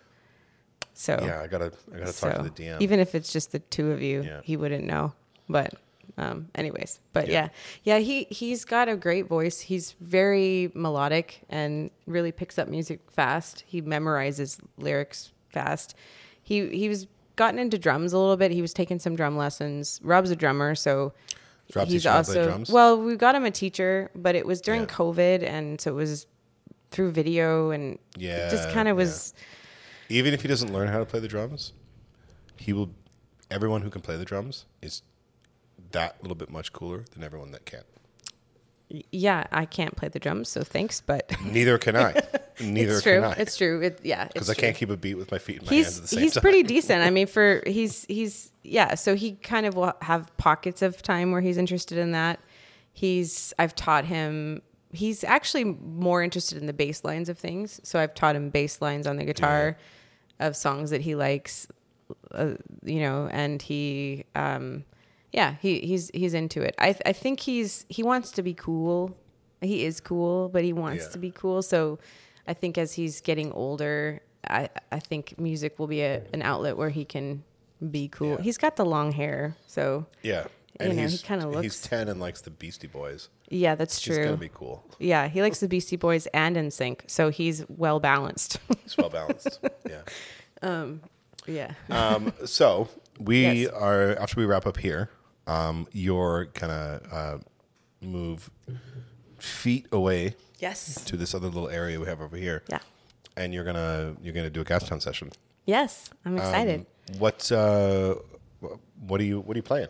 So 0.96 1.20
Yeah, 1.22 1.42
I 1.42 1.48
gotta 1.48 1.72
I 1.94 2.00
gotta 2.00 2.06
talk 2.06 2.14
so 2.14 2.32
to 2.32 2.44
the 2.44 2.50
DM. 2.50 2.82
even 2.82 3.00
if 3.00 3.14
it's 3.14 3.32
just 3.32 3.52
the 3.52 3.60
two 3.60 3.92
of 3.92 4.02
you, 4.02 4.24
Yeah. 4.24 4.42
he 4.44 4.58
wouldn't 4.58 4.84
know. 4.86 5.14
But 5.48 5.76
um, 6.18 6.48
anyways, 6.56 7.00
but 7.14 7.28
Yeah. 7.28 7.50
yeah. 7.84 7.96
yeah, 7.96 8.00
he 8.00 8.24
he's 8.30 8.66
got 8.66 8.90
a 8.90 8.96
great 8.96 9.28
voice. 9.28 9.62
He's 9.62 9.94
very 10.02 10.72
melodic 10.74 11.42
and 11.50 11.92
really 12.08 12.32
picks 12.32 12.58
up 12.58 12.68
music 12.68 13.00
fast. 13.12 13.64
He 13.68 13.82
memorizes 13.82 14.60
lyrics 14.78 15.32
fast. 15.50 15.96
He 16.42 16.68
he 16.70 16.90
was 16.90 17.08
gotten 17.36 17.60
into 17.60 17.78
drums 17.78 18.12
a 18.14 18.18
little 18.18 18.38
bit. 18.38 18.52
He 18.52 18.62
was 18.62 18.74
taking 18.74 19.00
some 19.00 19.16
drum 19.16 19.38
lessons. 19.38 20.00
Rob's 20.04 20.30
a 20.32 20.36
drummer, 20.36 20.76
so 20.76 21.14
he's 21.68 21.74
teaching 21.86 22.12
how 22.12 22.22
to 22.22 22.24
play 22.26 22.40
also 22.40 22.46
drums? 22.46 22.70
well. 22.72 23.02
We 23.02 23.16
got 23.16 23.36
him 23.36 23.46
a 23.46 23.52
teacher, 23.52 24.10
but 24.16 24.36
it 24.36 24.46
was 24.46 24.60
during 24.62 24.82
Yeah. 24.82 24.88
COVID, 24.88 25.44
and 25.44 25.80
so 25.80 25.92
it 25.92 25.96
was 25.96 26.26
through 26.92 27.12
video, 27.12 27.70
and 27.72 28.00
it 28.18 28.50
just 28.50 28.70
kind 28.72 28.88
of 28.88 28.98
yeah. 28.98 29.04
was. 29.04 29.34
Even 30.10 30.34
if 30.34 30.42
he 30.42 30.48
doesn't 30.48 30.74
learn 30.74 30.88
how 30.88 30.98
to 30.98 31.06
play 31.06 31.20
the 31.20 31.28
drums, 31.28 31.74
he 32.58 32.74
will. 32.74 32.90
Everyone 33.52 33.82
who 33.84 33.90
can 33.90 34.02
play 34.02 34.16
the 34.18 34.26
drums 34.26 34.66
is 34.82 35.02
that 35.92 36.22
little 36.22 36.36
bit 36.36 36.50
much 36.50 36.74
cooler 36.74 37.06
than 37.14 37.24
everyone 37.24 37.52
that 37.52 37.66
can't. 37.66 37.86
Yeah, 39.12 39.46
I 39.52 39.66
can't 39.66 39.96
play 39.96 40.08
the 40.08 40.18
drums, 40.18 40.50
so 40.50 40.64
thanks, 40.64 41.00
but 41.00 41.32
Neither 41.46 41.78
can 41.78 41.96
I. 41.96 42.22
Neither 42.60 42.94
it's 42.94 43.04
true. 43.04 43.22
can 43.22 43.24
I. 43.24 43.34
It's 43.34 43.56
true. 43.56 43.82
It, 43.82 44.00
yeah, 44.04 44.26
Because 44.26 44.50
I 44.50 44.56
can't 44.56 44.76
keep 44.76 44.90
a 44.90 44.98
beat 44.98 45.14
with 45.14 45.32
my 45.32 45.38
feet 45.38 45.60
and 45.60 45.68
my 45.70 45.74
hands 45.76 45.88
at 45.88 45.94
the 45.96 46.02
He's 46.02 46.10
same 46.10 46.20
he's 46.24 46.34
time. 46.34 46.42
pretty 46.42 46.64
decent. 46.76 47.04
I 47.04 47.12
mean, 47.12 47.28
for 47.28 47.62
he's 47.68 48.06
he's 48.06 48.52
yeah. 48.64 48.96
So 48.96 49.16
he 49.16 49.34
kind 49.34 49.68
of 49.68 49.76
will 49.76 49.94
have 50.02 50.36
pockets 50.38 50.82
of 50.82 51.04
time 51.04 51.32
where 51.32 51.42
he's 51.42 51.58
interested 51.60 52.00
in 52.00 52.14
that. 52.14 52.40
He's 52.92 53.54
I've 53.60 53.76
taught 53.76 54.06
him. 54.06 54.64
He's 54.92 55.24
actually 55.24 55.66
more 55.66 56.24
interested 56.24 56.58
in 56.58 56.66
the 56.66 56.74
bass 56.74 57.04
lines 57.04 57.30
of 57.30 57.38
things. 57.38 57.80
So 57.84 58.00
I've 58.00 58.16
taught 58.16 58.36
him 58.36 58.50
bass 58.50 58.82
lines 58.82 59.06
on 59.06 59.18
the 59.18 59.24
guitar 59.24 59.78
of 60.40 60.56
songs 60.56 60.90
that 60.90 61.02
he 61.02 61.14
likes. 61.14 61.68
Uh, 62.32 62.54
you 62.84 63.02
know, 63.02 63.30
and 63.32 63.62
he 63.62 64.24
um, 64.34 64.84
yeah, 65.32 65.56
he 65.62 65.80
he's 65.82 66.10
he's 66.14 66.34
into 66.34 66.62
it. 66.62 66.76
I 66.80 66.96
I 67.06 67.14
think 67.14 67.40
he's 67.42 67.86
he 67.90 68.04
wants 68.04 68.32
to 68.32 68.42
be 68.44 68.54
cool. 68.54 69.16
He 69.62 69.84
is 69.86 70.00
cool, 70.00 70.50
but 70.50 70.64
he 70.64 70.74
wants 70.74 71.06
Yeah. 71.06 71.12
to 71.12 71.18
be 71.20 71.32
cool. 71.32 71.62
So 71.62 72.00
I 72.48 72.54
think 72.54 72.78
as 72.78 72.94
he's 72.94 73.22
getting 73.22 73.52
older, 73.52 74.22
I 74.48 74.70
I 74.92 75.00
think 75.00 75.38
music 75.40 75.78
will 75.80 75.88
be 75.88 76.02
a, 76.02 76.24
an 76.34 76.42
outlet 76.42 76.78
where 76.78 76.90
he 76.90 77.06
can 77.06 77.44
be 77.92 78.08
cool. 78.10 78.36
Yeah. 78.38 78.42
He's 78.42 78.58
got 78.58 78.76
the 78.76 78.86
long 78.86 79.12
hair, 79.12 79.56
so 79.68 80.06
Yeah. 80.24 80.46
You 80.80 80.86
And 80.88 80.96
know, 80.96 81.04
he 81.04 81.10
he's, 81.10 81.22
kinda 81.24 81.46
looks. 81.48 81.64
He's 81.64 81.82
10 81.82 82.08
and 82.08 82.20
likes 82.22 82.40
the 82.42 82.52
Beastie 82.52 82.88
Boys. 82.88 83.28
yeah, 83.50 83.76
that's 83.76 83.98
He's 84.02 84.16
true. 84.16 84.28
to 84.28 84.38
be 84.38 84.50
cool. 84.54 84.84
yeah, 84.98 85.28
he 85.28 85.42
likes 85.42 85.60
the 85.60 85.68
Beastie 85.68 85.98
Boys 85.98 86.26
and 86.28 86.56
NSYNC, 86.56 87.02
so 87.08 87.30
he's 87.30 87.66
well 87.68 88.00
balanced. 88.00 88.60
He's 88.84 88.96
well 88.96 89.10
balanced. 89.10 89.60
yeah. 89.90 90.86
yeah. 91.48 91.74
Um, 91.90 92.32
so 92.46 92.88
we 93.20 93.64
Yes. 93.64 93.72
are, 93.74 94.16
after 94.18 94.40
we 94.40 94.46
wrap 94.46 94.66
up 94.66 94.78
here, 94.78 95.10
um, 95.50 95.88
you're 95.92 96.46
going 96.46 96.70
to 96.70 97.02
uh, 97.12 97.38
move 98.02 98.50
feet 99.38 99.88
away 99.92 100.36
Yes. 100.60 101.04
to 101.06 101.16
this 101.18 101.34
other 101.34 101.48
little 101.48 101.70
area 101.70 102.00
we 102.00 102.06
have 102.08 102.22
over 102.22 102.36
here. 102.38 102.64
Yeah. 102.70 102.80
And 103.38 103.54
you're 103.54 103.64
gonna 103.64 104.16
you're 104.22 104.34
gonna 104.34 104.50
do 104.50 104.60
a 104.60 104.66
Gastown 104.66 105.02
session. 105.02 105.32
Yes, 105.66 106.10
I'm 106.26 106.36
excited. 106.38 106.82
Um, 106.82 107.20
what 107.20 107.50
uh, 107.52 108.16
what 109.08 109.22
are 109.22 109.24
you 109.24 109.40
what 109.40 109.56
are 109.56 109.60
you 109.60 109.64
playing? 109.64 109.88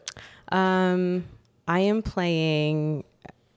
Um, 0.51 1.25
I 1.67 1.79
am 1.79 2.03
playing 2.03 3.05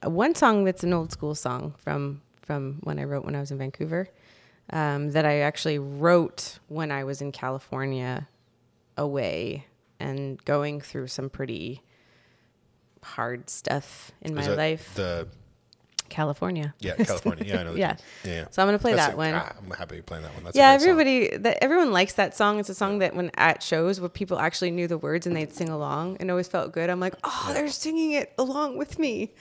one 0.03 0.35
song 0.35 0.65
that's 0.65 0.83
an 0.83 0.95
old 0.95 1.13
school 1.13 1.35
song 1.35 1.75
from 1.77 2.23
from 2.41 2.79
when 2.85 2.99
I 2.99 3.05
wrote 3.05 3.27
when 3.27 3.37
I 3.37 3.41
was 3.41 3.51
in 3.51 3.59
Vancouver. 3.59 4.09
Um, 4.71 5.11
that 5.11 5.27
I 5.27 5.41
actually 5.41 5.79
wrote 5.79 6.59
when 6.69 6.91
I 6.91 7.05
was 7.05 7.21
in 7.21 7.31
California, 7.33 8.29
away 8.97 9.67
and 10.01 10.43
going 10.47 10.81
through 10.81 11.09
some 11.09 11.29
pretty 11.29 11.83
hard 13.03 13.51
stuff 13.51 14.13
in 14.23 14.31
Is 14.33 14.37
my 14.37 14.43
that 14.49 14.57
life. 14.59 14.95
The 14.95 15.29
California. 16.09 16.75
yeah 16.79 16.95
California. 16.97 17.45
Yeah, 17.47 17.61
I 17.61 17.63
know. 17.65 17.75
Yeah. 17.75 17.97
yeah. 18.25 18.31
yeah. 18.31 18.45
So 18.51 18.61
I'm 18.63 18.69
gonna 18.69 18.79
play 18.79 18.93
That's 18.95 19.09
that 19.09 19.15
a- 19.15 19.17
one. 19.17 19.35
ah, 19.35 19.53
I'm 19.59 19.71
happy 19.71 20.03
playing 20.03 20.25
that 20.25 20.35
one. 20.35 20.45
That's 20.45 20.57
yeah, 20.57 20.71
everybody 20.73 21.37
that 21.39 21.59
everyone 21.65 21.91
likes 21.93 22.13
that 22.15 22.37
song. 22.37 22.61
It's 22.61 22.69
a 22.69 22.75
song 22.75 22.99
that 22.99 23.17
when 23.17 23.31
at 23.37 23.63
shows 23.63 23.99
where 24.01 24.11
people 24.11 24.39
actually 24.39 24.71
knew 24.73 24.87
the 24.87 24.99
words 24.99 25.27
and 25.27 25.35
they'd 25.35 25.53
sing 25.55 25.71
along 25.71 26.19
and 26.21 26.31
always 26.31 26.49
felt 26.49 26.73
good. 26.73 26.91
I'm 26.91 27.01
like, 27.01 27.15
oh, 27.25 27.51
they're 27.55 27.69
singing 27.69 28.13
it 28.13 28.33
along 28.39 28.77
with 28.77 28.99
me. 28.99 29.33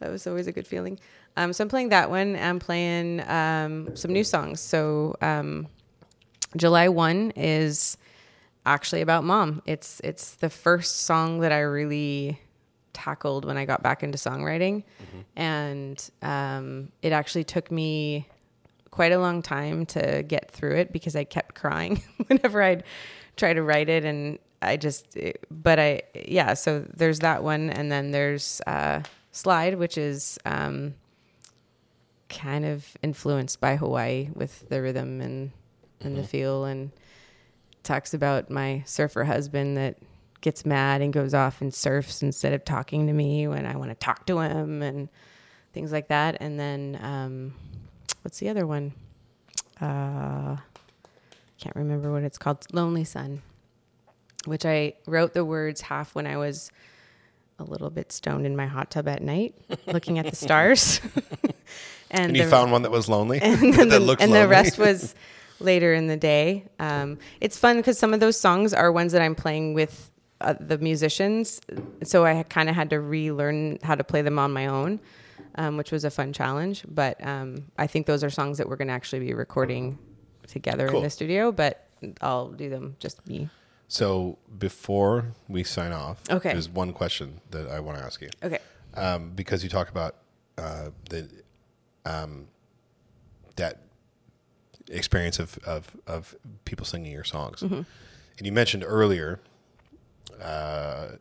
That 0.00 0.10
was 0.10 0.26
always 0.26 0.46
a 0.48 0.52
good 0.52 0.66
feeling. 0.66 0.98
Um, 1.36 1.52
so 1.52 1.62
I'm 1.62 1.68
playing 1.68 1.90
that 1.90 2.10
one. 2.10 2.34
I'm 2.36 2.58
playing 2.58 3.20
um, 3.28 3.94
some 3.96 4.12
new 4.12 4.24
songs. 4.24 4.60
So 4.60 5.14
um, 5.22 5.68
July 6.56 6.88
one 6.88 7.30
is 7.36 7.96
actually 8.64 9.00
about 9.00 9.22
mom. 9.22 9.62
It's 9.64 10.00
it's 10.02 10.34
the 10.34 10.50
first 10.50 11.02
song 11.02 11.38
that 11.40 11.52
I 11.52 11.60
really 11.60 12.40
tackled 12.96 13.44
when 13.44 13.56
I 13.58 13.64
got 13.66 13.82
back 13.82 14.02
into 14.02 14.16
songwriting, 14.18 14.82
and 15.36 16.10
um, 16.22 16.90
it 17.02 17.12
actually 17.12 17.44
took 17.44 17.70
me 17.70 18.26
quite 18.90 19.12
a 19.12 19.18
long 19.18 19.42
time 19.42 19.84
to 19.86 20.24
get 20.26 20.50
through 20.50 20.76
it 20.76 20.92
because 20.92 21.14
I 21.14 21.24
kept 21.24 21.54
crying 21.54 22.02
whenever 22.26 22.62
I'd 22.62 22.82
try 23.36 23.52
to 23.52 23.62
write 23.62 23.88
it, 23.90 24.04
and 24.04 24.38
I 24.62 24.76
just, 24.78 25.14
it- 25.16 25.44
but 25.50 25.78
I, 25.78 26.02
yeah. 26.26 26.54
So 26.54 26.86
there's 26.96 27.18
that 27.20 27.42
one, 27.44 27.68
and 27.70 27.92
then 27.92 28.10
there's 28.12 28.60
uh, 28.66 29.02
Slide, 29.32 29.74
which 29.78 29.98
is 29.98 30.38
um, 30.46 30.94
kind 32.28 32.64
of 32.64 32.96
influenced 33.02 33.60
by 33.60 33.76
Hawaii 33.76 34.30
with 34.34 34.68
the 34.68 34.80
rhythm 34.82 35.20
and 35.20 35.52
and 36.00 36.16
the 36.16 36.22
feel, 36.24 36.64
and 36.64 36.90
talks 37.82 38.12
about 38.14 38.50
my 38.50 38.82
surfer 38.86 39.24
husband 39.24 39.76
that 39.76 39.96
gets 40.40 40.64
mad 40.64 41.00
and 41.00 41.12
goes 41.12 41.34
off 41.34 41.60
and 41.60 41.72
surfs 41.72 42.22
instead 42.22 42.52
of 42.52 42.64
talking 42.64 43.06
to 43.06 43.12
me 43.12 43.48
when 43.48 43.66
I 43.66 43.76
want 43.76 43.90
to 43.90 43.94
talk 43.94 44.26
to 44.26 44.38
him 44.40 44.82
and 44.82 45.08
things 45.72 45.92
like 45.92 46.08
that. 46.08 46.36
And 46.40 46.58
then 46.58 46.98
um, 47.02 47.54
what's 48.22 48.38
the 48.38 48.48
other 48.48 48.66
one? 48.66 48.92
Uh, 49.80 50.56
can't 51.58 51.76
remember 51.76 52.12
what 52.12 52.22
it's 52.22 52.38
called, 52.38 52.66
Lonely 52.72 53.04
Sun, 53.04 53.42
which 54.44 54.64
I 54.64 54.94
wrote 55.06 55.34
the 55.34 55.44
words 55.44 55.82
half 55.82 56.14
when 56.14 56.26
I 56.26 56.36
was 56.36 56.70
a 57.58 57.64
little 57.64 57.90
bit 57.90 58.12
stoned 58.12 58.46
in 58.46 58.54
my 58.54 58.66
hot 58.66 58.90
tub 58.90 59.08
at 59.08 59.22
night, 59.22 59.54
looking 59.86 60.18
at 60.18 60.26
the 60.28 60.36
stars. 60.36 61.00
And, 62.10 62.36
you 62.36 62.44
the- 62.44 62.50
found 62.50 62.72
one 62.72 62.82
that 62.82 62.90
was 62.90 63.08
lonely. 63.08 63.40
and, 63.42 63.74
that 63.74 63.90
the, 63.90 64.00
looked 64.00 64.22
and 64.22 64.30
lonely. 64.30 64.44
the 64.44 64.48
rest 64.48 64.78
was 64.78 65.14
later 65.58 65.92
in 65.92 66.06
the 66.06 66.16
day. 66.16 66.64
Um, 66.78 67.18
it's 67.40 67.58
fun 67.58 67.76
because 67.78 67.98
some 67.98 68.14
of 68.14 68.20
those 68.20 68.38
songs 68.38 68.72
are 68.72 68.92
ones 68.92 69.12
that 69.12 69.22
I'm 69.22 69.34
playing 69.34 69.74
with 69.74 70.10
uh, 70.40 70.54
the 70.60 70.78
musicians, 70.78 71.60
so 72.02 72.24
I 72.24 72.42
kind 72.44 72.68
of 72.68 72.74
had 72.74 72.90
to 72.90 73.00
relearn 73.00 73.78
how 73.82 73.94
to 73.94 74.04
play 74.04 74.22
them 74.22 74.38
on 74.38 74.52
my 74.52 74.66
own, 74.66 75.00
um, 75.56 75.76
which 75.76 75.90
was 75.92 76.04
a 76.04 76.10
fun 76.10 76.32
challenge. 76.32 76.84
But 76.88 77.24
um, 77.26 77.64
I 77.78 77.86
think 77.86 78.06
those 78.06 78.22
are 78.22 78.30
songs 78.30 78.58
that 78.58 78.68
we're 78.68 78.76
going 78.76 78.88
to 78.88 78.94
actually 78.94 79.20
be 79.20 79.32
recording 79.34 79.98
together 80.46 80.88
Cool. 80.88 80.98
in 80.98 81.02
the 81.04 81.10
studio. 81.10 81.52
But 81.52 81.86
I'll 82.20 82.48
do 82.48 82.68
them 82.68 82.96
just 82.98 83.26
me. 83.26 83.48
So 83.88 84.36
before 84.58 85.32
we 85.48 85.62
sign 85.64 85.92
off, 85.92 86.20
Okay. 86.30 86.52
there's 86.52 86.68
one 86.68 86.92
question 86.92 87.40
that 87.52 87.68
I 87.70 87.80
want 87.80 87.98
to 87.98 88.04
ask 88.04 88.20
you. 88.20 88.28
Okay. 88.42 88.58
um, 88.94 89.30
because 89.34 89.62
you 89.62 89.70
talk 89.70 89.88
about 89.88 90.16
uh, 90.58 90.90
the 91.08 91.28
um, 92.04 92.48
that 93.56 93.80
experience 94.90 95.38
of, 95.38 95.58
of, 95.66 95.96
of 96.06 96.34
people 96.64 96.84
singing 96.86 97.10
your 97.12 97.24
songs, 97.24 97.60
Mm-hmm. 97.60 97.82
and 98.38 98.46
you 98.46 98.52
mentioned 98.52 98.84
earlier 98.86 99.40
uh, 100.42 101.16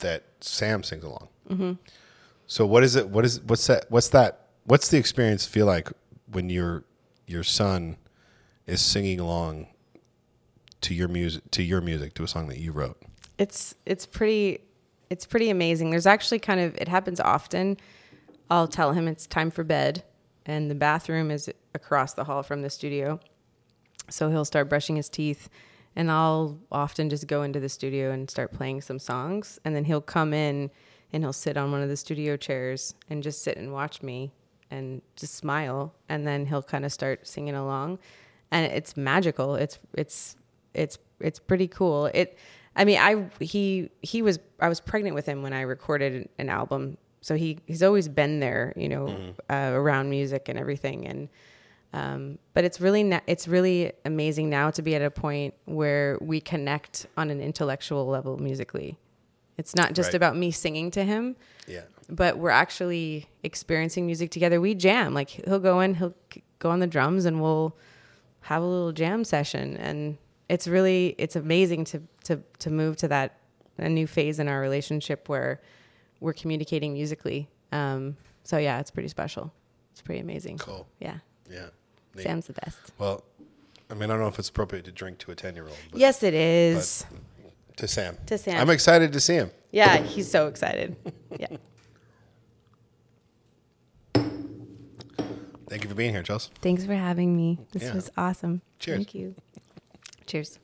that 0.00 0.24
Sam 0.40 0.82
sings 0.82 1.04
along. 1.04 1.28
Mm-hmm. 1.48 1.72
So 2.46 2.66
what 2.66 2.84
is 2.84 2.96
it? 2.96 3.08
What 3.08 3.24
is 3.24 3.40
what's 3.40 3.66
that? 3.66 3.86
What's 3.88 4.08
that? 4.08 4.46
What's 4.64 4.88
the 4.88 4.98
experience 4.98 5.46
feel 5.46 5.66
like 5.66 5.88
when 6.30 6.50
your 6.50 6.84
your 7.26 7.44
son 7.44 7.96
is 8.66 8.80
singing 8.80 9.20
along 9.20 9.68
to 10.82 10.94
your 10.94 11.08
music 11.08 11.50
to 11.52 11.62
your 11.62 11.80
music 11.80 12.14
to 12.14 12.24
a 12.24 12.28
song 12.28 12.48
that 12.48 12.58
you 12.58 12.72
wrote? 12.72 13.00
it's 13.42 13.74
it's 13.86 14.06
pretty 14.06 14.60
it's 15.10 15.26
pretty 15.26 15.50
amazing. 15.50 15.90
There's 15.90 16.06
actually 16.06 16.38
kind 16.38 16.60
of 16.60 16.76
it 16.76 16.88
happens 16.88 17.20
often. 17.20 17.76
I'll 18.50 18.68
tell 18.68 18.92
him 18.92 19.08
it's 19.08 19.26
time 19.26 19.50
for 19.50 19.64
bed 19.64 20.04
and 20.46 20.70
the 20.70 20.74
bathroom 20.74 21.30
is 21.30 21.50
across 21.74 22.14
the 22.14 22.24
hall 22.24 22.42
from 22.42 22.62
the 22.62 22.70
studio. 22.70 23.18
So 24.08 24.30
he'll 24.30 24.44
start 24.44 24.68
brushing 24.68 24.96
his 24.96 25.08
teeth 25.08 25.48
and 25.94 26.10
I'll 26.10 26.58
often 26.70 27.10
just 27.10 27.26
go 27.26 27.42
into 27.42 27.60
the 27.60 27.68
studio 27.68 28.10
and 28.10 28.30
start 28.30 28.52
playing 28.52 28.80
some 28.80 28.98
songs. 28.98 29.58
And 29.64 29.76
then 29.76 29.84
he'll 29.84 30.00
come 30.00 30.32
in 30.32 30.70
and 31.12 31.22
he'll 31.22 31.32
sit 31.32 31.56
on 31.56 31.70
one 31.70 31.82
of 31.82 31.88
the 31.88 31.96
studio 31.96 32.36
chairs 32.36 32.94
and 33.10 33.22
just 33.22 33.42
sit 33.42 33.58
and 33.58 33.72
watch 33.72 34.02
me 34.02 34.32
and 34.70 35.02
just 35.16 35.34
smile. 35.34 35.94
And 36.08 36.26
then 36.26 36.46
he'll 36.46 36.62
kind 36.62 36.84
of 36.84 36.92
start 36.92 37.26
singing 37.26 37.54
along. 37.54 37.98
And 38.50 38.70
it's 38.72 38.96
magical. 38.96 39.54
It's 39.54 39.78
it's 39.94 40.36
it's 40.74 40.98
it's 41.20 41.38
pretty 41.38 41.68
cool. 41.68 42.06
It 42.06 42.38
i 42.74 42.86
mean 42.86 42.98
i 42.98 43.26
he 43.38 43.90
he 44.00 44.22
was 44.22 44.38
i 44.58 44.66
was 44.66 44.80
pregnant 44.80 45.14
with 45.14 45.26
him 45.26 45.42
when 45.42 45.52
i 45.52 45.60
recorded 45.60 46.28
an 46.38 46.48
album. 46.48 46.96
So 47.20 47.34
he 47.36 47.58
he's 47.66 47.82
always 47.82 48.08
been 48.08 48.40
there 48.40 48.72
you 48.76 48.88
know 48.88 49.34
uh, 49.50 49.70
around 49.72 50.08
music 50.08 50.48
and 50.48 50.58
everything. 50.58 51.06
And 51.06 51.28
um, 51.92 52.38
but 52.54 52.64
it's 52.64 52.80
really 52.80 53.02
na- 53.04 53.20
it's 53.26 53.46
really 53.48 53.92
amazing 54.04 54.48
now 54.50 54.70
to 54.70 54.82
be 54.82 54.94
at 54.94 55.02
a 55.02 55.10
point 55.10 55.54
where 55.66 56.18
we 56.20 56.40
connect 56.40 57.06
on 57.16 57.30
an 57.30 57.40
intellectual 57.40 58.06
level 58.06 58.38
musically 58.38 58.98
it's 59.58 59.74
not 59.76 59.92
just 59.92 60.08
Right. 60.08 60.14
about 60.14 60.36
me 60.36 60.50
singing 60.50 60.90
to 60.92 61.04
him 61.04 61.36
Yeah. 61.66 61.82
but 62.08 62.38
we're 62.38 62.50
actually 62.50 63.28
experiencing 63.42 64.06
music 64.06 64.30
together. 64.30 64.60
We 64.60 64.74
jam. 64.74 65.12
Like 65.14 65.28
he'll 65.28 65.58
go 65.60 65.80
in, 65.80 65.94
he'll 65.96 66.14
go 66.58 66.70
on 66.70 66.80
the 66.80 66.86
drums, 66.86 67.26
and 67.26 67.40
we'll 67.42 67.76
have 68.42 68.62
a 68.62 68.66
little 68.66 68.92
jam 68.92 69.24
session. 69.24 69.76
And 69.76 70.16
it's 70.48 70.66
really 70.66 71.14
it's 71.18 71.36
amazing 71.36 71.84
to 71.84 72.02
to 72.24 72.42
to 72.60 72.70
move 72.70 72.96
to 72.96 73.08
that 73.08 73.38
a 73.78 73.88
new 73.90 74.06
phase 74.06 74.38
in 74.38 74.48
our 74.48 74.60
relationship 74.60 75.28
where 75.28 75.60
we're 76.20 76.32
communicating 76.32 76.94
musically. 76.94 77.48
Um, 77.72 78.16
so 78.44 78.56
yeah, 78.56 78.80
it's 78.80 78.90
pretty 78.90 79.08
special. 79.08 79.52
It's 79.92 80.00
pretty 80.02 80.20
amazing. 80.20 80.58
Cool. 80.58 80.86
Yeah, 80.98 81.18
Yeah. 81.50 81.68
Neat. 82.14 82.22
Sam's 82.24 82.46
the 82.46 82.52
best. 82.54 82.78
Well, 82.98 83.24
I 83.90 83.94
mean, 83.94 84.04
I 84.10 84.14
don't 84.14 84.20
know 84.20 84.28
if 84.28 84.38
it's 84.38 84.48
appropriate 84.48 84.84
to 84.86 84.92
drink 84.92 85.18
to 85.18 85.30
a 85.30 85.34
ten-year-old. 85.34 85.76
Yes, 85.94 86.22
it 86.22 86.34
is. 86.34 87.04
To 87.76 87.88
Sam. 87.88 88.16
To 88.26 88.36
Sam. 88.38 88.60
I'm 88.60 88.70
excited 88.70 89.12
to 89.14 89.20
see 89.20 89.34
him. 89.34 89.50
yeah, 89.70 89.98
he's 89.98 90.30
so 90.30 90.46
excited. 90.46 90.96
Yeah. 91.38 91.46
Thank 95.68 95.84
you 95.84 95.88
for 95.88 95.94
being 95.94 96.12
here, 96.12 96.22
Chelsea. 96.22 96.50
Thanks 96.60 96.84
for 96.84 96.94
having 96.94 97.34
me. 97.34 97.58
This 97.72 97.84
Yeah. 97.84 97.94
was 97.94 98.10
awesome. 98.18 98.60
Cheers. 98.78 98.96
Thank 98.98 99.14
you. 99.14 99.34
Cheers. 100.26 100.58